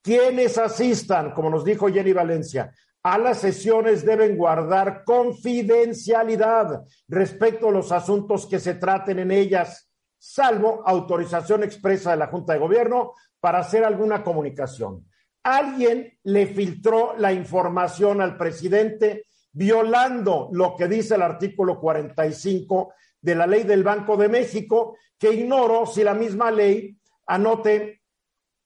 Quienes 0.03 0.59
asistan, 0.59 1.31
como 1.31 1.49
nos 1.49 1.65
dijo 1.65 1.87
Jenny 1.87 2.13
Valencia, 2.13 2.71
a 3.01 3.17
las 3.17 3.39
sesiones 3.39 4.05
deben 4.05 4.37
guardar 4.37 5.03
confidencialidad 5.03 6.83
respecto 7.07 7.69
a 7.69 7.71
los 7.71 7.91
asuntos 7.91 8.45
que 8.45 8.59
se 8.59 8.75
traten 8.75 9.17
en 9.17 9.31
ellas, 9.31 9.91
salvo 10.19 10.83
autorización 10.85 11.63
expresa 11.63 12.11
de 12.11 12.17
la 12.17 12.27
Junta 12.27 12.53
de 12.53 12.59
Gobierno 12.59 13.13
para 13.39 13.59
hacer 13.59 13.83
alguna 13.83 14.23
comunicación. 14.23 15.07
Alguien 15.41 16.19
le 16.23 16.45
filtró 16.45 17.15
la 17.17 17.33
información 17.33 18.21
al 18.21 18.37
presidente 18.37 19.25
violando 19.53 20.49
lo 20.51 20.75
que 20.75 20.87
dice 20.87 21.15
el 21.15 21.21
artículo 21.21 21.79
45 21.79 22.93
de 23.21 23.35
la 23.35 23.47
ley 23.47 23.63
del 23.63 23.83
Banco 23.83 24.17
de 24.17 24.29
México, 24.29 24.97
que 25.17 25.33
ignoro 25.33 25.85
si 25.85 26.03
la 26.03 26.13
misma 26.13 26.51
ley 26.51 26.97
anote, 27.27 28.01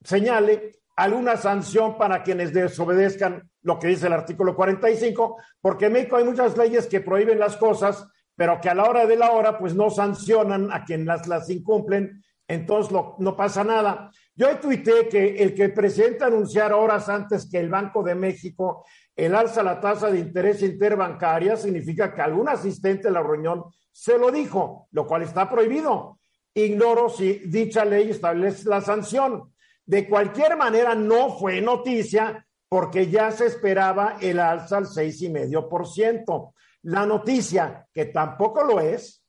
señale 0.04 0.72
alguna 0.96 1.36
sanción 1.36 1.98
para 1.98 2.24
quienes 2.24 2.54
desobedezcan 2.54 3.50
lo 3.64 3.80
que 3.80 3.88
dice 3.88 4.08
el 4.08 4.14
artículo 4.14 4.56
45, 4.56 5.38
porque 5.60 5.88
en 5.88 5.94
México 5.94 6.16
hay 6.16 6.24
muchas 6.24 6.58
leyes 6.58 6.88
que 6.88 7.02
prohíben 7.02 7.40
las 7.40 7.58
cosas, 7.58 8.08
pero 8.36 8.62
que 8.62 8.70
a 8.70 8.76
la 8.76 8.86
hora 8.86 9.06
de 9.06 9.16
la 9.16 9.32
hora 9.32 9.58
pues 9.58 9.76
no 9.76 9.90
sancionan 9.90 10.72
a 10.72 10.86
quienes 10.86 11.08
las, 11.08 11.28
las 11.28 11.50
incumplen, 11.50 12.24
entonces 12.48 12.94
no 12.94 13.36
pasa 13.36 13.64
nada. 13.64 14.12
Yo 14.36 14.60
tuiteé 14.60 15.08
que 15.10 15.38
el 15.38 15.56
que 15.56 15.64
el 15.64 15.74
presidente 15.74 16.26
anunciara 16.26 16.76
horas 16.76 17.10
antes 17.10 17.50
que 17.50 17.58
el 17.58 17.70
Banco 17.70 18.04
de 18.04 18.16
México 18.16 18.86
el 19.16 19.34
alza 19.34 19.64
la 19.64 19.80
tasa 19.80 20.12
de 20.12 20.20
interés 20.20 20.62
interbancaria 20.62 21.56
significa 21.56 22.14
que 22.14 22.22
algún 22.22 22.50
asistente 22.50 23.08
de 23.08 23.14
la 23.14 23.24
reunión 23.24 23.64
se 23.92 24.18
lo 24.18 24.30
dijo, 24.30 24.90
lo 24.92 25.08
cual 25.08 25.22
está 25.22 25.50
prohibido. 25.50 26.20
Ignoro 26.54 27.10
si 27.10 27.40
dicha 27.46 27.86
ley 27.86 28.10
establece 28.10 28.68
la 28.68 28.82
sanción. 28.82 29.54
De 29.86 30.10
cualquier 30.10 30.58
manera, 30.58 30.96
no 30.96 31.38
fue 31.38 31.62
noticia 31.62 32.46
porque 32.68 33.10
ya 33.10 33.32
se 33.32 33.46
esperaba 33.46 34.18
el 34.20 34.40
alza 34.40 34.78
al 34.78 34.88
seis 34.88 35.22
y 35.22 35.30
medio 35.30 35.70
por 35.70 35.88
ciento. 35.88 36.54
La 36.82 37.06
noticia, 37.06 37.88
que 37.94 38.06
tampoco 38.06 38.64
lo 38.64 38.82
es, 38.82 39.24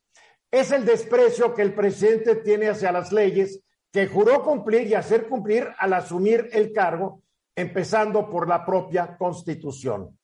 es 0.50 0.72
el 0.72 0.84
desprecio 0.84 1.54
que 1.54 1.62
el 1.62 1.74
presidente 1.74 2.36
tiene 2.36 2.68
hacia 2.68 2.90
las 2.90 3.12
leyes 3.12 3.60
que 3.92 4.08
juró 4.08 4.42
cumplir 4.42 4.88
y 4.88 4.94
hacer 4.94 5.28
cumplir 5.28 5.68
al 5.78 5.92
asumir 5.92 6.48
el 6.52 6.72
cargo 6.72 7.22
empezando 7.56 8.28
por 8.28 8.46
la 8.46 8.64
propia 8.64 9.16
Constitución. 9.16 10.18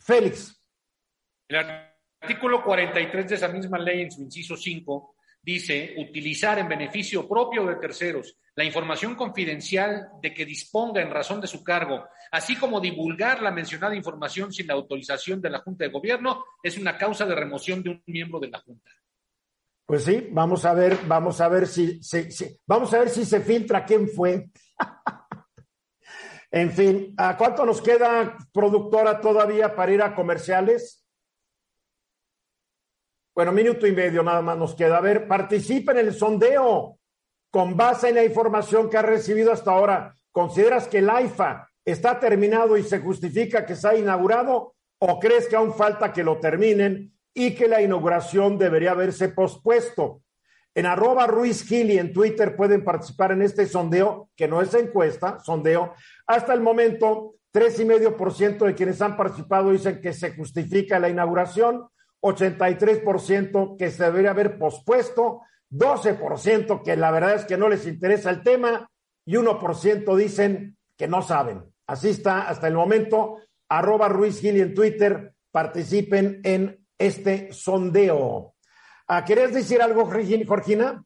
Félix. 0.00 0.58
El 1.46 1.58
artículo 2.20 2.64
43 2.64 3.28
de 3.28 3.34
esa 3.34 3.48
misma 3.48 3.78
ley, 3.78 4.00
en 4.02 4.10
su 4.10 4.22
inciso 4.22 4.56
5, 4.56 5.16
dice 5.42 5.94
utilizar 5.98 6.58
en 6.58 6.68
beneficio 6.68 7.28
propio 7.28 7.64
de 7.66 7.76
terceros 7.76 8.36
la 8.56 8.64
información 8.64 9.14
confidencial 9.14 10.08
de 10.22 10.32
que 10.32 10.46
disponga 10.46 11.02
en 11.02 11.10
razón 11.10 11.42
de 11.42 11.46
su 11.46 11.62
cargo, 11.62 12.08
así 12.32 12.56
como 12.56 12.80
divulgar 12.80 13.42
la 13.42 13.50
mencionada 13.50 13.94
información 13.94 14.50
sin 14.50 14.66
la 14.66 14.74
autorización 14.74 15.42
de 15.42 15.50
la 15.50 15.60
Junta 15.60 15.84
de 15.84 15.90
Gobierno, 15.90 16.42
es 16.62 16.78
una 16.78 16.96
causa 16.96 17.26
de 17.26 17.34
remoción 17.34 17.82
de 17.82 17.90
un 17.90 18.02
miembro 18.06 18.40
de 18.40 18.48
la 18.48 18.58
Junta. 18.60 18.90
Pues 19.84 20.04
sí, 20.04 20.26
vamos 20.32 20.64
a 20.64 20.72
ver, 20.72 20.98
vamos 21.06 21.40
a 21.40 21.48
ver 21.48 21.66
si, 21.66 22.02
si 22.02 22.26
vamos 22.66 22.92
a 22.94 22.98
ver 22.98 23.10
si 23.10 23.24
se 23.26 23.40
filtra 23.40 23.84
quién 23.84 24.08
fue. 24.08 24.48
En 26.56 26.72
fin, 26.72 27.14
¿a 27.18 27.36
cuánto 27.36 27.66
nos 27.66 27.82
queda, 27.82 28.38
productora, 28.50 29.20
todavía 29.20 29.76
para 29.76 29.92
ir 29.92 30.00
a 30.00 30.14
comerciales? 30.14 31.06
Bueno, 33.34 33.52
minuto 33.52 33.86
y 33.86 33.92
medio 33.92 34.22
nada 34.22 34.40
más 34.40 34.56
nos 34.56 34.74
queda. 34.74 34.96
A 34.96 35.02
ver, 35.02 35.28
participa 35.28 35.92
en 35.92 35.98
el 35.98 36.14
sondeo 36.14 36.98
con 37.50 37.76
base 37.76 38.08
en 38.08 38.14
la 38.14 38.24
información 38.24 38.88
que 38.88 38.96
ha 38.96 39.02
recibido 39.02 39.52
hasta 39.52 39.70
ahora. 39.70 40.14
¿Consideras 40.32 40.88
que 40.88 41.00
el 41.00 41.10
AIFA 41.10 41.70
está 41.84 42.18
terminado 42.18 42.78
y 42.78 42.82
se 42.84 43.00
justifica 43.00 43.66
que 43.66 43.76
se 43.76 43.88
ha 43.88 43.94
inaugurado 43.94 44.76
o 44.98 45.20
crees 45.20 45.48
que 45.48 45.56
aún 45.56 45.74
falta 45.74 46.10
que 46.10 46.24
lo 46.24 46.40
terminen 46.40 47.12
y 47.34 47.54
que 47.54 47.68
la 47.68 47.82
inauguración 47.82 48.56
debería 48.56 48.92
haberse 48.92 49.28
pospuesto? 49.28 50.22
En 50.76 50.84
arroba 50.84 51.26
Ruiz 51.26 51.64
Gili 51.64 51.98
en 51.98 52.12
Twitter 52.12 52.54
pueden 52.54 52.84
participar 52.84 53.32
en 53.32 53.40
este 53.40 53.64
sondeo, 53.64 54.28
que 54.36 54.46
no 54.46 54.60
es 54.60 54.74
encuesta, 54.74 55.40
sondeo. 55.40 55.94
Hasta 56.26 56.52
el 56.52 56.60
momento, 56.60 57.36
tres 57.50 57.80
y 57.80 57.86
medio 57.86 58.14
por 58.14 58.34
ciento 58.34 58.66
de 58.66 58.74
quienes 58.74 59.00
han 59.00 59.16
participado 59.16 59.70
dicen 59.70 60.02
que 60.02 60.12
se 60.12 60.36
justifica 60.36 60.98
la 60.98 61.08
inauguración, 61.08 61.88
83% 62.20 63.78
que 63.78 63.90
se 63.90 64.04
debería 64.04 64.32
haber 64.32 64.58
pospuesto, 64.58 65.40
12% 65.70 66.82
que 66.82 66.94
la 66.94 67.10
verdad 67.10 67.36
es 67.36 67.46
que 67.46 67.56
no 67.56 67.70
les 67.70 67.86
interesa 67.86 68.28
el 68.28 68.42
tema 68.42 68.86
y 69.24 69.36
1% 69.36 70.14
dicen 70.14 70.76
que 70.94 71.08
no 71.08 71.22
saben. 71.22 71.62
Así 71.86 72.10
está 72.10 72.50
hasta 72.50 72.68
el 72.68 72.74
momento. 72.74 73.38
Arroba 73.70 74.10
Ruiz 74.10 74.42
Gili 74.42 74.60
en 74.60 74.74
Twitter, 74.74 75.32
participen 75.50 76.42
en 76.44 76.86
este 76.98 77.50
sondeo. 77.50 78.55
¿Querías 79.26 79.52
decir 79.52 79.80
algo, 79.80 80.06
Georgina? 80.10 81.04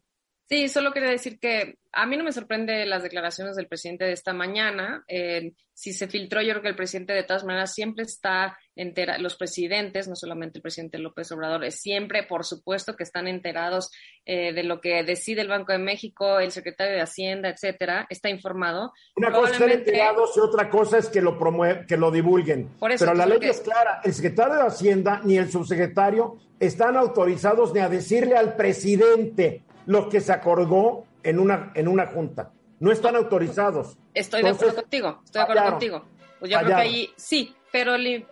Sí, 0.50 0.68
solo 0.68 0.92
quería 0.92 1.10
decir 1.10 1.38
que 1.38 1.76
a 1.92 2.06
mí 2.06 2.16
no 2.16 2.24
me 2.24 2.32
sorprende 2.32 2.84
las 2.84 3.04
declaraciones 3.04 3.54
del 3.54 3.68
presidente 3.68 4.04
de 4.04 4.12
esta 4.12 4.32
mañana. 4.32 5.04
Eh, 5.06 5.52
si 5.74 5.92
se 5.92 6.08
filtró, 6.08 6.42
yo 6.42 6.50
creo 6.50 6.62
que 6.62 6.68
el 6.70 6.76
presidente 6.76 7.12
de 7.12 7.22
todas 7.22 7.44
maneras 7.44 7.72
siempre 7.72 8.02
está 8.02 8.58
entera, 8.74 9.18
los 9.18 9.36
presidentes, 9.36 10.08
no 10.08 10.16
solamente 10.16 10.58
el 10.58 10.62
presidente 10.62 10.98
López 10.98 11.30
Obrador, 11.30 11.64
es 11.64 11.76
siempre, 11.76 12.24
por 12.24 12.44
supuesto, 12.44 12.96
que 12.96 13.04
están 13.04 13.28
enterados 13.28 13.92
eh, 14.26 14.52
de 14.52 14.64
lo 14.64 14.80
que 14.80 15.04
decide 15.04 15.42
el 15.42 15.48
Banco 15.48 15.70
de 15.70 15.78
México, 15.78 16.40
el 16.40 16.50
secretario 16.50 16.94
de 16.94 17.02
Hacienda, 17.02 17.48
etcétera, 17.48 18.08
está 18.10 18.28
informado. 18.28 18.92
Una 19.14 19.30
cosa 19.30 19.50
es 19.50 19.52
estar 19.52 19.70
enterados 19.70 20.36
y 20.36 20.40
otra 20.40 20.68
cosa 20.68 20.98
es 20.98 21.08
que 21.10 21.20
lo 21.20 21.38
promueven, 21.38 21.86
que 21.86 21.96
lo 21.96 22.10
divulguen. 22.10 22.70
Pero 22.80 23.14
la 23.14 23.26
ley 23.26 23.38
es 23.42 23.60
clara, 23.60 24.00
el 24.02 24.12
secretario 24.12 24.56
de 24.56 24.62
Hacienda 24.62 25.20
ni 25.22 25.38
el 25.38 25.48
subsecretario 25.48 26.38
están 26.58 26.96
autorizados 26.96 27.72
ni 27.72 27.78
a 27.78 27.88
decirle 27.88 28.36
al 28.36 28.56
presidente 28.56 29.62
lo 29.86 30.08
que 30.08 30.20
se 30.20 30.32
acordó 30.32 31.04
en 31.22 31.38
una, 31.38 31.72
en 31.74 31.88
una 31.88 32.06
junta. 32.06 32.52
No 32.78 32.90
están 32.90 33.16
autorizados. 33.16 33.96
Estoy 34.14 34.42
de 34.42 34.50
acuerdo 34.50 34.76
contigo, 34.76 35.20
estoy 35.24 35.40
de 35.40 35.42
acuerdo 35.42 35.70
contigo. 35.70 36.04
Pues 36.38 36.50
yo 36.50 36.58
creo 36.58 36.68
que 36.68 36.82
ahí 36.82 37.10
sí, 37.16 37.54
pero 37.70 37.94
el, 37.94 38.26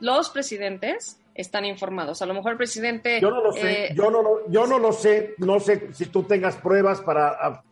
los 0.00 0.30
presidentes 0.30 1.18
están 1.34 1.64
informados. 1.64 2.22
A 2.22 2.26
lo 2.26 2.34
mejor 2.34 2.52
el 2.52 2.58
presidente. 2.58 3.20
Yo 3.20 3.30
no 3.30 3.42
lo 3.42 3.52
sé, 3.52 3.86
eh, 3.86 3.94
yo, 3.94 4.10
no 4.10 4.22
lo, 4.22 4.50
yo 4.50 4.66
no 4.66 4.78
lo 4.78 4.92
sé, 4.92 5.34
no 5.38 5.60
sé 5.60 5.92
si 5.92 6.06
tú 6.06 6.22
tengas 6.24 6.56
pruebas 6.56 7.00
para 7.00 7.28
ah, 7.28 7.62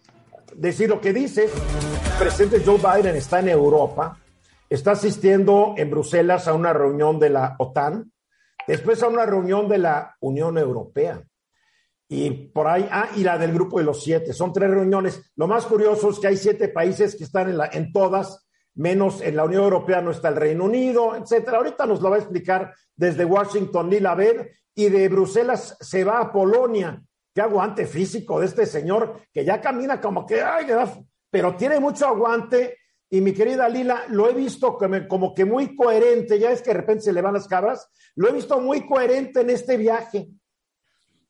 decir 0.54 0.88
lo 0.88 1.00
que 1.00 1.12
dices. 1.12 1.52
El 1.52 2.18
presidente 2.18 2.62
Joe 2.64 2.78
Biden 2.78 3.16
está 3.16 3.40
en 3.40 3.48
Europa, 3.48 4.18
está 4.70 4.92
asistiendo 4.92 5.74
en 5.76 5.90
Bruselas 5.90 6.46
a 6.48 6.54
una 6.54 6.72
reunión 6.72 7.18
de 7.18 7.30
la 7.30 7.56
OTAN, 7.58 8.12
después 8.66 9.02
a 9.02 9.08
una 9.08 9.26
reunión 9.26 9.68
de 9.68 9.78
la 9.78 10.16
Unión 10.20 10.58
Europea. 10.58 11.22
Y 12.08 12.30
por 12.48 12.66
ahí, 12.66 12.86
ah, 12.90 13.08
y 13.16 13.24
la 13.24 13.38
del 13.38 13.52
grupo 13.52 13.78
de 13.78 13.84
los 13.84 14.02
siete. 14.02 14.32
Son 14.32 14.52
tres 14.52 14.70
reuniones. 14.70 15.32
Lo 15.36 15.46
más 15.46 15.64
curioso 15.66 16.10
es 16.10 16.18
que 16.18 16.28
hay 16.28 16.36
siete 16.36 16.68
países 16.68 17.16
que 17.16 17.24
están 17.24 17.48
en, 17.48 17.58
la, 17.58 17.70
en 17.72 17.92
todas, 17.92 18.46
menos 18.74 19.20
en 19.20 19.36
la 19.36 19.44
Unión 19.44 19.64
Europea 19.64 20.00
no 20.00 20.10
está 20.10 20.28
el 20.28 20.36
Reino 20.36 20.64
Unido, 20.64 21.14
etcétera. 21.16 21.58
Ahorita 21.58 21.86
nos 21.86 22.00
lo 22.00 22.10
va 22.10 22.16
a 22.16 22.20
explicar 22.20 22.74
desde 22.94 23.24
Washington 23.24 23.90
Lila 23.90 24.14
Bed 24.14 24.46
y 24.74 24.88
de 24.88 25.08
Bruselas 25.08 25.76
se 25.80 26.04
va 26.04 26.20
a 26.20 26.32
Polonia. 26.32 27.02
Qué 27.34 27.40
aguante 27.40 27.86
físico 27.86 28.40
de 28.40 28.46
este 28.46 28.66
señor 28.66 29.20
que 29.32 29.44
ya 29.44 29.60
camina 29.60 30.00
como 30.00 30.26
que, 30.26 30.40
ay, 30.40 30.66
pero 31.30 31.56
tiene 31.56 31.80
mucho 31.80 32.06
aguante. 32.06 32.78
Y 33.10 33.20
mi 33.20 33.32
querida 33.32 33.68
Lila, 33.68 34.04
lo 34.08 34.28
he 34.28 34.32
visto 34.32 34.76
como, 35.08 35.34
que 35.34 35.44
muy 35.44 35.76
coherente, 35.76 36.38
ya 36.38 36.50
es 36.50 36.62
que 36.62 36.70
de 36.70 36.78
repente 36.78 37.04
se 37.04 37.12
le 37.12 37.22
van 37.22 37.34
las 37.34 37.46
cabras, 37.46 37.88
lo 38.16 38.28
he 38.28 38.32
visto 38.32 38.60
muy 38.60 38.86
coherente 38.86 39.40
en 39.40 39.50
este 39.50 39.76
viaje. 39.76 40.28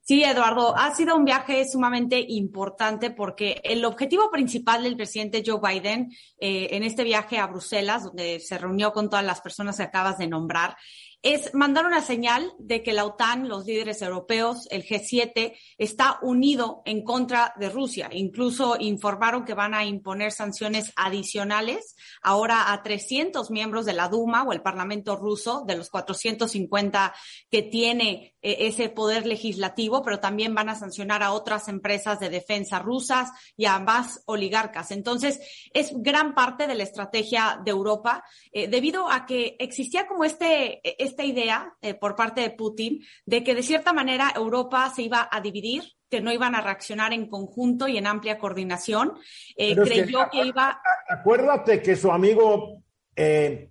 Sí, 0.06 0.22
Eduardo, 0.22 0.76
ha 0.76 0.94
sido 0.94 1.16
un 1.16 1.24
viaje 1.24 1.66
sumamente 1.66 2.22
importante 2.28 3.10
porque 3.10 3.62
el 3.64 3.86
objetivo 3.86 4.30
principal 4.30 4.82
del 4.82 4.96
presidente 4.96 5.42
Joe 5.44 5.58
Biden 5.62 6.12
eh, 6.38 6.68
en 6.72 6.82
este 6.82 7.04
viaje 7.04 7.38
a 7.38 7.46
Bruselas, 7.46 8.04
donde 8.04 8.38
se 8.38 8.58
reunió 8.58 8.92
con 8.92 9.08
todas 9.08 9.24
las 9.24 9.40
personas 9.40 9.78
que 9.78 9.84
acabas 9.84 10.18
de 10.18 10.26
nombrar, 10.26 10.76
es 11.24 11.54
mandar 11.54 11.86
una 11.86 12.02
señal 12.02 12.52
de 12.58 12.82
que 12.82 12.92
la 12.92 13.06
OTAN, 13.06 13.48
los 13.48 13.64
líderes 13.64 14.02
europeos, 14.02 14.68
el 14.70 14.84
G7, 14.84 15.56
está 15.78 16.18
unido 16.20 16.82
en 16.84 17.02
contra 17.02 17.54
de 17.58 17.70
Rusia. 17.70 18.10
Incluso 18.12 18.76
informaron 18.78 19.46
que 19.46 19.54
van 19.54 19.72
a 19.72 19.86
imponer 19.86 20.32
sanciones 20.32 20.92
adicionales 20.96 21.96
ahora 22.20 22.74
a 22.74 22.82
300 22.82 23.50
miembros 23.50 23.86
de 23.86 23.94
la 23.94 24.08
Duma 24.08 24.42
o 24.42 24.52
el 24.52 24.60
Parlamento 24.60 25.16
ruso, 25.16 25.64
de 25.66 25.76
los 25.76 25.88
450 25.88 27.14
que 27.50 27.62
tiene 27.62 28.34
eh, 28.42 28.66
ese 28.66 28.90
poder 28.90 29.26
legislativo, 29.26 30.02
pero 30.02 30.20
también 30.20 30.54
van 30.54 30.68
a 30.68 30.74
sancionar 30.74 31.22
a 31.22 31.32
otras 31.32 31.68
empresas 31.68 32.20
de 32.20 32.28
defensa 32.28 32.80
rusas 32.80 33.30
y 33.56 33.64
a 33.64 33.78
más 33.78 34.22
oligarcas. 34.26 34.90
Entonces, 34.90 35.40
es 35.72 35.90
gran 35.94 36.34
parte 36.34 36.66
de 36.66 36.74
la 36.74 36.82
estrategia 36.82 37.58
de 37.64 37.70
Europa, 37.70 38.22
eh, 38.52 38.68
debido 38.68 39.10
a 39.10 39.24
que 39.24 39.56
existía 39.58 40.06
como 40.06 40.24
este, 40.24 40.82
esta 41.14 41.24
idea 41.24 41.72
eh, 41.80 41.94
por 41.94 42.16
parte 42.16 42.40
de 42.40 42.50
Putin 42.50 43.04
de 43.24 43.44
que 43.44 43.54
de 43.54 43.62
cierta 43.62 43.92
manera 43.92 44.32
Europa 44.34 44.92
se 44.94 45.02
iba 45.02 45.28
a 45.30 45.40
dividir, 45.40 45.84
que 46.10 46.20
no 46.20 46.32
iban 46.32 46.56
a 46.56 46.60
reaccionar 46.60 47.12
en 47.12 47.28
conjunto 47.28 47.86
y 47.86 47.96
en 47.96 48.06
amplia 48.06 48.36
coordinación. 48.36 49.14
Eh, 49.56 49.76
creyó 49.76 50.28
que, 50.30 50.44
iba. 50.44 50.80
Acuérdate 51.08 51.80
que 51.80 51.94
su 51.94 52.10
amigo, 52.10 52.82
eh, 53.14 53.70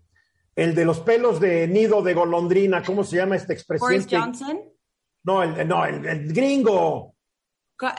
el 0.56 0.74
de 0.74 0.86
los 0.86 1.02
pelos 1.02 1.42
de 1.42 1.68
nido 1.68 2.02
de 2.02 2.14
golondrina, 2.14 2.82
¿cómo 2.82 3.04
se 3.04 3.18
llama 3.18 3.36
este 3.36 3.54
expresidente? 3.54 4.18
Boris 4.18 4.40
Johnson. 4.40 4.62
No, 5.24 5.44
el, 5.44 5.68
no, 5.68 5.86
el, 5.86 6.34
gringo. 6.34 7.16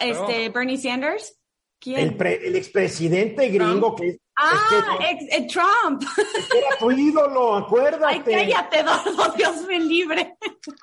Este, 0.00 0.48
Bernie 0.48 0.78
Sanders. 0.78 1.38
¿Quién? 1.78 2.16
El, 2.18 2.26
el 2.26 2.56
expresidente 2.56 3.48
gringo 3.48 3.94
que 3.94 4.18
Ah, 4.36 4.98
Trump. 5.52 6.02
Era 6.52 6.78
tu 6.78 6.90
ídolo, 6.90 7.54
acuérdate. 7.54 8.34
Ay, 8.34 8.50
cállate, 8.50 8.84
Dios 9.36 9.64
me 9.66 9.78
libre. 9.78 10.36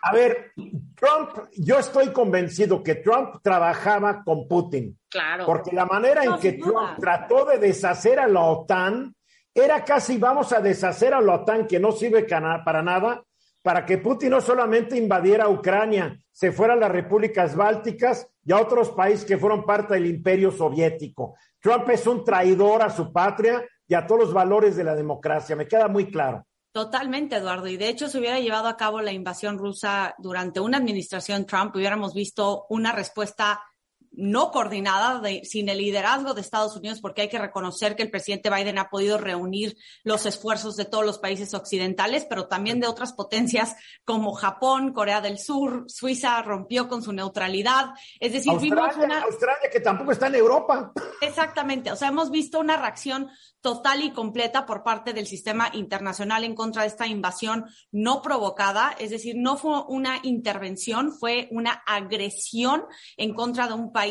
A 0.03 0.13
ver, 0.13 0.53
Trump, 0.95 1.49
yo 1.57 1.79
estoy 1.79 2.13
convencido 2.13 2.81
que 2.81 2.95
Trump 2.95 3.41
trabajaba 3.43 4.23
con 4.23 4.47
Putin. 4.47 4.97
Claro. 5.09 5.45
Porque 5.45 5.75
la 5.75 5.85
manera 5.85 6.23
en 6.23 6.37
que 6.39 6.53
Trump 6.53 6.97
trató 6.99 7.45
de 7.45 7.57
deshacer 7.57 8.19
a 8.19 8.27
la 8.27 8.41
OTAN 8.41 9.13
era 9.53 9.83
casi 9.83 10.17
vamos 10.17 10.53
a 10.53 10.61
deshacer 10.61 11.13
a 11.13 11.19
la 11.19 11.35
OTAN 11.35 11.67
que 11.67 11.79
no 11.79 11.91
sirve 11.91 12.23
para 12.23 12.81
nada, 12.81 13.21
para 13.61 13.85
que 13.85 13.97
Putin 13.97 14.29
no 14.29 14.39
solamente 14.39 14.97
invadiera 14.97 15.49
Ucrania, 15.49 16.17
se 16.31 16.53
fuera 16.53 16.73
a 16.73 16.77
las 16.77 16.91
repúblicas 16.91 17.53
bálticas 17.53 18.30
y 18.43 18.51
a 18.51 18.59
otros 18.59 18.89
países 18.89 19.25
que 19.25 19.37
fueron 19.37 19.65
parte 19.65 19.93
del 19.93 20.07
imperio 20.07 20.51
soviético. 20.51 21.35
Trump 21.59 21.89
es 21.89 22.07
un 22.07 22.23
traidor 22.23 22.81
a 22.81 22.89
su 22.89 23.11
patria 23.11 23.63
y 23.87 23.93
a 23.93 24.05
todos 24.07 24.21
los 24.21 24.33
valores 24.33 24.75
de 24.75 24.83
la 24.83 24.95
democracia, 24.95 25.55
me 25.55 25.67
queda 25.67 25.87
muy 25.87 26.09
claro. 26.09 26.45
Totalmente, 26.71 27.35
Eduardo. 27.35 27.67
Y 27.67 27.75
de 27.75 27.89
hecho, 27.89 28.07
si 28.07 28.17
hubiera 28.17 28.39
llevado 28.39 28.69
a 28.69 28.77
cabo 28.77 29.01
la 29.01 29.11
invasión 29.11 29.57
rusa 29.57 30.15
durante 30.19 30.61
una 30.61 30.77
administración 30.77 31.45
Trump, 31.45 31.75
hubiéramos 31.75 32.13
visto 32.13 32.65
una 32.69 32.93
respuesta 32.93 33.61
no 34.21 34.51
coordinada, 34.51 35.19
sin 35.43 35.67
el 35.67 35.79
liderazgo 35.79 36.35
de 36.35 36.41
Estados 36.41 36.75
Unidos, 36.75 37.01
porque 37.01 37.23
hay 37.23 37.29
que 37.29 37.39
reconocer 37.39 37.95
que 37.95 38.03
el 38.03 38.11
presidente 38.11 38.51
Biden 38.51 38.77
ha 38.77 38.89
podido 38.89 39.17
reunir 39.17 39.75
los 40.03 40.27
esfuerzos 40.27 40.75
de 40.75 40.85
todos 40.85 41.03
los 41.03 41.17
países 41.17 41.55
occidentales, 41.55 42.27
pero 42.29 42.47
también 42.47 42.79
de 42.79 42.85
otras 42.85 43.13
potencias 43.13 43.75
como 44.05 44.33
Japón, 44.33 44.93
Corea 44.93 45.21
del 45.21 45.39
Sur, 45.39 45.85
Suiza 45.87 46.39
rompió 46.43 46.87
con 46.87 47.01
su 47.01 47.13
neutralidad. 47.13 47.95
Es 48.19 48.33
decir, 48.33 48.53
vimos 48.59 48.95
una... 48.95 49.23
Australia 49.23 49.69
que 49.71 49.79
tampoco 49.79 50.11
está 50.11 50.27
en 50.27 50.35
Europa. 50.35 50.91
Exactamente, 51.21 51.91
o 51.91 51.95
sea, 51.95 52.09
hemos 52.09 52.29
visto 52.29 52.59
una 52.59 52.77
reacción 52.77 53.27
total 53.61 54.03
y 54.03 54.11
completa 54.11 54.65
por 54.67 54.83
parte 54.83 55.13
del 55.13 55.25
sistema 55.25 55.69
internacional 55.73 56.43
en 56.43 56.55
contra 56.55 56.83
de 56.83 56.89
esta 56.89 57.07
invasión 57.07 57.65
no 57.91 58.21
provocada, 58.21 58.95
es 58.99 59.09
decir, 59.09 59.35
no 59.37 59.57
fue 59.57 59.83
una 59.87 60.19
intervención, 60.23 61.11
fue 61.11 61.47
una 61.51 61.83
agresión 61.87 62.85
en 63.17 63.33
contra 63.33 63.67
de 63.67 63.73
un 63.73 63.91
país 63.91 64.10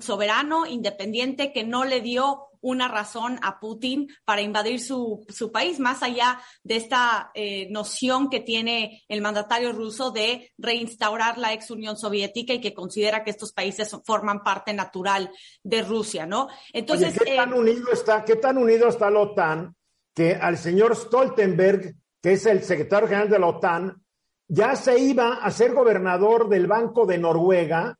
soberano, 0.00 0.66
independiente, 0.66 1.52
que 1.52 1.64
no 1.64 1.84
le 1.84 2.00
dio 2.00 2.48
una 2.62 2.88
razón 2.88 3.38
a 3.42 3.58
Putin 3.58 4.08
para 4.24 4.40
invadir 4.40 4.80
su, 4.80 5.26
su 5.28 5.50
país, 5.50 5.80
más 5.80 6.02
allá 6.02 6.40
de 6.62 6.76
esta 6.76 7.30
eh, 7.34 7.68
noción 7.70 8.30
que 8.30 8.40
tiene 8.40 9.02
el 9.08 9.20
mandatario 9.20 9.72
ruso 9.72 10.12
de 10.12 10.52
reinstaurar 10.56 11.38
la 11.38 11.52
ex 11.52 11.70
Unión 11.70 11.96
Soviética 11.96 12.54
y 12.54 12.60
que 12.60 12.72
considera 12.72 13.24
que 13.24 13.30
estos 13.30 13.52
países 13.52 13.94
forman 14.04 14.44
parte 14.44 14.72
natural 14.72 15.30
de 15.62 15.82
Rusia, 15.82 16.24
¿no? 16.24 16.48
Entonces, 16.72 17.18
¿qué, 17.18 17.36
tan 17.36 17.52
eh, 17.52 17.58
unido 17.58 17.92
está, 17.92 18.24
¿qué 18.24 18.36
tan 18.36 18.56
unido 18.56 18.88
está 18.88 19.10
la 19.10 19.20
OTAN 19.20 19.74
que 20.14 20.34
al 20.34 20.56
señor 20.56 20.94
Stoltenberg, 20.94 21.96
que 22.22 22.32
es 22.32 22.46
el 22.46 22.62
secretario 22.62 23.08
general 23.08 23.28
de 23.28 23.38
la 23.40 23.46
OTAN, 23.46 24.02
ya 24.46 24.76
se 24.76 24.98
iba 24.98 25.34
a 25.34 25.50
ser 25.50 25.72
gobernador 25.72 26.48
del 26.48 26.66
Banco 26.66 27.06
de 27.06 27.18
Noruega 27.18 27.98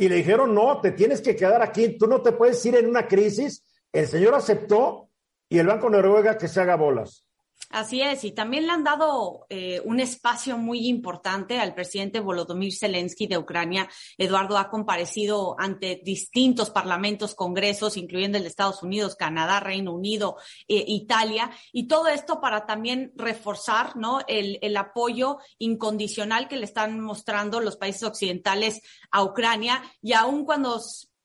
y 0.00 0.08
le 0.08 0.16
dijeron, 0.16 0.54
no, 0.54 0.80
te 0.80 0.92
tienes 0.92 1.20
que 1.20 1.36
quedar 1.36 1.62
aquí, 1.62 1.96
tú 1.96 2.08
no 2.08 2.20
te 2.20 2.32
puedes 2.32 2.64
ir 2.66 2.74
en 2.74 2.88
una 2.88 3.06
crisis 3.06 3.62
el 3.92 4.06
señor 4.06 4.34
aceptó 4.34 5.10
y 5.48 5.58
el 5.58 5.66
Banco 5.66 5.90
Noruega 5.90 6.38
que 6.38 6.48
se 6.48 6.60
haga 6.60 6.76
bolas. 6.76 7.26
Así 7.70 8.02
es, 8.02 8.24
y 8.24 8.32
también 8.32 8.66
le 8.66 8.72
han 8.72 8.82
dado 8.82 9.46
eh, 9.48 9.80
un 9.84 10.00
espacio 10.00 10.58
muy 10.58 10.88
importante 10.88 11.60
al 11.60 11.72
presidente 11.72 12.18
Volodymyr 12.18 12.74
Zelensky 12.76 13.28
de 13.28 13.38
Ucrania. 13.38 13.88
Eduardo 14.18 14.58
ha 14.58 14.68
comparecido 14.68 15.54
ante 15.56 16.00
distintos 16.04 16.70
parlamentos, 16.70 17.36
congresos, 17.36 17.96
incluyendo 17.96 18.38
el 18.38 18.42
de 18.42 18.48
Estados 18.48 18.82
Unidos, 18.82 19.14
Canadá, 19.14 19.60
Reino 19.60 19.94
Unido, 19.94 20.36
eh, 20.66 20.84
Italia, 20.88 21.52
y 21.72 21.86
todo 21.86 22.08
esto 22.08 22.40
para 22.40 22.66
también 22.66 23.12
reforzar 23.14 23.94
¿no? 23.94 24.18
el, 24.26 24.58
el 24.62 24.76
apoyo 24.76 25.38
incondicional 25.58 26.48
que 26.48 26.56
le 26.56 26.64
están 26.64 26.98
mostrando 26.98 27.60
los 27.60 27.76
países 27.76 28.02
occidentales 28.02 28.82
a 29.12 29.22
Ucrania, 29.22 29.80
y 30.02 30.12
aun 30.14 30.44
cuando 30.44 30.80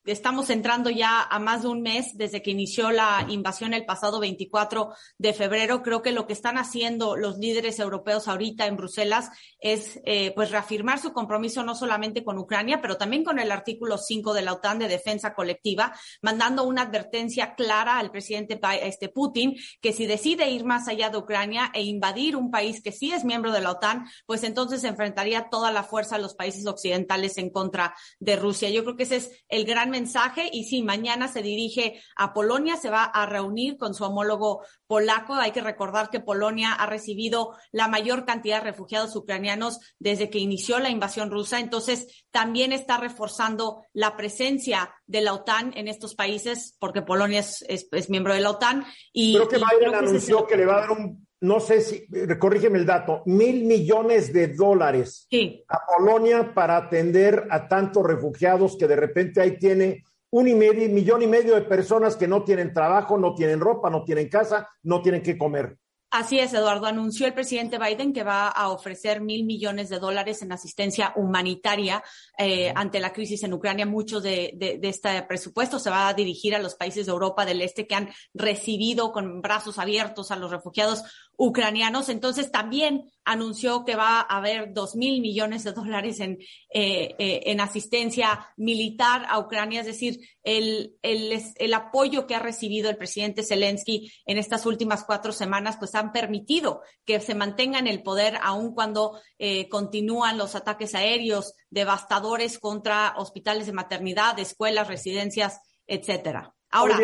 estamos 0.05 0.49
entrando 0.49 0.89
ya 0.89 1.21
a 1.21 1.39
más 1.39 1.63
de 1.63 1.69
un 1.69 1.81
mes 1.81 2.15
desde 2.15 2.41
que 2.41 2.51
inició 2.51 2.91
la 2.91 3.25
invasión 3.29 3.73
el 3.73 3.85
pasado 3.85 4.19
24 4.19 4.93
de 5.17 5.33
febrero. 5.33 5.81
Creo 5.81 6.01
que 6.01 6.11
lo 6.11 6.27
que 6.27 6.33
están 6.33 6.57
haciendo 6.57 7.15
los 7.15 7.37
líderes 7.37 7.79
europeos 7.79 8.27
ahorita 8.27 8.67
en 8.67 8.77
Bruselas 8.77 9.29
es 9.59 9.99
eh, 10.05 10.31
pues 10.35 10.51
reafirmar 10.51 10.99
su 10.99 11.11
compromiso 11.11 11.63
no 11.63 11.75
solamente 11.75 12.23
con 12.23 12.37
Ucrania, 12.37 12.81
pero 12.81 12.97
también 12.97 13.23
con 13.23 13.39
el 13.39 13.51
artículo 13.51 13.97
5 13.97 14.33
de 14.33 14.41
la 14.43 14.53
OTAN 14.53 14.79
de 14.79 14.87
defensa 14.87 15.33
colectiva, 15.33 15.93
mandando 16.21 16.63
una 16.63 16.83
advertencia 16.83 17.55
clara 17.55 17.97
al 17.97 18.11
presidente 18.11 18.59
este, 18.81 19.09
Putin 19.09 19.55
que 19.81 19.93
si 19.93 20.05
decide 20.05 20.49
ir 20.49 20.65
más 20.65 20.87
allá 20.87 21.09
de 21.09 21.17
Ucrania 21.17 21.71
e 21.73 21.81
invadir 21.81 22.35
un 22.35 22.51
país 22.51 22.81
que 22.81 22.91
sí 22.91 23.11
es 23.11 23.25
miembro 23.25 23.51
de 23.51 23.61
la 23.61 23.71
OTAN, 23.71 24.05
pues 24.25 24.43
entonces 24.43 24.83
enfrentaría 24.83 25.49
toda 25.49 25.71
la 25.71 25.83
fuerza 25.83 26.15
a 26.15 26.19
los 26.19 26.35
países 26.35 26.65
occidentales 26.67 27.37
en 27.37 27.49
contra 27.49 27.95
de 28.19 28.35
Rusia. 28.35 28.69
Yo 28.69 28.83
creo 28.83 28.95
que 28.95 29.03
ese 29.03 29.17
es 29.17 29.45
el 29.49 29.65
gran 29.65 29.94
mensaje 29.95 30.49
y 30.51 30.65
sí, 30.65 30.83
mañana 30.83 31.29
se 31.29 31.41
dirige 31.41 32.01
a 32.17 32.33
Polonia, 32.33 32.75
se 32.75 32.89
va 32.89 33.05
a 33.05 33.25
reunir 33.25 33.77
con 33.77 33.93
su 33.93 34.03
homólogo 34.03 34.61
polaco. 34.87 35.33
Hay 35.35 35.51
que 35.51 35.61
recordar 35.61 36.09
que 36.09 36.19
Polonia 36.19 36.73
ha 36.73 36.85
recibido 36.85 37.55
la 37.71 37.87
mayor 37.87 38.25
cantidad 38.25 38.57
de 38.57 38.71
refugiados 38.71 39.15
ucranianos 39.15 39.79
desde 39.97 40.29
que 40.29 40.39
inició 40.39 40.79
la 40.79 40.89
invasión 40.89 41.31
rusa, 41.31 41.59
entonces 41.59 42.25
también 42.31 42.73
está 42.73 42.97
reforzando 42.97 43.83
la 43.93 44.17
presencia 44.17 44.93
de 45.07 45.21
la 45.21 45.33
OTAN 45.33 45.71
en 45.77 45.87
estos 45.87 46.13
países 46.15 46.75
porque 46.79 47.01
Polonia 47.01 47.39
es, 47.39 48.09
miembro 48.09 48.33
de 48.33 48.41
la 48.41 48.51
OTAN. 48.51 48.85
Y, 49.13 49.35
creo 49.35 49.47
que 49.47 49.57
Biden 49.57 49.95
anunció 49.95 50.45
que 50.45 50.57
le 50.57 50.65
va 50.65 50.77
a 50.77 50.81
dar 50.81 50.91
un 50.91 51.24
no 51.41 51.59
sé 51.59 51.81
si, 51.81 52.07
corrígeme 52.39 52.79
el 52.79 52.85
dato, 52.85 53.21
mil 53.25 53.65
millones 53.65 54.31
de 54.31 54.47
dólares 54.47 55.27
a 55.67 55.79
Polonia 55.85 56.53
para 56.53 56.77
atender 56.77 57.47
a 57.49 57.67
tantos 57.67 58.03
refugiados 58.05 58.77
que 58.77 58.87
de 58.87 58.95
repente 58.95 59.41
ahí 59.41 59.57
tiene 59.57 60.03
un 60.31 60.47
y 60.47 60.55
medio, 60.55 60.89
millón 60.89 61.21
y 61.21 61.27
medio 61.27 61.55
de 61.55 61.61
personas 61.61 62.15
que 62.15 62.27
no 62.27 62.43
tienen 62.43 62.73
trabajo, 62.73 63.17
no 63.17 63.35
tienen 63.35 63.59
ropa, 63.59 63.89
no 63.89 64.03
tienen 64.03 64.27
casa, 64.27 64.67
no 64.83 65.01
tienen 65.01 65.21
qué 65.21 65.37
comer. 65.37 65.77
Así 66.17 66.39
es, 66.39 66.53
Eduardo. 66.53 66.85
Anunció 66.85 67.27
el 67.27 67.33
presidente 67.33 67.77
Biden 67.77 68.13
que 68.13 68.23
va 68.23 68.47
a 68.47 68.69
ofrecer 68.69 69.19
mil 69.19 69.43
millones 69.43 69.89
de 69.89 69.99
dólares 69.99 70.41
en 70.41 70.53
asistencia 70.53 71.11
humanitaria 71.17 72.01
eh, 72.37 72.71
ante 72.73 73.01
la 73.01 73.11
crisis 73.11 73.43
en 73.43 73.51
Ucrania. 73.51 73.85
Mucho 73.85 74.21
de, 74.21 74.53
de, 74.55 74.79
este 74.87 75.23
presupuesto 75.23 75.77
se 75.77 75.89
va 75.89 76.07
a 76.07 76.13
dirigir 76.13 76.55
a 76.55 76.59
los 76.59 76.75
países 76.75 77.05
de 77.05 77.11
Europa 77.11 77.45
del 77.45 77.61
Este 77.61 77.85
que 77.85 77.95
han 77.95 78.09
recibido 78.33 79.11
con 79.11 79.41
brazos 79.41 79.77
abiertos 79.77 80.31
a 80.31 80.37
los 80.37 80.51
refugiados 80.51 81.03
ucranianos. 81.37 82.09
Entonces 82.09 82.51
también 82.51 83.11
anunció 83.23 83.83
que 83.85 83.95
va 83.95 84.19
a 84.19 84.37
haber 84.37 84.73
dos 84.73 84.95
mil 84.95 85.19
millones 85.21 85.63
de 85.63 85.71
dólares 85.71 86.19
en, 86.19 86.37
eh, 86.73 87.15
eh, 87.17 87.41
en 87.45 87.59
asistencia 87.59 88.47
militar 88.55 89.25
a 89.27 89.39
Ucrania, 89.39 89.81
es 89.81 89.87
decir, 89.87 90.19
el, 90.43 90.95
el, 91.01 91.41
el, 91.55 91.73
apoyo 91.73 92.27
que 92.27 92.35
ha 92.35 92.39
recibido 92.39 92.89
el 92.89 92.97
presidente 92.97 93.43
Zelensky 93.43 94.11
en 94.25 94.37
estas 94.37 94.65
últimas 94.65 95.03
cuatro 95.03 95.31
semanas, 95.31 95.77
pues 95.77 95.95
han 95.95 96.11
permitido 96.11 96.81
que 97.03 97.19
se 97.19 97.35
mantenga 97.35 97.79
en 97.79 97.87
el 97.87 98.03
poder, 98.03 98.37
aun 98.41 98.73
cuando 98.73 99.19
eh, 99.39 99.67
continúan 99.69 100.37
los 100.37 100.55
ataques 100.55 100.93
aéreos 100.93 101.53
devastadores 101.69 102.59
contra 102.59 103.15
hospitales 103.17 103.65
de 103.65 103.73
maternidad, 103.73 104.37
escuelas, 104.39 104.87
residencias, 104.87 105.61
etcétera. 105.87 106.53
Ahora, 106.69 106.99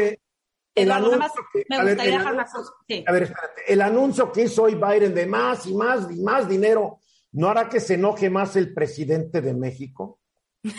el 0.82 0.92
anuncio 0.92 1.46
que, 2.88 3.04
a 3.06 3.12
ver, 3.12 3.24
espérate, 3.24 3.62
el 3.68 3.82
anuncio 3.82 4.32
que 4.32 4.44
hizo 4.44 4.64
hoy 4.64 4.76
Biden 4.76 5.14
de 5.14 5.26
más 5.26 5.66
y 5.66 5.74
más 5.74 6.12
y 6.12 6.22
más 6.22 6.48
dinero, 6.48 7.00
¿no 7.34 7.50
hará 7.50 7.70
que 7.70 7.80
se 7.80 7.96
enoje 7.96 8.30
más 8.30 8.56
el 8.56 8.74
presidente 8.74 9.42
de 9.42 9.54
México? 9.54 10.20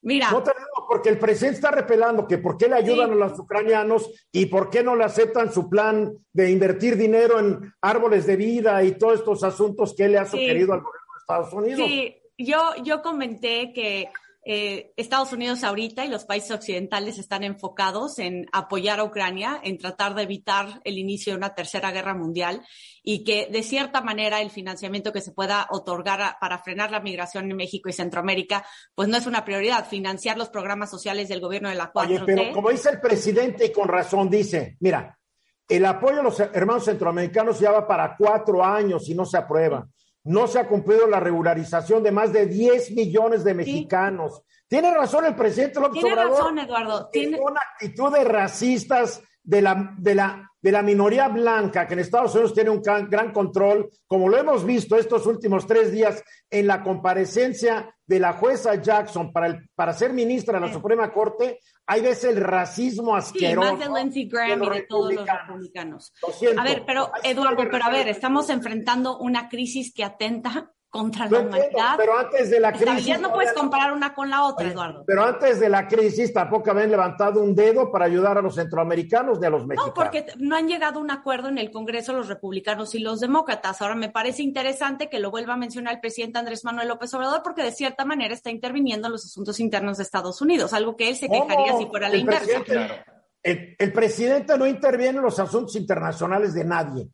Mira. 0.00 0.30
No 0.30 0.42
te 0.42 0.52
digo, 0.52 0.86
porque 0.88 1.08
el 1.08 1.18
presidente 1.18 1.56
está 1.56 1.70
repelando 1.72 2.26
que 2.26 2.38
por 2.38 2.56
qué 2.56 2.68
le 2.68 2.76
ayudan 2.76 3.10
a 3.10 3.14
los 3.16 3.38
ucranianos 3.38 4.10
y 4.30 4.46
por 4.46 4.70
qué 4.70 4.84
no 4.84 4.94
le 4.94 5.04
aceptan 5.04 5.52
su 5.52 5.68
plan 5.68 6.16
de 6.32 6.50
invertir 6.50 6.96
dinero 6.96 7.40
en 7.40 7.74
árboles 7.80 8.26
de 8.26 8.36
vida 8.36 8.82
y 8.84 8.92
todos 8.92 9.18
estos 9.18 9.42
asuntos 9.42 9.94
que 9.96 10.04
él 10.04 10.12
le 10.12 10.18
ha 10.18 10.24
sugerido 10.24 10.72
al 10.72 10.80
gobierno 10.82 11.12
de 11.14 11.20
Estados 11.20 11.52
Unidos. 11.52 11.88
Sí, 11.88 12.16
yo, 12.38 12.74
yo 12.84 13.02
comenté 13.02 13.72
que 13.72 14.08
eh, 14.44 14.92
Estados 14.96 15.32
Unidos 15.32 15.64
ahorita 15.64 16.04
y 16.04 16.08
los 16.08 16.24
países 16.24 16.52
occidentales 16.52 17.18
están 17.18 17.42
enfocados 17.44 18.18
en 18.18 18.46
apoyar 18.52 19.00
a 19.00 19.04
Ucrania, 19.04 19.60
en 19.62 19.78
tratar 19.78 20.14
de 20.14 20.22
evitar 20.22 20.80
el 20.84 20.96
inicio 20.96 21.32
de 21.32 21.38
una 21.38 21.54
tercera 21.54 21.90
guerra 21.90 22.14
mundial 22.14 22.62
y 23.02 23.24
que 23.24 23.48
de 23.50 23.62
cierta 23.62 24.00
manera 24.00 24.40
el 24.40 24.50
financiamiento 24.50 25.12
que 25.12 25.20
se 25.20 25.32
pueda 25.32 25.66
otorgar 25.70 26.36
para 26.40 26.58
frenar 26.58 26.90
la 26.90 27.00
migración 27.00 27.50
en 27.50 27.56
México 27.56 27.88
y 27.88 27.92
Centroamérica, 27.92 28.64
pues 28.94 29.08
no 29.08 29.16
es 29.16 29.26
una 29.26 29.44
prioridad, 29.44 29.86
financiar 29.86 30.38
los 30.38 30.48
programas 30.48 30.90
sociales 30.90 31.28
del 31.28 31.40
gobierno 31.40 31.68
de 31.68 31.74
la 31.74 31.90
4 31.90 32.14
Oye, 32.14 32.24
pero 32.24 32.52
como 32.54 32.70
dice 32.70 32.90
el 32.90 33.00
presidente 33.00 33.66
y 33.66 33.72
con 33.72 33.88
razón 33.88 34.30
dice, 34.30 34.76
mira, 34.80 35.18
el 35.68 35.84
apoyo 35.84 36.20
a 36.20 36.22
los 36.22 36.40
hermanos 36.40 36.84
centroamericanos 36.84 37.60
ya 37.60 37.72
va 37.72 37.86
para 37.86 38.16
cuatro 38.16 38.64
años 38.64 39.08
y 39.08 39.14
no 39.14 39.26
se 39.26 39.36
aprueba 39.36 39.86
no 40.28 40.46
se 40.46 40.58
ha 40.58 40.68
cumplido 40.68 41.06
la 41.06 41.20
regularización 41.20 42.02
de 42.02 42.12
más 42.12 42.34
de 42.34 42.46
10 42.46 42.90
millones 42.90 43.44
de 43.44 43.54
mexicanos. 43.54 44.42
Tiene 44.68 44.92
razón 44.92 45.24
el 45.24 45.34
presidente 45.34 45.80
López 45.80 46.02
Tiene 46.02 46.22
razón, 46.22 46.58
Eduardo. 46.58 47.08
Tiene 47.10 47.40
una 47.40 47.60
actitud 47.72 48.12
de 48.12 48.24
racistas 48.24 49.22
de 49.42 49.62
la, 49.62 49.94
de, 49.96 50.14
la, 50.14 50.50
de 50.60 50.72
la 50.72 50.82
minoría 50.82 51.28
blanca, 51.28 51.86
que 51.86 51.94
en 51.94 52.00
Estados 52.00 52.34
Unidos 52.34 52.52
tiene 52.52 52.68
un 52.68 52.82
gran 52.82 53.32
control, 53.32 53.88
como 54.06 54.28
lo 54.28 54.36
hemos 54.36 54.66
visto 54.66 54.96
estos 54.96 55.24
últimos 55.24 55.66
tres 55.66 55.90
días 55.90 56.22
en 56.50 56.66
la 56.66 56.82
comparecencia 56.82 57.96
de 58.08 58.18
la 58.18 58.32
jueza 58.32 58.74
Jackson 58.74 59.32
para, 59.32 59.46
el, 59.48 59.68
para 59.74 59.92
ser 59.92 60.14
ministra 60.14 60.58
de 60.58 60.66
la 60.66 60.72
Suprema 60.72 61.12
Corte, 61.12 61.60
hay 61.86 62.00
veces 62.00 62.36
el 62.36 62.42
racismo 62.42 63.14
asqueroso. 63.14 63.68
Sí, 63.68 63.74
más 63.74 63.86
de 63.86 64.00
Lindsey 64.00 64.28
Graham 64.28 64.64
y 64.64 64.70
de 64.70 64.82
todos 64.82 65.12
los 65.12 65.26
republicanos. 65.26 66.12
a 66.56 66.64
ver, 66.64 66.84
pero 66.86 67.12
Eduardo, 67.22 67.64
pero 67.70 67.84
a 67.84 67.90
ver, 67.90 68.08
estamos 68.08 68.48
enfrentando 68.48 69.18
una 69.18 69.50
crisis 69.50 69.92
que 69.92 70.04
atenta 70.04 70.72
contra 70.90 71.28
la 71.28 71.40
humanidad. 71.40 71.94
pero 71.96 72.18
antes 72.18 72.50
de 72.50 72.60
la 72.60 72.72
crisis. 72.72 73.20
no 73.20 73.32
puedes 73.32 73.52
comparar 73.52 73.92
una 73.92 74.14
con 74.14 74.30
la 74.30 74.44
otra, 74.44 74.68
Eduardo. 74.68 75.04
Pero 75.06 75.24
antes 75.24 75.60
de 75.60 75.68
la 75.68 75.86
crisis 75.86 76.32
tampoco 76.32 76.70
habían 76.70 76.90
levantado 76.90 77.42
un 77.42 77.54
dedo 77.54 77.90
para 77.90 78.06
ayudar 78.06 78.38
a 78.38 78.42
los 78.42 78.54
centroamericanos 78.54 79.38
ni 79.38 79.46
a 79.46 79.50
los 79.50 79.66
mexicanos. 79.66 79.94
No, 79.94 79.94
porque 79.94 80.26
no 80.38 80.56
han 80.56 80.68
llegado 80.68 80.98
a 80.98 81.02
un 81.02 81.10
acuerdo 81.10 81.48
en 81.48 81.58
el 81.58 81.70
Congreso 81.70 82.12
los 82.12 82.28
republicanos 82.28 82.94
y 82.94 83.00
los 83.00 83.20
demócratas. 83.20 83.82
Ahora 83.82 83.94
me 83.94 84.08
parece 84.08 84.42
interesante 84.42 85.08
que 85.08 85.18
lo 85.18 85.30
vuelva 85.30 85.54
a 85.54 85.56
mencionar 85.56 85.94
el 85.94 86.00
presidente 86.00 86.38
Andrés 86.38 86.64
Manuel 86.64 86.88
López 86.88 87.12
Obrador, 87.14 87.42
porque 87.42 87.62
de 87.62 87.72
cierta 87.72 88.04
manera 88.04 88.32
está 88.32 88.50
interviniendo 88.50 89.08
en 89.08 89.12
los 89.12 89.24
asuntos 89.24 89.60
internos 89.60 89.98
de 89.98 90.04
Estados 90.04 90.40
Unidos, 90.40 90.72
algo 90.72 90.96
que 90.96 91.08
él 91.08 91.16
se 91.16 91.28
quejaría 91.28 91.76
si 91.76 91.86
fuera 91.86 92.08
la 92.08 92.16
inversa. 92.16 92.62
el 93.42 93.92
presidente 93.92 94.56
no 94.56 94.66
interviene 94.66 95.18
en 95.18 95.24
los 95.24 95.38
asuntos 95.38 95.76
internacionales 95.76 96.54
de 96.54 96.64
nadie. 96.64 97.08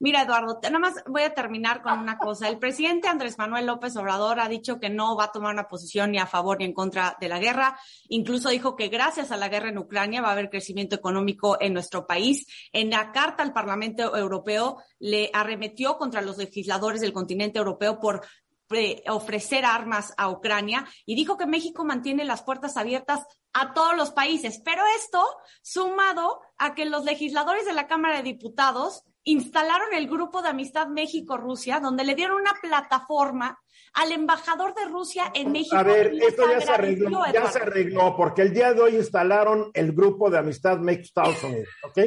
Mira, 0.00 0.22
Eduardo, 0.22 0.60
nada 0.62 0.78
más 0.78 1.02
voy 1.06 1.22
a 1.22 1.34
terminar 1.34 1.82
con 1.82 1.98
una 1.98 2.18
cosa. 2.18 2.48
El 2.48 2.60
presidente 2.60 3.08
Andrés 3.08 3.36
Manuel 3.36 3.66
López 3.66 3.96
Obrador 3.96 4.38
ha 4.38 4.48
dicho 4.48 4.78
que 4.78 4.90
no 4.90 5.16
va 5.16 5.24
a 5.24 5.32
tomar 5.32 5.52
una 5.52 5.66
posición 5.66 6.12
ni 6.12 6.18
a 6.18 6.26
favor 6.26 6.58
ni 6.58 6.66
en 6.66 6.72
contra 6.72 7.16
de 7.20 7.28
la 7.28 7.40
guerra. 7.40 7.76
Incluso 8.08 8.48
dijo 8.50 8.76
que 8.76 8.88
gracias 8.88 9.32
a 9.32 9.36
la 9.36 9.48
guerra 9.48 9.70
en 9.70 9.78
Ucrania 9.78 10.22
va 10.22 10.28
a 10.28 10.32
haber 10.32 10.50
crecimiento 10.50 10.94
económico 10.94 11.60
en 11.60 11.72
nuestro 11.74 12.06
país. 12.06 12.46
En 12.72 12.90
la 12.90 13.10
carta 13.10 13.42
al 13.42 13.52
Parlamento 13.52 14.16
Europeo 14.16 14.76
le 15.00 15.30
arremetió 15.32 15.98
contra 15.98 16.22
los 16.22 16.38
legisladores 16.38 17.00
del 17.00 17.12
continente 17.12 17.58
europeo 17.58 17.98
por 17.98 18.24
eh, 18.70 19.02
ofrecer 19.08 19.64
armas 19.64 20.14
a 20.16 20.28
Ucrania 20.28 20.86
y 21.06 21.16
dijo 21.16 21.36
que 21.36 21.46
México 21.46 21.84
mantiene 21.84 22.24
las 22.24 22.42
puertas 22.42 22.76
abiertas 22.76 23.24
a 23.52 23.74
todos 23.74 23.96
los 23.96 24.12
países. 24.12 24.60
Pero 24.64 24.82
esto 24.96 25.26
sumado 25.60 26.40
a 26.56 26.76
que 26.76 26.84
los 26.84 27.04
legisladores 27.04 27.64
de 27.64 27.72
la 27.72 27.88
Cámara 27.88 28.18
de 28.18 28.22
Diputados 28.22 29.02
instalaron 29.30 29.92
el 29.94 30.08
grupo 30.08 30.42
de 30.42 30.48
amistad 30.48 30.88
México-Rusia, 30.88 31.80
donde 31.80 32.04
le 32.04 32.14
dieron 32.14 32.40
una 32.40 32.54
plataforma 32.60 33.58
al 33.94 34.12
embajador 34.12 34.74
de 34.74 34.86
Rusia 34.86 35.30
en 35.34 35.52
México. 35.52 35.76
A 35.76 35.82
ver, 35.82 36.12
esto 36.14 36.50
ya 36.50 36.60
se 36.60 36.70
arregló, 36.70 37.22
ya 37.32 37.50
se 37.50 37.58
arregló, 37.58 38.16
porque 38.16 38.42
el 38.42 38.52
día 38.52 38.72
de 38.72 38.80
hoy 38.80 38.96
instalaron 38.96 39.70
el 39.74 39.92
grupo 39.92 40.30
de 40.30 40.38
amistad 40.38 40.78
México-Estados 40.78 41.42
Unidos, 41.44 41.68
¿ok? 41.82 41.98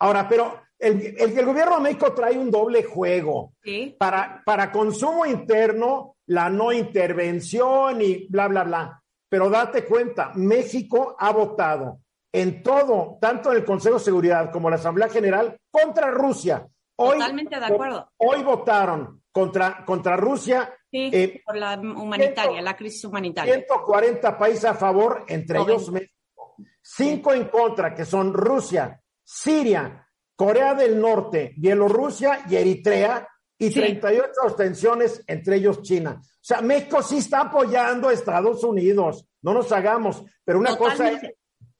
Ahora, 0.00 0.28
pero 0.28 0.60
el, 0.78 1.14
el, 1.18 1.44
gobierno 1.44 1.76
de 1.76 1.82
México 1.82 2.12
trae 2.12 2.38
un 2.38 2.50
doble 2.50 2.82
juego. 2.84 3.54
Para, 3.98 4.42
para 4.44 4.70
consumo 4.70 5.24
interno, 5.24 6.16
la 6.26 6.50
no 6.50 6.72
intervención 6.72 8.02
y 8.02 8.26
bla, 8.28 8.48
bla, 8.48 8.64
bla. 8.64 9.02
Pero 9.28 9.48
date 9.48 9.84
cuenta, 9.84 10.32
México 10.34 11.16
ha 11.18 11.32
votado 11.32 12.00
en 12.36 12.62
todo, 12.62 13.16
tanto 13.18 13.50
en 13.50 13.56
el 13.56 13.64
Consejo 13.64 13.94
de 13.96 14.04
Seguridad 14.04 14.52
como 14.52 14.68
en 14.68 14.72
la 14.72 14.76
Asamblea 14.76 15.08
General, 15.08 15.56
contra 15.70 16.10
Rusia. 16.10 16.66
Hoy, 16.96 17.14
Totalmente 17.14 17.58
de 17.58 17.64
acuerdo. 17.64 18.12
Hoy 18.18 18.42
votaron 18.42 19.22
contra, 19.32 19.82
contra 19.86 20.16
Rusia. 20.18 20.70
Sí, 20.90 21.10
eh, 21.12 21.40
por 21.44 21.56
la 21.56 21.78
humanitaria, 21.78 22.60
la 22.60 22.76
crisis 22.76 23.04
humanitaria. 23.04 23.54
140 23.54 24.36
países 24.36 24.66
a 24.66 24.74
favor, 24.74 25.24
entre 25.28 25.60
ellos 25.60 25.90
México. 25.90 26.56
Cinco 26.82 27.32
en 27.32 27.48
contra, 27.48 27.94
que 27.94 28.04
son 28.04 28.34
Rusia, 28.34 29.00
Siria, 29.24 30.06
Corea 30.34 30.74
del 30.74 31.00
Norte, 31.00 31.54
Bielorrusia 31.56 32.44
y 32.50 32.56
Eritrea, 32.56 33.26
y 33.58 33.70
38 33.70 34.30
abstenciones, 34.42 35.24
entre 35.26 35.56
ellos 35.56 35.80
China. 35.80 36.20
O 36.20 36.38
sea, 36.42 36.60
México 36.60 37.02
sí 37.02 37.16
está 37.16 37.40
apoyando 37.40 38.10
a 38.10 38.12
Estados 38.12 38.62
Unidos. 38.62 39.26
no 39.40 39.54
nos 39.54 39.72
hagamos. 39.72 40.22
Pero 40.44 40.58
una 40.58 40.76
cosa 40.76 41.10
es 41.10 41.20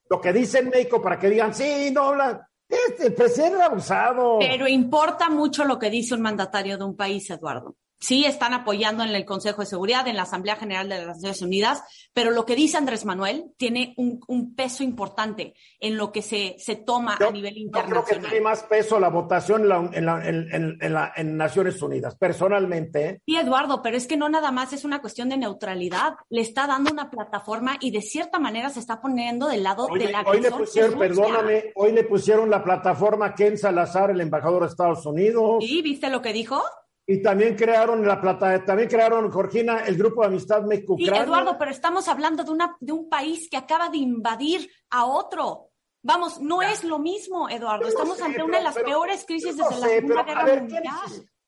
lo 0.09 0.21
que 0.21 0.33
dice 0.33 0.63
México 0.63 1.01
para 1.03 1.19
que 1.19 1.31
digan, 1.31 1.55
sí, 1.55 1.91
no, 1.93 2.15
la, 2.15 2.49
este, 2.69 3.09
el 3.09 3.15
presidente 3.15 3.63
abusado. 3.63 4.39
Pero 4.39 4.69
importa 4.69 5.29
mucho 5.29 5.65
lo 5.65 5.79
que 5.79 5.91
dice 5.91 6.15
un 6.15 6.23
mandatario 6.23 6.79
de 6.79 6.85
un 6.85 6.97
país, 6.97 7.29
Eduardo 7.31 7.77
sí 7.99 8.25
están 8.25 8.55
apoyando 8.55 9.05
en 9.05 9.15
el 9.15 9.25
Consejo 9.25 9.63
de 9.63 9.67
Seguridad, 9.67 10.07
en 10.09 10.17
la 10.17 10.23
Asamblea 10.23 10.57
General 10.57 10.89
de 10.89 10.99
las 10.99 11.17
Naciones 11.17 11.43
Unidas, 11.43 11.83
pero 12.13 12.31
lo 12.31 12.45
que 12.45 12.57
dice 12.57 12.77
Andrés 12.77 13.05
Manuel 13.05 13.53
tiene 13.57 13.95
un, 13.97 14.55
peso 14.55 14.85
importante 14.85 15.55
en 15.81 15.97
lo 15.97 16.13
que 16.13 16.23
se, 16.23 16.57
se 16.59 16.77
toma 16.77 17.19
a 17.21 17.31
nivel 17.31 17.59
internacional. 17.59 18.05
Yo 18.05 18.09
creo 18.09 18.23
que 18.23 18.29
tiene 18.29 18.45
más 18.45 18.63
peso 18.63 18.99
la 19.01 19.09
votación 19.09 19.63
en, 19.93 20.07
la, 20.07 20.21
en, 20.25 20.79
en, 20.81 21.37
Naciones 21.37 21.83
Unidas, 21.83 22.17
personalmente. 22.17 23.09
¿eh? 23.09 23.23
Sí, 23.27 23.37
Eduardo, 23.37 23.83
pero 23.83 23.97
es 23.97 24.07
que 24.07 24.17
no 24.17 24.29
nada 24.29 24.51
más 24.51 24.73
es 24.73 24.85
una 24.85 25.01
cuestión 25.01 25.29
de 25.29 25.37
neutralidad. 25.37 26.15
Le 26.31 26.41
está 26.41 26.67
dando 26.67 26.93
una 26.93 27.11
plataforma 27.11 27.77
y 27.81 27.91
de 27.91 28.03
cierta 28.03 28.39
manera 28.39 28.71
se 28.71 28.81
está 28.81 29.01
poniendo 29.01 29.49
del 29.49 29.63
lado 29.63 29.89
de 29.89 30.11
la 30.11 30.23
Hoy 30.23 30.41
le 30.41 30.51
pusieron, 30.51 30.99
perdóname, 30.99 31.73
hoy 31.75 31.93
le 31.93 32.05
pusieron 32.05 32.51
la 32.51 32.63
plataforma 32.63 33.35
Ken 33.35 33.59
Salazar, 33.59 34.11
el 34.11 34.21
embajador 34.21 34.63
de 34.63 34.69
Estados 34.69 35.05
Unidos. 35.07 35.57
¿Y 35.61 35.83
viste 35.83 36.09
lo 36.09 36.23
que 36.23 36.33
dijo? 36.33 36.63
Y 37.09 37.23
también 37.23 37.55
crearon 37.55 38.05
la 38.07 38.21
plata, 38.21 38.65
también 38.65 38.89
crearon, 38.89 39.33
Georgina, 39.33 39.85
el 39.87 39.97
grupo 39.97 40.23
de 40.23 40.27
amistad 40.27 40.63
méxico 40.63 40.97
Sí, 40.99 41.09
Eduardo, 41.09 41.57
pero 41.57 41.71
estamos 41.71 42.09
hablando 42.09 42.43
de, 42.43 42.51
una, 42.51 42.77
de 42.81 42.93
un 42.93 43.09
país 43.09 43.49
que 43.49 43.57
acaba 43.57 43.89
de 43.89 43.99
invadir 43.99 44.69
a 44.91 45.05
otro. 45.05 45.71
Vamos, 46.03 46.41
no 46.41 46.63
es 46.63 46.83
lo 46.83 46.99
mismo, 46.99 47.49
Eduardo. 47.49 47.87
Estamos 47.87 48.21
ante 48.21 48.43
una 48.43 48.59
de 48.59 48.65
las 48.65 48.75
peores 48.75 49.25
crisis 49.25 49.57
desde 49.57 49.81
la 49.81 49.87
Segunda 49.87 50.23
Guerra 50.25 50.57
Mundial. 50.57 50.85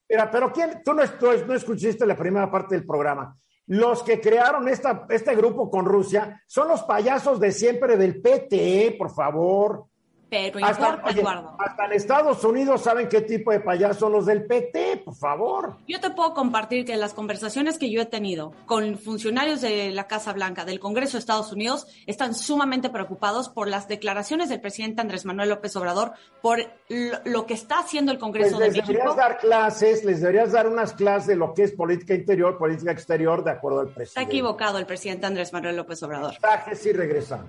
Pero, 0.07 0.31
pero 0.31 0.53
¿quién? 0.53 0.83
Tú 0.85 0.95
no, 0.95 1.03
no, 1.05 1.55
escuchaste 1.55 2.07
la 2.07 2.17
primera 2.17 2.51
parte 2.51 2.77
del 2.77 2.87
programa. 2.87 3.37
Los 3.67 4.03
que 4.03 4.21
crearon 4.21 4.69
esta, 4.69 5.07
este 5.11 5.35
grupo 5.37 5.71
con 5.71 5.85
Rusia 5.85 6.43
son 6.47 6.69
los 6.69 6.83
payasos 6.85 7.39
de 7.39 7.53
siempre 7.53 7.97
del 7.97 8.21
PT, 8.23 8.97
por 8.99 9.15
favor. 9.15 9.87
Pero 10.31 10.59
importa, 10.59 11.03
Eduardo. 11.11 11.57
Hasta 11.59 11.87
en 11.87 11.93
Estados 11.93 12.45
Unidos 12.45 12.83
saben 12.83 13.09
qué 13.09 13.23
tipo 13.23 13.51
de 13.51 13.61
payasos 13.61 13.97
son 13.99 14.13
los 14.13 14.27
del 14.27 14.45
PT, 14.45 15.03
por 15.05 15.15
favor. 15.15 15.77
Yo 15.87 16.01
te 16.01 16.11
puedo 16.11 16.35
compartir 16.35 16.85
que 16.85 16.97
las 16.97 17.15
conversaciones 17.15 17.79
que 17.79 17.91
yo 17.91 18.03
he 18.03 18.07
tenido 18.07 18.53
con 18.67 18.99
funcionarios 18.99 19.63
de 19.63 19.91
la 19.91 20.07
Casa 20.07 20.35
Blanca, 20.35 20.67
del 20.67 20.81
Congreso 20.81 21.13
de 21.13 21.21
Estados 21.21 21.51
Unidos, 21.53 21.87
están 22.07 22.35
sumamente 22.35 22.91
preocupados 22.91 23.49
por 23.49 23.69
las 23.69 23.89
declaraciones 23.89 24.51
del 24.51 24.61
presidente 24.61 25.01
Andrés 25.01 25.25
Manuel 25.25 25.49
López 25.49 25.75
Obrador, 25.77 26.13
por 26.43 26.59
lo, 27.25 27.47
que 27.47 27.55
está 27.55 27.79
haciendo 27.79 28.13
el 28.13 28.19
Congreso 28.19 28.59
pues 28.59 28.73
de 28.73 28.79
les 28.79 28.87
deberías 28.87 29.17
dar 29.17 29.39
clases, 29.39 30.05
les 30.05 30.21
deberías 30.21 30.53
dar 30.53 30.69
unas 30.69 30.93
clases 30.93 31.29
de 31.29 31.37
lo 31.37 31.55
que 31.55 31.65
es 31.65 31.73
política 31.73 32.13
interior, 32.15 32.59
política 32.59 32.93
exterior, 32.93 33.43
de 33.43 33.53
acuerdo 33.53 33.81
al 33.81 33.87
presidente. 33.87 34.21
Está 34.21 34.23
equivocado 34.23 34.79
el 34.79 34.85
presidente 34.85 35.27
Andrés 35.27 35.53
Manuel 35.55 35.77
López 35.77 36.03
Obrador. 36.03 36.33
Mensajes 36.33 36.85
y 36.85 36.93
regresamos. 36.93 37.47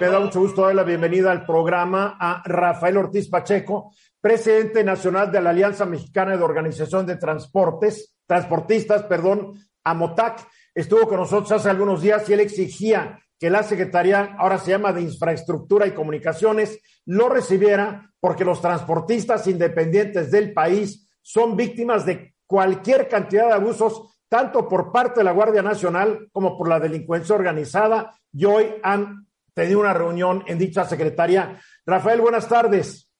Me 0.00 0.06
da 0.06 0.18
mucho 0.18 0.40
gusto 0.40 0.62
dar 0.62 0.74
la 0.74 0.84
bienvenida 0.84 1.30
al 1.30 1.44
programa 1.44 1.59
a 1.68 2.42
Rafael 2.44 2.96
Ortiz 2.96 3.28
Pacheco, 3.28 3.92
presidente 4.20 4.84
nacional 4.84 5.30
de 5.30 5.40
la 5.40 5.50
Alianza 5.50 5.84
Mexicana 5.86 6.36
de 6.36 6.42
Organización 6.42 7.06
de 7.06 7.16
Transportes, 7.16 8.16
Transportistas, 8.26 9.02
perdón, 9.04 9.52
AMOTAC. 9.84 10.46
Estuvo 10.74 11.08
con 11.08 11.18
nosotros 11.18 11.50
hace 11.52 11.70
algunos 11.70 12.02
días 12.02 12.28
y 12.28 12.32
él 12.32 12.40
exigía 12.40 13.18
que 13.38 13.50
la 13.50 13.62
Secretaría, 13.62 14.36
ahora 14.38 14.58
se 14.58 14.70
llama 14.70 14.92
de 14.92 15.02
Infraestructura 15.02 15.86
y 15.86 15.92
Comunicaciones, 15.92 16.80
lo 17.06 17.28
recibiera 17.28 18.12
porque 18.20 18.44
los 18.44 18.60
transportistas 18.60 19.46
independientes 19.46 20.30
del 20.30 20.52
país 20.52 21.08
son 21.22 21.56
víctimas 21.56 22.04
de 22.04 22.34
cualquier 22.46 23.08
cantidad 23.08 23.46
de 23.46 23.54
abusos, 23.54 24.18
tanto 24.28 24.68
por 24.68 24.92
parte 24.92 25.20
de 25.20 25.24
la 25.24 25.32
Guardia 25.32 25.62
Nacional 25.62 26.28
como 26.32 26.58
por 26.58 26.68
la 26.68 26.78
delincuencia 26.78 27.34
organizada, 27.34 28.14
y 28.32 28.44
hoy 28.44 28.66
han 28.82 29.26
tenido 29.54 29.80
una 29.80 29.94
reunión 29.94 30.42
en 30.46 30.58
dicha 30.58 30.84
secretaría. 30.84 31.58
Rafael, 31.86 32.20
buenas 32.20 32.48
tardes. 32.48 33.10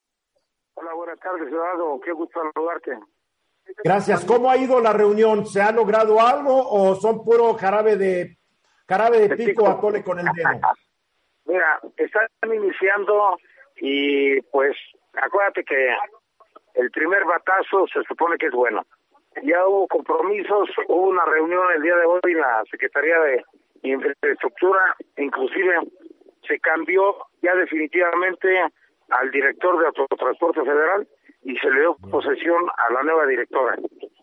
Hola, 0.73 0.93
buenas 0.93 1.19
tardes, 1.19 1.47
Eduardo. 1.47 1.99
Qué 1.99 2.11
gusto 2.11 2.39
saludarte. 2.53 2.97
Gracias. 3.83 4.25
¿Cómo 4.25 4.49
ha 4.49 4.57
ido 4.57 4.79
la 4.79 4.93
reunión? 4.93 5.45
¿Se 5.45 5.61
ha 5.61 5.71
logrado 5.71 6.19
algo 6.19 6.67
o 6.69 6.95
son 6.95 7.23
puro 7.23 7.53
jarabe 7.55 7.95
de 7.97 8.37
jarabe 8.87 9.27
de 9.27 9.35
pico 9.35 9.67
a 9.67 9.79
tole 9.79 10.03
con 10.03 10.19
el 10.19 10.25
dedo? 10.35 10.49
Mira, 11.45 11.79
están 11.97 12.27
iniciando 12.53 13.37
y 13.77 14.39
pues 14.41 14.75
acuérdate 15.13 15.63
que 15.63 15.89
el 16.75 16.91
primer 16.91 17.25
batazo 17.25 17.87
se 17.87 18.03
supone 18.03 18.37
que 18.37 18.47
es 18.47 18.53
bueno. 18.53 18.85
Ya 19.43 19.65
hubo 19.65 19.87
compromisos, 19.87 20.69
hubo 20.87 21.07
una 21.07 21.25
reunión 21.25 21.63
el 21.75 21.81
día 21.81 21.95
de 21.95 22.05
hoy 22.05 22.19
en 22.25 22.39
la 22.39 22.63
Secretaría 22.69 23.19
de 23.19 23.43
Infraestructura, 23.83 24.95
inclusive 25.17 25.73
se 26.51 26.59
cambió 26.59 27.15
ya 27.41 27.55
definitivamente 27.55 28.61
al 29.09 29.31
director 29.31 29.79
de 29.79 29.87
Autotransporte 29.87 30.61
Federal 30.61 31.07
y 31.43 31.55
se 31.57 31.69
le 31.71 31.79
dio 31.79 31.95
posesión 31.95 32.67
a 32.77 32.93
la 32.93 33.03
nueva 33.03 33.25
directora. 33.25 33.77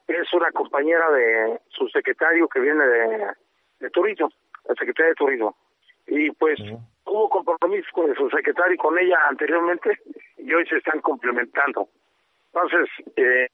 Es 0.06 0.32
una 0.34 0.50
compañera 0.52 1.10
de 1.10 1.58
su 1.68 1.88
secretario 1.88 2.46
que 2.48 2.60
viene 2.60 2.86
de, 2.86 3.26
de 3.80 3.90
Turismo, 3.90 4.30
la 4.66 4.74
secretaria 4.74 5.10
de 5.10 5.14
Turismo. 5.14 5.56
Y 6.06 6.30
pues 6.32 6.58
hubo 7.06 7.28
compromiso 7.30 7.88
con 7.92 8.14
su 8.14 8.28
secretario 8.28 8.74
y 8.74 8.78
con 8.78 8.98
ella 8.98 9.18
anteriormente 9.28 9.98
y 10.36 10.52
hoy 10.52 10.66
se 10.66 10.76
están 10.76 11.00
complementando. 11.00 11.88
Entonces, 12.52 12.88
eh, 13.16 13.48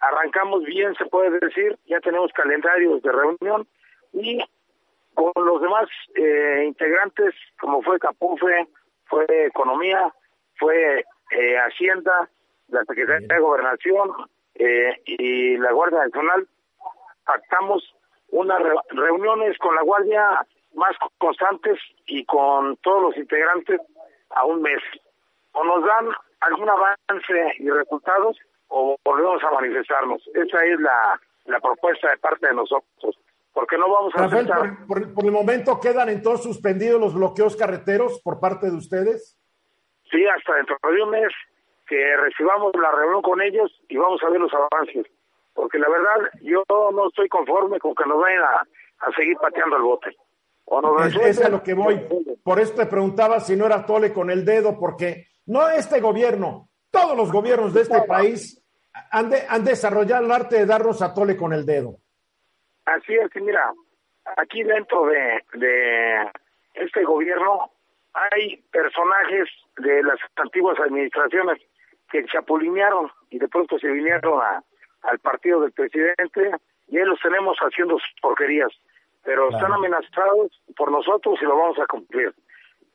arrancamos 0.00 0.64
bien, 0.64 0.94
se 0.94 1.06
puede 1.06 1.38
decir, 1.40 1.76
ya 1.86 2.00
tenemos 2.00 2.32
calendarios 2.32 3.02
de 3.02 3.12
reunión 3.12 3.66
y 4.12 4.38
con 5.14 5.32
los 5.44 5.60
demás 5.60 5.88
eh, 6.14 6.64
integrantes, 6.66 7.34
como 7.60 7.82
fue 7.82 7.98
Capufe, 7.98 8.68
fue 9.06 9.26
Economía, 9.46 10.12
fue 10.56 11.04
eh, 11.30 11.56
Hacienda, 11.58 12.28
la 12.68 12.84
Secretaría 12.84 13.26
de 13.28 13.40
Gobernación 13.40 14.10
eh, 14.54 15.00
y 15.04 15.56
la 15.58 15.72
Guardia 15.72 16.04
Nacional, 16.04 16.48
pactamos 17.24 17.94
unas 18.28 18.60
reuniones 18.90 19.58
con 19.58 19.74
la 19.74 19.82
Guardia 19.82 20.46
más 20.74 20.96
constantes 21.18 21.78
y 22.06 22.24
con 22.24 22.76
todos 22.78 23.02
los 23.02 23.16
integrantes 23.16 23.80
a 24.30 24.44
un 24.44 24.62
mes. 24.62 24.80
O 25.52 25.64
nos 25.64 25.84
dan 25.84 26.08
algún 26.40 26.68
avance 26.68 27.54
y 27.58 27.68
resultados 27.68 28.38
o 28.68 28.96
volvemos 29.04 29.42
a 29.44 29.50
manifestarnos. 29.50 30.26
Esa 30.34 30.64
es 30.64 30.80
la, 30.80 31.20
la 31.44 31.60
propuesta 31.60 32.08
de 32.10 32.16
parte 32.16 32.46
de 32.46 32.54
nosotros 32.54 33.18
porque 33.52 33.76
no 33.76 33.90
vamos 33.90 34.12
a 34.16 34.22
Rafael, 34.22 34.48
por, 34.86 35.24
el 35.24 35.30
momento 35.30 35.78
quedan 35.78 36.08
entonces 36.08 36.44
suspendidos 36.44 37.00
los 37.00 37.14
bloqueos 37.14 37.56
carreteros 37.56 38.20
por 38.22 38.40
parte 38.40 38.70
de 38.70 38.76
ustedes. 38.76 39.38
Sí, 40.10 40.24
hasta 40.26 40.54
dentro 40.54 40.76
de 40.82 41.02
un 41.02 41.10
mes 41.10 41.32
que 41.86 42.16
recibamos 42.16 42.72
la 42.74 42.90
reunión 42.90 43.22
con 43.22 43.40
ellos 43.42 43.70
y 43.88 43.96
vamos 43.96 44.22
a 44.22 44.30
ver 44.30 44.40
los 44.40 44.52
avances. 44.54 45.06
Porque 45.54 45.78
la 45.78 45.88
verdad, 45.88 46.30
yo 46.40 46.62
no 46.68 47.08
estoy 47.08 47.28
conforme 47.28 47.78
con 47.78 47.94
que 47.94 48.06
nos 48.06 48.20
vayan 48.20 48.42
a, 48.42 48.66
seguir 49.16 49.36
pateando 49.36 49.76
el 49.76 49.82
bote. 49.82 50.16
O 50.64 51.02
es, 51.02 51.42
a 51.42 51.50
lo 51.50 51.62
que 51.62 51.74
voy. 51.74 52.00
Por 52.42 52.58
eso 52.58 52.74
te 52.74 52.86
preguntaba 52.86 53.40
si 53.40 53.56
no 53.56 53.66
era 53.66 53.84
tole 53.84 54.12
con 54.12 54.30
el 54.30 54.44
dedo, 54.44 54.78
porque 54.78 55.26
no 55.46 55.68
este 55.68 56.00
gobierno, 56.00 56.70
todos 56.90 57.16
los 57.16 57.30
gobiernos 57.30 57.74
de 57.74 57.82
este 57.82 58.02
país 58.02 58.64
han, 59.10 59.30
han 59.48 59.64
desarrollado 59.64 60.24
el 60.24 60.32
arte 60.32 60.56
de 60.56 60.66
darnos 60.66 61.02
a 61.02 61.12
tole 61.12 61.36
con 61.36 61.52
el 61.52 61.66
dedo. 61.66 61.98
Así 62.84 63.14
es, 63.14 63.30
mira, 63.36 63.72
aquí 64.36 64.62
dentro 64.62 65.06
de, 65.06 65.42
de 65.54 66.30
este 66.74 67.04
gobierno 67.04 67.70
hay 68.14 68.56
personajes 68.70 69.48
de 69.78 70.02
las 70.02 70.18
antiguas 70.36 70.78
administraciones 70.78 71.60
que 72.10 72.24
chapulinearon 72.26 73.10
y 73.30 73.38
de 73.38 73.48
pronto 73.48 73.78
se 73.78 73.88
vinieron 73.88 74.40
a, 74.40 74.62
al 75.02 75.18
partido 75.18 75.60
del 75.60 75.72
presidente 75.72 76.50
y 76.88 76.98
ahí 76.98 77.04
los 77.04 77.20
tenemos 77.20 77.56
haciendo 77.58 77.98
sus 77.98 78.20
porquerías, 78.20 78.70
pero 79.24 79.48
están 79.48 79.72
amenazados 79.72 80.60
por 80.76 80.90
nosotros 80.90 81.38
y 81.40 81.44
lo 81.44 81.56
vamos 81.56 81.78
a 81.78 81.86
cumplir. 81.86 82.34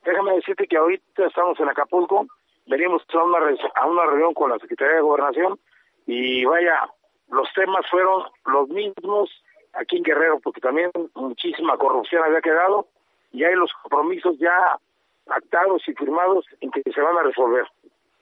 Déjame 0.04 0.36
decirte 0.36 0.68
que 0.68 0.78
ahorita 0.78 1.26
estamos 1.26 1.60
en 1.60 1.70
Acapulco, 1.70 2.28
venimos 2.68 3.04
a 3.14 3.24
una, 3.24 3.40
a 3.76 3.88
una 3.88 4.06
reunión 4.06 4.34
con 4.34 4.52
la 4.52 4.60
Secretaría 4.60 4.98
de 4.98 5.02
Gobernación 5.02 5.60
y 6.06 6.46
vaya, 6.46 6.88
los 7.30 7.52
temas 7.54 7.90
fueron 7.90 8.24
los 8.46 8.70
mismos 8.70 9.30
aquí 9.78 9.98
en 9.98 10.04
Guerrero, 10.04 10.40
porque 10.40 10.62
también 10.62 10.92
muchísima 11.14 11.78
corrupción 11.78 12.24
había 12.24 12.42
quedado 12.42 12.88
y 13.32 13.44
hay 13.44 13.56
los 13.56 13.72
compromisos 13.74 14.38
ya 14.40 14.78
actados 15.28 15.82
y 15.88 15.94
firmados 15.94 16.46
en 16.62 16.72
que 16.72 16.82
se 16.92 17.02
van 17.02 17.18
a 17.18 17.24
resolver. 17.24 17.66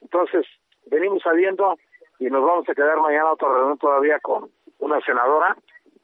Entonces, 0.02 0.46
venimos 0.88 1.22
saliendo 1.24 1.78
y 2.20 2.26
nos 2.26 2.44
vamos 2.44 2.68
a 2.70 2.74
quedar 2.74 3.00
mañana 3.00 3.32
otra 3.32 3.50
reunión 3.50 3.78
todavía 3.78 4.20
con 4.20 4.50
una 4.80 5.00
senadora 5.02 5.56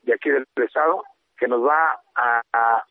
de 0.03 0.13
aquí 0.13 0.29
del 0.29 0.45
Estado 0.55 1.03
que 1.37 1.47
nos 1.47 1.65
va 1.65 1.99
a, 2.15 2.83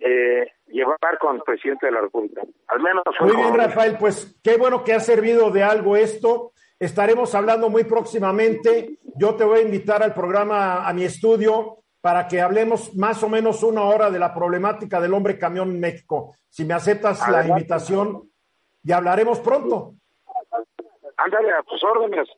eh, 0.00 0.50
llevar 0.68 1.18
con 1.20 1.36
el 1.36 1.42
presidente 1.42 1.86
de 1.86 1.92
la 1.92 2.00
República. 2.00 2.42
Al 2.68 2.80
menos. 2.80 3.04
Muy 3.20 3.36
bien, 3.36 3.54
Rafael, 3.54 3.96
pues 3.98 4.40
qué 4.42 4.56
bueno 4.56 4.82
que 4.82 4.94
ha 4.94 5.00
servido 5.00 5.50
de 5.50 5.62
algo 5.62 5.96
esto. 5.96 6.52
Estaremos 6.78 7.34
hablando 7.34 7.68
muy 7.68 7.84
próximamente. 7.84 8.98
Yo 9.16 9.36
te 9.36 9.44
voy 9.44 9.58
a 9.58 9.62
invitar 9.62 10.02
al 10.02 10.14
programa, 10.14 10.88
a 10.88 10.92
mi 10.94 11.04
estudio, 11.04 11.79
para 12.00 12.26
que 12.28 12.40
hablemos 12.40 12.94
más 12.94 13.22
o 13.22 13.28
menos 13.28 13.62
una 13.62 13.82
hora 13.82 14.10
de 14.10 14.18
la 14.18 14.34
problemática 14.34 15.00
del 15.00 15.12
hombre 15.12 15.38
camión 15.38 15.70
en 15.70 15.80
México. 15.80 16.34
Si 16.48 16.64
me 16.64 16.74
aceptas 16.74 17.28
la 17.28 17.46
invitación, 17.46 18.30
ya 18.82 18.96
hablaremos 18.96 19.40
pronto. 19.40 19.94
Ándale, 21.16 21.52
a 21.52 21.62
tus 21.62 21.82
órdenes. 21.84 22.28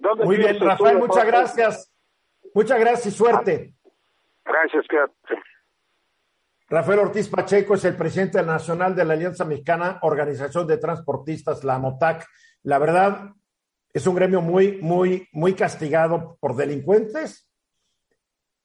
¿dónde 0.00 0.24
Muy 0.24 0.36
bien, 0.36 0.58
Rafael, 0.58 0.98
muchas 0.98 1.26
gracias. 1.26 1.92
Muchas 2.54 2.78
gracias 2.78 3.06
y 3.06 3.10
suerte. 3.10 3.74
Gracias, 4.44 4.86
quédate. 4.88 5.42
Rafael 6.68 7.00
Ortiz 7.00 7.28
Pacheco 7.28 7.74
es 7.74 7.84
el 7.84 7.96
presidente 7.96 8.42
nacional 8.42 8.96
de 8.96 9.04
la 9.04 9.14
Alianza 9.14 9.44
Mexicana 9.44 9.98
Organización 10.02 10.66
de 10.66 10.78
Transportistas, 10.78 11.62
la 11.62 11.78
MOTAC. 11.78 12.26
La 12.62 12.78
verdad, 12.78 13.32
es 13.92 14.06
un 14.06 14.14
gremio 14.14 14.40
muy, 14.40 14.78
muy, 14.80 15.28
muy 15.32 15.54
castigado 15.54 16.38
por 16.40 16.56
delincuentes 16.56 17.50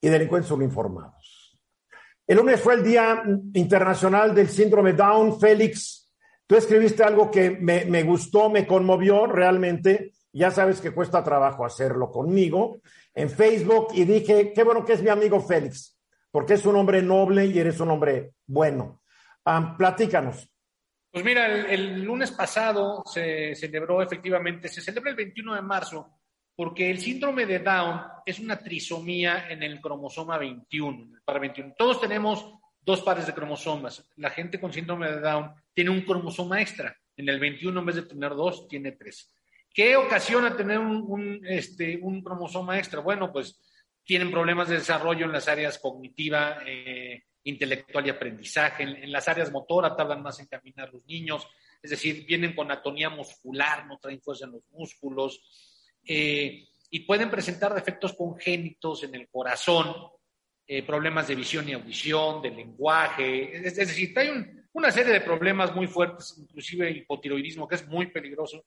y 0.01 0.09
delincuentes 0.09 0.51
uniformados. 0.51 1.59
El 2.25 2.37
lunes 2.37 2.61
fue 2.61 2.75
el 2.75 2.83
Día 2.83 3.23
Internacional 3.53 4.35
del 4.35 4.49
Síndrome 4.49 4.93
Down. 4.93 5.39
Félix, 5.39 6.11
tú 6.45 6.55
escribiste 6.55 7.03
algo 7.03 7.31
que 7.31 7.51
me, 7.51 8.03
gustó, 8.03 8.49
me 8.49 8.67
conmovió 8.67 9.25
realmente. 9.25 10.13
Ya 10.31 10.51
sabes 10.51 10.79
que 10.79 10.91
cuesta 10.91 11.23
trabajo 11.23 11.65
hacerlo 11.65 12.11
conmigo 12.11 12.81
en 13.15 13.29
Facebook 13.29 13.87
y 13.93 14.05
dije, 14.05 14.53
qué 14.53 14.63
bueno 14.63 14.85
que 14.85 14.93
es 14.93 15.01
mi 15.01 15.09
amigo 15.09 15.41
Félix 15.41 15.99
porque 16.31 16.53
es 16.53 16.65
un 16.65 16.75
hombre 16.75 17.01
noble 17.01 17.45
y 17.45 17.59
eres 17.59 17.79
un 17.79 17.91
hombre 17.91 18.33
bueno. 18.45 19.01
platícanos. 19.77 20.49
Pues 21.11 21.25
mira, 21.25 21.47
el, 21.47 22.03
lunes 22.03 22.31
pasado 22.31 23.03
se 23.05 23.55
celebró 23.55 24.01
efectivamente, 24.01 24.67
se 24.67 24.81
celebra 24.81 25.09
el 25.09 25.15
21 25.15 25.55
de 25.55 25.61
marzo, 25.61 26.18
porque 26.59 26.91
el 26.91 26.99
síndrome 26.99 27.45
de 27.45 27.59
Down 27.59 28.01
es 28.25 28.37
una 28.37 28.59
trisomía 28.59 29.47
en 29.49 29.63
el 29.63 29.79
cromosoma 29.79 30.37
21, 30.37 31.21
para 31.23 31.39
21. 31.39 31.73
Todos 31.77 32.01
tenemos 32.01 32.51
dos 32.81 33.01
pares 33.01 33.25
de 33.25 33.33
cromosomas. 33.33 34.05
La 34.17 34.29
gente 34.29 34.59
con 34.59 34.73
síndrome 34.73 35.09
de 35.09 35.21
Down 35.21 35.53
tiene 35.73 35.89
un 35.89 36.01
cromosoma 36.01 36.59
extra. 36.59 36.93
En 37.15 37.29
el 37.29 37.39
21, 37.39 37.79
en 37.79 37.85
vez 37.85 37.95
de 37.95 38.01
tener 38.01 38.31
dos, 38.31 38.67
tiene 38.67 38.91
tres. 38.91 39.33
¿Qué 39.73 39.95
ocasiona 39.95 40.53
tener 40.57 40.79
un, 40.79 41.39
este, 41.47 41.97
un 42.01 42.21
cromosoma 42.21 42.77
extra? 42.77 42.99
Bueno, 42.99 43.31
pues 43.31 43.57
tienen 44.03 44.29
problemas 44.29 44.67
de 44.67 44.79
desarrollo 44.79 45.27
en 45.27 45.31
las 45.31 45.47
áreas 45.47 45.79
cognitiva, 45.79 46.57
eh, 46.65 47.23
intelectual 47.43 48.05
y 48.05 48.09
aprendizaje, 48.09 48.83
en, 48.83 49.09
las 49.13 49.29
áreas 49.29 49.49
motoras 49.49 49.95
tardan 49.95 50.21
más 50.21 50.41
en 50.41 50.47
caminar 50.47 50.91
los 50.91 51.05
niños, 51.05 51.47
es 51.81 51.91
decir, 51.91 52.25
vienen 52.25 52.53
con 52.53 52.69
atonía 52.69 53.09
muscular, 53.09 53.87
no 53.87 53.97
traen 53.97 54.21
fuerza 54.21 54.43
en 54.43 54.51
los 54.51 54.63
músculos, 54.71 55.41
eh, 56.09 56.67
y 56.89 56.99
pueden 57.01 57.29
presentar 57.29 57.73
defectos 57.73 58.13
congénitos 58.13 59.03
en 59.03 59.15
el 59.15 59.29
corazón, 59.29 59.95
eh, 60.67 60.83
problemas 60.83 61.27
de 61.27 61.35
visión 61.35 61.69
y 61.69 61.73
audición, 61.73 62.41
de 62.41 62.51
lenguaje, 62.51 63.55
es, 63.65 63.75
decir, 63.75 64.17
hay 64.17 64.29
una 64.73 64.91
serie 64.91 65.13
de 65.13 65.21
problemas 65.21 65.73
muy 65.75 65.87
fuertes, 65.87 66.35
inclusive 66.37 66.91
hipotiroidismo, 66.91 67.67
que 67.67 67.75
es 67.75 67.87
muy 67.87 68.07
peligroso 68.07 68.65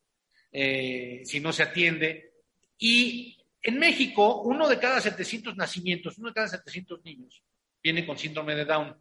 si 0.52 1.40
no 1.40 1.50
se 1.50 1.62
atiende, 1.62 2.32
y 2.76 3.38
en 3.62 3.78
México, 3.78 4.42
uno 4.42 4.68
de 4.68 4.78
cada 4.78 5.00
700 5.00 5.56
nacimientos, 5.56 6.18
uno 6.18 6.28
de 6.28 6.34
cada 6.34 6.48
700 6.48 7.04
niños 7.04 7.44
viene 7.80 8.04
con 8.04 8.18
síndrome 8.18 8.56
de 8.56 8.64
Down. 8.64 9.00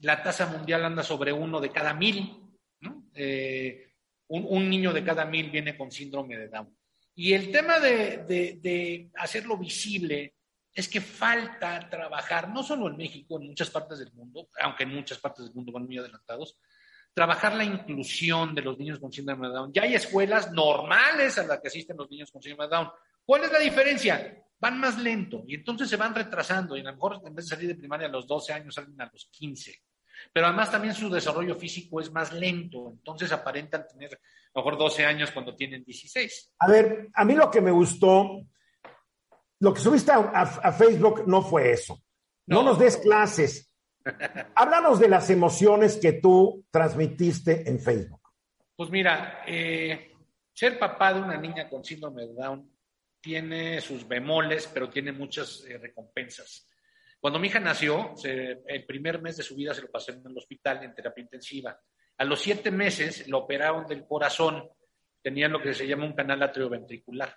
La 0.00 0.22
tasa 0.22 0.46
mundial 0.46 0.84
anda 0.84 1.02
sobre 1.02 1.32
uno 1.32 1.60
de 1.60 1.70
cada 1.70 1.92
mil. 1.92 2.42
Eh, 3.14 3.92
un, 4.28 4.70
niño 4.70 4.92
de 4.92 5.04
cada 5.04 5.26
mil 5.26 5.50
viene 5.50 5.76
con 5.76 5.90
síndrome 5.90 6.38
de 6.38 6.48
Down. 6.48 6.77
Y 7.20 7.34
el 7.34 7.50
tema 7.50 7.80
de, 7.80 9.10
hacerlo 9.16 9.58
visible 9.58 10.36
es 10.72 10.88
que 10.88 11.00
falta 11.00 11.90
trabajar, 11.90 12.48
no 12.48 12.62
solo 12.62 12.86
en 12.86 12.96
México, 12.96 13.40
en 13.40 13.48
muchas 13.48 13.70
partes 13.70 13.98
del 13.98 14.12
mundo, 14.12 14.48
aunque 14.62 14.84
en 14.84 14.94
muchas 14.94 15.18
partes 15.18 15.46
del 15.46 15.52
mundo 15.52 15.72
van 15.72 15.84
muy 15.84 15.98
adelantados, 15.98 16.56
trabajar 17.12 17.56
la 17.56 17.64
inclusión 17.64 18.54
de 18.54 18.62
los 18.62 18.78
niños 18.78 19.00
con 19.00 19.12
síndrome 19.12 19.48
de 19.48 19.54
Down. 19.54 19.72
Ya 19.72 19.82
hay 19.82 19.96
escuelas 19.96 20.52
normales 20.52 21.36
a 21.38 21.42
las 21.44 21.58
que 21.58 21.66
asisten 21.66 21.96
los 21.96 22.08
niños 22.08 22.30
con 22.30 22.40
síndrome 22.40 22.68
de 22.68 22.76
Down. 22.76 22.88
¿Cuál 23.24 23.42
es 23.42 23.50
la 23.50 23.58
diferencia? 23.58 24.40
Van 24.60 24.78
más 24.78 24.96
lento 24.96 25.42
y 25.44 25.56
entonces 25.56 25.88
se 25.88 25.96
van 25.96 26.14
retrasando 26.14 26.76
y 26.76 26.82
a 26.82 26.84
lo 26.84 26.92
mejor 26.92 27.20
en 27.24 27.34
vez 27.34 27.46
de 27.46 27.56
salir 27.56 27.66
de 27.66 27.74
primaria 27.74 28.06
a 28.06 28.10
los 28.10 28.28
12 28.28 28.52
años 28.52 28.76
salen 28.76 29.00
a 29.00 29.10
los 29.12 29.28
15. 29.32 29.76
Pero 30.32 30.46
además 30.46 30.70
también 30.70 30.94
su 30.94 31.08
desarrollo 31.10 31.54
físico 31.54 32.00
es 32.00 32.12
más 32.12 32.32
lento, 32.32 32.90
entonces 32.90 33.30
aparentan 33.32 33.86
tener 33.86 34.14
a 34.14 34.18
lo 34.54 34.64
mejor 34.64 34.78
12 34.78 35.04
años 35.04 35.30
cuando 35.30 35.54
tienen 35.54 35.84
16. 35.84 36.54
A 36.58 36.68
ver, 36.68 37.08
a 37.14 37.24
mí 37.24 37.34
lo 37.34 37.50
que 37.50 37.60
me 37.60 37.70
gustó, 37.70 38.42
lo 39.60 39.74
que 39.74 39.80
subiste 39.80 40.12
a, 40.12 40.72
Facebook 40.72 41.24
no 41.26 41.42
fue 41.42 41.72
eso. 41.72 42.02
No, 42.46 42.62
nos 42.62 42.78
des 42.78 42.96
clases. 42.96 43.74
Háblanos 44.54 44.98
de 45.00 45.08
las 45.08 45.28
emociones 45.30 45.96
que 45.96 46.14
tú 46.14 46.64
transmitiste 46.70 47.68
en 47.68 47.78
Facebook. 47.78 48.22
Pues 48.74 48.90
mira, 48.90 49.42
eh, 49.46 50.12
ser 50.52 50.78
papá 50.78 51.12
de 51.12 51.20
una 51.20 51.36
niña 51.36 51.68
con 51.68 51.84
síndrome 51.84 52.26
de 52.26 52.34
Down 52.34 52.70
tiene 53.20 53.80
sus 53.80 54.06
bemoles, 54.06 54.68
pero 54.72 54.88
tiene 54.88 55.12
muchas 55.12 55.64
eh, 55.68 55.78
recompensas. 55.78 56.67
Cuando 57.20 57.38
mi 57.38 57.48
hija 57.48 57.58
nació, 57.58 58.14
el 58.24 58.84
primer 58.86 59.20
mes 59.20 59.36
de 59.36 59.42
su 59.42 59.56
vida 59.56 59.74
se 59.74 59.82
lo 59.82 59.90
pasé 59.90 60.12
en 60.12 60.24
el 60.26 60.36
hospital 60.36 60.84
en 60.84 60.94
terapia 60.94 61.22
intensiva. 61.22 61.78
A 62.16 62.24
los 62.24 62.40
siete 62.40 62.70
meses 62.70 63.26
lo 63.28 63.38
operaron 63.38 63.86
del 63.86 64.06
corazón, 64.06 64.68
tenían 65.20 65.52
lo 65.52 65.60
que 65.60 65.74
se 65.74 65.86
llama 65.86 66.04
un 66.04 66.14
canal 66.14 66.42
atrioventricular. 66.42 67.34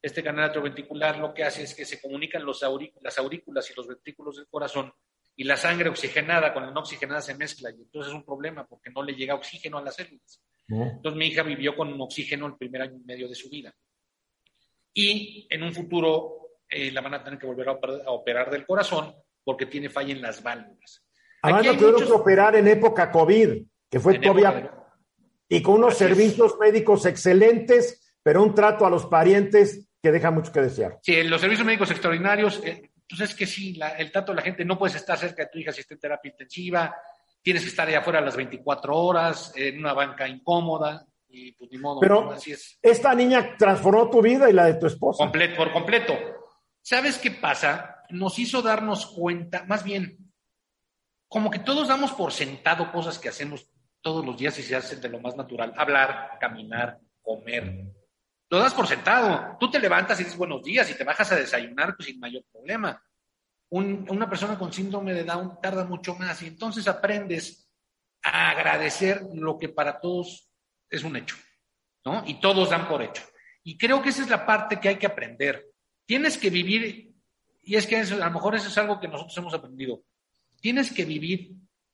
Este 0.00 0.22
canal 0.22 0.46
atrioventricular 0.46 1.18
lo 1.18 1.34
que 1.34 1.44
hace 1.44 1.64
es 1.64 1.74
que 1.74 1.84
se 1.84 2.00
comunican 2.00 2.44
los 2.44 2.62
las 3.02 3.18
aurículas 3.18 3.70
y 3.70 3.74
los 3.74 3.86
ventrículos 3.86 4.36
del 4.36 4.48
corazón 4.48 4.90
y 5.36 5.44
la 5.44 5.56
sangre 5.56 5.90
oxigenada 5.90 6.52
con 6.52 6.64
la 6.64 6.70
no 6.70 6.80
oxigenada 6.80 7.20
se 7.20 7.34
mezcla 7.34 7.70
y 7.70 7.82
entonces 7.82 8.10
es 8.10 8.16
un 8.16 8.24
problema 8.24 8.66
porque 8.66 8.90
no 8.90 9.02
le 9.02 9.14
llega 9.14 9.34
oxígeno 9.34 9.78
a 9.78 9.82
las 9.82 9.96
células. 9.96 10.42
Entonces 10.68 11.18
mi 11.18 11.26
hija 11.26 11.42
vivió 11.42 11.76
con 11.76 11.92
un 11.92 12.00
oxígeno 12.00 12.46
el 12.46 12.56
primer 12.56 12.82
año 12.82 12.96
y 12.96 13.04
medio 13.04 13.28
de 13.28 13.34
su 13.34 13.50
vida 13.50 13.74
y 14.94 15.46
en 15.50 15.62
un 15.62 15.72
futuro 15.72 16.39
eh, 16.70 16.92
la 16.92 17.00
van 17.00 17.14
a 17.14 17.24
tener 17.24 17.38
que 17.38 17.46
volver 17.46 17.68
a 17.68 17.72
operar, 18.12 18.50
del 18.50 18.64
corazón 18.64 19.14
porque 19.44 19.66
tiene 19.66 19.88
falla 19.88 20.12
en 20.12 20.22
las 20.22 20.42
válvulas. 20.42 21.04
Además, 21.42 21.66
lo 21.66 21.76
tuvieron 21.76 22.06
que 22.06 22.12
operar 22.12 22.56
en 22.56 22.68
época 22.68 23.10
COVID, 23.10 23.62
que 23.90 24.00
fue 24.00 24.18
todavía. 24.18 24.72
Y 25.48 25.62
con 25.62 25.76
unos 25.76 25.96
servicios 25.96 26.56
médicos 26.60 27.06
excelentes, 27.06 28.14
pero 28.22 28.42
un 28.42 28.54
trato 28.54 28.86
a 28.86 28.90
los 28.90 29.06
parientes 29.06 29.88
que 30.00 30.12
deja 30.12 30.30
mucho 30.30 30.52
que 30.52 30.60
desear. 30.60 30.98
Sí, 31.02 31.22
los 31.24 31.40
servicios 31.40 31.66
médicos 31.66 31.90
extraordinarios, 31.90 32.62
eh, 32.64 32.90
pues 33.08 33.22
es 33.22 33.34
que 33.34 33.46
sí, 33.46 33.78
el 33.98 34.12
trato 34.12 34.32
de 34.32 34.36
la 34.36 34.42
gente, 34.42 34.64
no 34.64 34.78
puedes 34.78 34.96
estar 34.96 35.18
cerca 35.18 35.44
de 35.44 35.48
tu 35.50 35.58
hija 35.58 35.72
si 35.72 35.80
está 35.80 35.94
en 35.94 36.00
terapia 36.00 36.30
intensiva, 36.30 36.94
tienes 37.42 37.62
que 37.62 37.70
estar 37.70 37.88
allá 37.88 37.98
afuera 37.98 38.20
a 38.20 38.22
las 38.22 38.36
24 38.36 38.96
horas, 38.96 39.52
en 39.56 39.78
una 39.78 39.92
banca 39.92 40.28
incómoda, 40.28 41.04
y 41.28 41.52
pues 41.52 41.70
ni 41.70 41.78
modo, 41.78 42.00
Pero 42.00 42.30
así 42.30 42.52
es. 42.52 42.78
Esta 42.82 43.14
niña 43.14 43.56
transformó 43.56 44.10
tu 44.10 44.20
vida 44.20 44.48
y 44.50 44.52
la 44.52 44.66
de 44.66 44.74
tu 44.74 44.86
esposa. 44.86 45.30
Por 45.30 45.72
completo. 45.72 46.39
¿Sabes 46.82 47.18
qué 47.18 47.30
pasa? 47.30 48.04
Nos 48.10 48.38
hizo 48.38 48.62
darnos 48.62 49.06
cuenta, 49.06 49.64
más 49.64 49.84
bien, 49.84 50.32
como 51.28 51.50
que 51.50 51.60
todos 51.60 51.88
damos 51.88 52.12
por 52.12 52.32
sentado 52.32 52.90
cosas 52.90 53.18
que 53.18 53.28
hacemos 53.28 53.68
todos 54.00 54.24
los 54.24 54.36
días 54.36 54.58
y 54.58 54.62
se 54.62 54.74
hacen 54.74 55.00
de 55.00 55.08
lo 55.08 55.20
más 55.20 55.36
natural. 55.36 55.72
Hablar, 55.76 56.38
caminar, 56.40 56.98
comer. 57.22 57.92
Lo 58.48 58.58
das 58.58 58.74
por 58.74 58.86
sentado. 58.86 59.56
Tú 59.60 59.70
te 59.70 59.78
levantas 59.78 60.18
y 60.18 60.24
dices 60.24 60.38
buenos 60.38 60.62
días 60.62 60.90
y 60.90 60.94
te 60.94 61.04
bajas 61.04 61.30
a 61.30 61.36
desayunar 61.36 61.94
pues, 61.96 62.08
sin 62.08 62.18
mayor 62.18 62.42
problema. 62.50 63.00
una 63.70 64.28
persona 64.28 64.58
con 64.58 64.72
síndrome 64.72 65.14
de 65.14 65.22
Down 65.22 65.60
tarda 65.60 65.84
mucho 65.84 66.16
más 66.16 66.42
y 66.42 66.48
entonces 66.48 66.88
aprendes 66.88 67.70
a 68.22 68.50
agradecer 68.50 69.22
lo 69.32 69.56
que 69.56 69.68
para 69.68 70.00
todos 70.00 70.50
es 70.88 71.04
un 71.04 71.14
hecho, 71.14 71.36
¿no? 72.04 72.24
Y 72.26 72.40
todos 72.40 72.70
dan 72.70 72.88
por 72.88 73.02
hecho. 73.02 73.22
Y 73.62 73.78
creo 73.78 74.02
que 74.02 74.08
esa 74.08 74.22
es 74.22 74.28
la 74.28 74.44
parte 74.44 74.80
que 74.80 74.88
hay 74.88 74.96
que 74.96 75.06
aprender. 75.06 75.69
Tienes 76.10 76.38
que 76.38 76.50
vivir, 76.50 77.14
y 77.62 77.76
es 77.76 77.86
que 77.86 77.98
a 77.98 78.04
lo 78.04 78.30
mejor 78.32 78.56
eso 78.56 78.66
es 78.66 78.76
algo 78.76 78.98
que 78.98 79.06
nosotros 79.06 79.38
hemos 79.38 79.54
aprendido, 79.54 80.02
tienes 80.60 80.90
que 80.90 81.04
vivir 81.04 81.52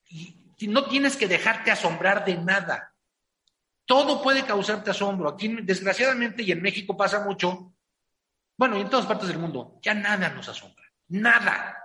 y 0.08 0.68
no 0.68 0.86
tienes 0.86 1.18
que 1.18 1.28
dejarte 1.28 1.70
asombrar 1.70 2.24
de 2.24 2.38
nada. 2.38 2.94
Todo 3.84 4.22
puede 4.22 4.46
causarte 4.46 4.88
asombro. 4.88 5.28
Aquí, 5.28 5.54
desgraciadamente, 5.62 6.42
y 6.42 6.50
en 6.50 6.62
México 6.62 6.96
pasa 6.96 7.26
mucho, 7.26 7.74
bueno, 8.56 8.78
y 8.78 8.80
en 8.80 8.88
todas 8.88 9.04
partes 9.04 9.28
del 9.28 9.38
mundo, 9.38 9.78
ya 9.82 9.92
nada 9.92 10.30
nos 10.30 10.48
asombra. 10.48 10.86
Nada. 11.08 11.76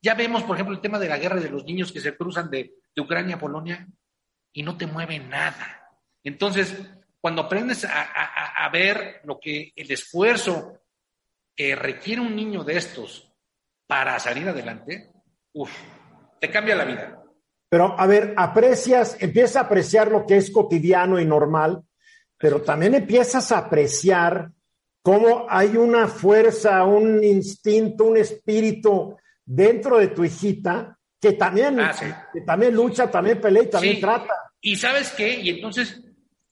Ya 0.00 0.14
vemos, 0.14 0.42
por 0.44 0.56
ejemplo, 0.56 0.74
el 0.74 0.80
tema 0.80 0.98
de 0.98 1.10
la 1.10 1.18
guerra 1.18 1.38
de 1.38 1.50
los 1.50 1.66
niños 1.66 1.92
que 1.92 2.00
se 2.00 2.16
cruzan 2.16 2.48
de, 2.48 2.76
de 2.96 3.02
Ucrania 3.02 3.36
a 3.36 3.40
Polonia 3.40 3.86
y 4.54 4.62
no 4.62 4.78
te 4.78 4.86
mueve 4.86 5.18
nada. 5.18 5.86
Entonces, 6.22 6.74
cuando 7.24 7.40
aprendes 7.40 7.86
a, 7.86 8.68
ver 8.70 9.22
lo 9.24 9.40
que 9.40 9.72
el 9.76 9.90
esfuerzo 9.90 10.83
que 11.56 11.74
requiere 11.76 12.20
un 12.20 12.34
niño 12.34 12.64
de 12.64 12.76
estos 12.76 13.30
para 13.86 14.18
salir 14.18 14.48
adelante, 14.48 15.12
uff, 15.52 15.70
te 16.40 16.50
cambia 16.50 16.74
la 16.74 16.84
vida. 16.84 17.20
Pero, 17.68 17.98
a 17.98 18.06
ver, 18.06 18.34
aprecias, 18.36 19.16
empiezas 19.20 19.56
a 19.56 19.60
apreciar 19.66 20.10
lo 20.10 20.26
que 20.26 20.36
es 20.36 20.50
cotidiano 20.50 21.20
y 21.20 21.24
normal, 21.24 21.82
pero 22.38 22.62
también 22.62 22.94
empiezas 22.94 23.50
a 23.52 23.58
apreciar 23.58 24.50
cómo 25.02 25.46
hay 25.48 25.76
una 25.76 26.08
fuerza, 26.08 26.84
un 26.84 27.22
instinto, 27.22 28.04
un 28.04 28.16
espíritu 28.16 29.16
dentro 29.44 29.98
de 29.98 30.08
tu 30.08 30.24
hijita 30.24 30.98
que 31.20 31.32
también, 31.32 31.80
Ah, 31.80 31.92
sí. 31.92 32.06
que 32.32 32.42
también 32.42 32.74
lucha, 32.74 33.10
también 33.10 33.40
pelea 33.40 33.62
y 33.64 33.70
también 33.70 33.94
Sí. 33.96 34.00
trata. 34.00 34.34
Y 34.60 34.76
sabes 34.76 35.10
qué? 35.12 35.40
Y 35.40 35.50
entonces 35.50 36.00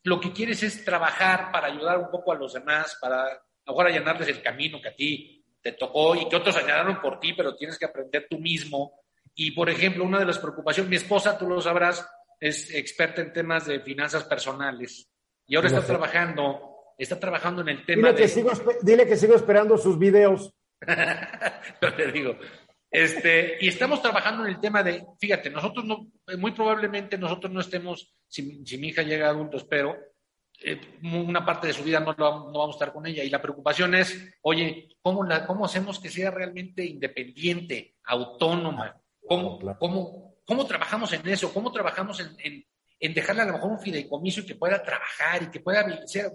lo 0.04 0.18
que 0.20 0.32
quieres 0.32 0.62
es 0.62 0.84
trabajar 0.84 1.50
para 1.52 1.68
ayudar 1.68 1.98
un 1.98 2.10
poco 2.10 2.32
a 2.32 2.36
los 2.36 2.52
demás, 2.54 2.96
para 3.00 3.26
ahora 3.66 3.90
allanarles 3.90 4.28
el 4.28 4.42
camino 4.42 4.80
que 4.80 4.88
a 4.88 4.94
ti 4.96 5.44
te 5.60 5.72
tocó 5.72 6.14
y 6.16 6.28
que 6.28 6.36
otros 6.36 6.56
allanaron 6.56 7.00
por 7.00 7.20
ti, 7.20 7.34
pero 7.34 7.54
tienes 7.54 7.78
que 7.78 7.84
aprender 7.86 8.26
tú 8.28 8.38
mismo. 8.38 9.00
Y 9.34 9.52
por 9.52 9.70
ejemplo, 9.70 10.04
una 10.04 10.18
de 10.18 10.24
las 10.26 10.38
preocupaciones, 10.38 10.90
mi 10.90 10.96
esposa, 10.96 11.38
tú 11.38 11.46
lo 11.48 11.60
sabrás, 11.60 12.06
es 12.40 12.74
experta 12.74 13.22
en 13.22 13.32
temas 13.32 13.66
de 13.66 13.80
finanzas 13.80 14.24
personales 14.24 15.08
y 15.46 15.54
ahora 15.56 15.68
lo 15.70 15.76
está 15.76 15.86
trabajando, 15.86 16.76
está 16.98 17.18
trabajando 17.20 17.62
en 17.62 17.68
el 17.68 17.86
tema 17.86 18.08
Dile 18.08 18.14
que, 18.16 18.22
de... 18.22 18.28
sigo, 18.28 18.50
espe- 18.50 18.78
dile 18.82 19.06
que 19.06 19.16
sigo 19.16 19.34
esperando 19.36 19.78
sus 19.78 19.98
videos. 19.98 20.52
Yo 21.80 21.94
te 21.94 22.10
digo. 22.12 22.36
Este, 22.90 23.56
y 23.60 23.68
estamos 23.68 24.02
trabajando 24.02 24.44
en 24.44 24.50
el 24.50 24.60
tema 24.60 24.82
de, 24.82 25.04
fíjate, 25.18 25.48
nosotros 25.48 25.84
no, 25.84 26.10
muy 26.36 26.52
probablemente 26.52 27.16
nosotros 27.16 27.50
no 27.50 27.60
estemos, 27.60 28.12
si, 28.28 28.66
si 28.66 28.76
mi 28.76 28.88
hija 28.88 29.02
llega 29.02 29.28
a 29.28 29.30
adulto, 29.30 29.56
espero, 29.56 29.96
eh, 30.64 30.80
una 31.02 31.44
parte 31.44 31.66
de 31.66 31.72
su 31.72 31.82
vida 31.82 32.00
no, 32.00 32.14
lo- 32.16 32.50
no 32.50 32.58
vamos 32.58 32.74
a 32.74 32.78
estar 32.78 32.92
con 32.92 33.06
ella. 33.06 33.22
Y 33.24 33.30
la 33.30 33.42
preocupación 33.42 33.94
es, 33.94 34.36
oye, 34.42 34.88
¿cómo, 35.02 35.24
la, 35.24 35.46
cómo 35.46 35.64
hacemos 35.64 35.98
que 35.98 36.10
sea 36.10 36.30
realmente 36.30 36.84
independiente, 36.84 37.94
autónoma? 38.04 38.96
¿Cómo, 39.26 39.58
cómo, 39.78 40.34
cómo 40.44 40.66
trabajamos 40.66 41.12
en 41.12 41.26
eso? 41.28 41.52
¿Cómo 41.52 41.70
trabajamos 41.72 42.20
en, 42.20 42.28
en, 42.38 42.66
en 42.98 43.14
dejarle 43.14 43.42
a 43.42 43.46
lo 43.46 43.52
mejor 43.54 43.70
un 43.72 43.80
fideicomiso 43.80 44.40
y 44.40 44.46
que 44.46 44.54
pueda 44.54 44.82
trabajar 44.82 45.42
y 45.42 45.50
que 45.50 45.60
pueda 45.60 45.84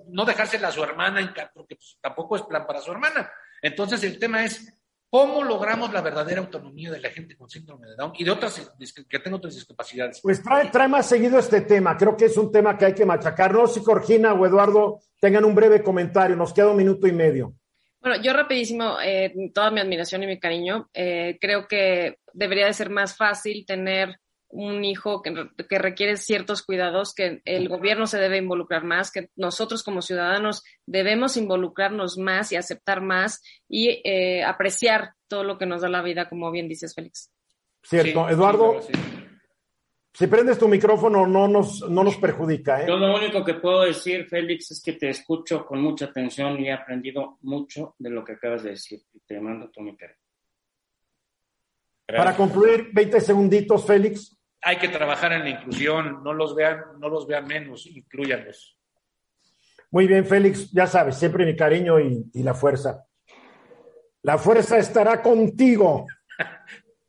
no 0.08 0.26
dejársela 0.26 0.68
a 0.70 0.72
su 0.72 0.84
hermana, 0.84 1.34
porque 1.54 1.76
pues, 1.76 1.98
tampoco 2.02 2.36
es 2.36 2.42
plan 2.44 2.66
para 2.68 2.82
su 2.82 2.92
hermana. 2.92 3.30
Entonces 3.62 4.04
el 4.04 4.20
tema 4.20 4.44
es, 4.44 4.77
¿cómo 5.10 5.44
logramos 5.44 5.92
la 5.94 6.02
verdadera 6.02 6.42
autonomía 6.42 6.92
de 6.92 7.00
la 7.00 7.10
gente 7.10 7.36
con 7.36 7.50
síndrome 7.50 7.88
de 7.88 7.96
Down 7.96 8.14
y 8.18 8.24
de 8.24 8.32
otras 8.32 8.72
que 9.10 9.20
tengan 9.20 9.36
otras 9.36 9.56
discapacidades? 9.56 10.20
Pues 10.22 10.42
trae, 10.44 10.70
trae 10.70 10.88
más 10.88 11.08
seguido 11.08 11.40
este 11.40 11.62
tema. 11.62 11.98
Creo 11.98 12.16
que 12.16 12.26
es 12.26 12.38
un 12.38 12.52
tema 12.52 12.78
que 12.78 12.86
hay 12.86 12.94
que 12.94 13.06
machacar. 13.06 13.54
No 13.54 13.68
sé 13.68 13.80
si 13.80 13.86
Corgina 13.86 14.34
o 14.34 14.46
Eduardo 14.46 15.00
tengan 15.20 15.46
un 15.46 15.56
breve 15.56 15.84
comentario. 15.84 16.36
Nos 16.36 16.54
queda 16.54 16.72
un 16.72 16.78
minuto 16.78 17.08
y 17.08 17.12
medio. 17.12 17.54
Bueno, 18.00 18.22
yo 18.22 18.32
rapidísimo, 18.32 18.98
eh, 19.04 19.34
toda 19.54 19.72
mi 19.72 19.80
admiración 19.80 20.24
y 20.24 20.28
mi 20.28 20.40
cariño, 20.40 20.90
eh, 20.94 21.38
creo 21.42 21.68
que 21.68 22.20
debería 22.32 22.68
de 22.68 22.74
ser 22.74 22.90
más 22.90 23.18
fácil 23.18 23.66
tener 23.66 24.20
un 24.50 24.86
hijo 24.86 25.22
que, 25.22 25.50
que 25.70 25.78
requiere 25.78 26.18
ciertos 26.18 26.64
cuidados, 26.64 27.14
que 27.14 27.42
el 27.46 27.68
gobierno 27.68 28.08
se 28.08 28.18
debe 28.18 28.38
involucrar 28.38 28.84
más, 28.84 29.12
que 29.12 29.30
nosotros 29.36 29.84
como 29.84 30.02
ciudadanos 30.02 30.64
debemos 30.86 31.38
involucrarnos 31.38 32.18
más 32.18 32.52
y 32.52 32.56
aceptar 32.56 33.02
más 33.02 33.42
y 33.68 34.02
eh, 34.04 34.44
apreciar 34.44 35.14
todo 35.28 35.44
lo 35.44 35.58
que 35.58 35.66
nos 35.66 35.82
da 35.82 35.90
la 35.90 36.02
vida, 36.02 36.30
como 36.30 36.52
bien 36.52 36.68
dices, 36.68 36.96
Félix. 36.96 37.32
Cierto. 37.84 38.28
Sí, 38.28 38.34
Eduardo, 38.34 38.82
sí, 38.82 38.94
sí. 38.94 39.00
si 40.14 40.28
prendes 40.28 40.58
tu 40.58 40.68
micrófono 40.68 41.28
no 41.28 41.48
nos, 41.48 41.82
no 41.90 42.04
nos 42.04 42.16
perjudica. 42.18 42.82
¿eh? 42.82 42.86
Yo 42.88 42.98
lo 42.98 43.16
único 43.16 43.44
que 43.44 43.56
puedo 43.56 43.84
decir, 43.84 44.28
Félix, 44.28 44.72
es 44.72 44.82
que 44.82 44.94
te 44.94 45.10
escucho 45.10 45.66
con 45.66 45.82
mucha 45.82 46.06
atención 46.06 46.60
y 46.60 46.70
he 46.70 46.74
aprendido 46.74 47.38
mucho 47.42 47.96
de 48.00 48.10
lo 48.10 48.24
que 48.24 48.34
acabas 48.34 48.64
de 48.64 48.72
decir. 48.72 49.02
Te 49.26 49.40
mando 49.42 49.70
todo 49.70 49.84
mi 49.84 49.96
cariño. 49.96 50.20
Para 52.08 52.36
concluir, 52.38 52.90
20 52.94 53.20
segunditos, 53.20 53.86
Félix. 53.86 54.37
Hay 54.62 54.78
que 54.78 54.90
trabajar 54.90 55.34
en 55.34 55.44
la 55.44 55.50
inclusión, 55.50 56.24
no 56.24 56.34
los 56.34 56.56
vean, 56.56 56.82
no 57.00 57.10
los 57.10 57.28
vean 57.28 57.46
menos, 57.46 57.86
incluyanlos. 57.86 58.78
Muy 59.92 60.08
bien, 60.08 60.26
Félix. 60.26 60.72
Ya 60.72 60.88
sabes, 60.88 61.18
siempre 61.18 61.46
mi 61.46 61.56
cariño 61.56 62.00
y, 62.00 62.30
y 62.34 62.44
la 62.44 62.54
fuerza. 62.54 63.06
La 64.24 64.38
fuerza 64.38 64.78
estará 64.78 65.22
contigo. 65.22 66.06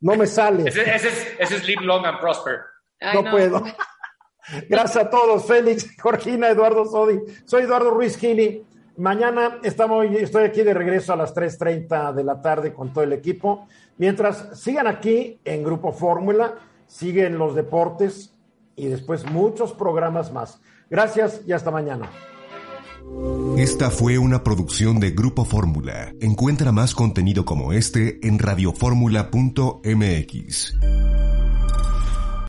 No 0.01 0.15
me 0.15 0.25
sale. 0.27 0.69
Ese, 0.69 0.81
ese 0.81 1.07
es, 1.09 1.35
ese 1.39 1.55
es 1.57 1.67
Live 1.67 1.83
Long 1.83 2.05
and 2.05 2.19
Prosper. 2.19 2.61
Ay, 3.01 3.21
no, 3.21 3.29
puedo. 3.29 3.63
Gracias 4.69 5.05
a 5.05 5.09
todos, 5.09 5.45
Félix, 5.45 5.95
Jorgina, 5.99 6.49
Eduardo 6.49 6.85
Sodi. 6.85 7.19
Soy 7.45 7.63
Eduardo 7.63 7.91
Ruiz 7.91 8.17
Gini. 8.17 8.63
Mañana 8.97 9.59
estamos, 9.63 10.05
estoy 10.05 10.45
aquí 10.45 10.63
de 10.63 10.73
regreso 10.73 11.13
a 11.13 11.15
las 11.15 11.35
3.30 11.35 12.13
de 12.13 12.23
la 12.23 12.41
tarde 12.41 12.73
con 12.73 12.91
todo 12.91 13.03
el 13.03 13.13
equipo. 13.13 13.67
Mientras 13.97 14.59
sigan 14.59 14.87
aquí 14.87 15.39
en 15.43 15.63
Grupo 15.63 15.91
Fórmula, 15.91 16.55
siguen 16.89 17.37
los 17.37 17.55
deportes 17.55 18.33
y 18.75 18.87
después 18.87 19.25
muchos 19.31 19.71
programas 19.71 20.33
más. 20.33 20.59
Gracias 20.89 21.39
y 21.47 21.53
hasta 21.53 21.71
mañana. 21.71 22.09
Esta 23.57 23.89
fue 23.91 24.17
una 24.17 24.43
producción 24.43 24.99
de 24.99 25.11
Grupo 25.11 25.45
Fórmula. 25.45 26.13
Encuentra 26.19 26.73
más 26.73 26.93
contenido 26.93 27.45
como 27.45 27.71
este 27.73 28.19
en 28.27 28.39
radioformula.mx. 28.39 30.77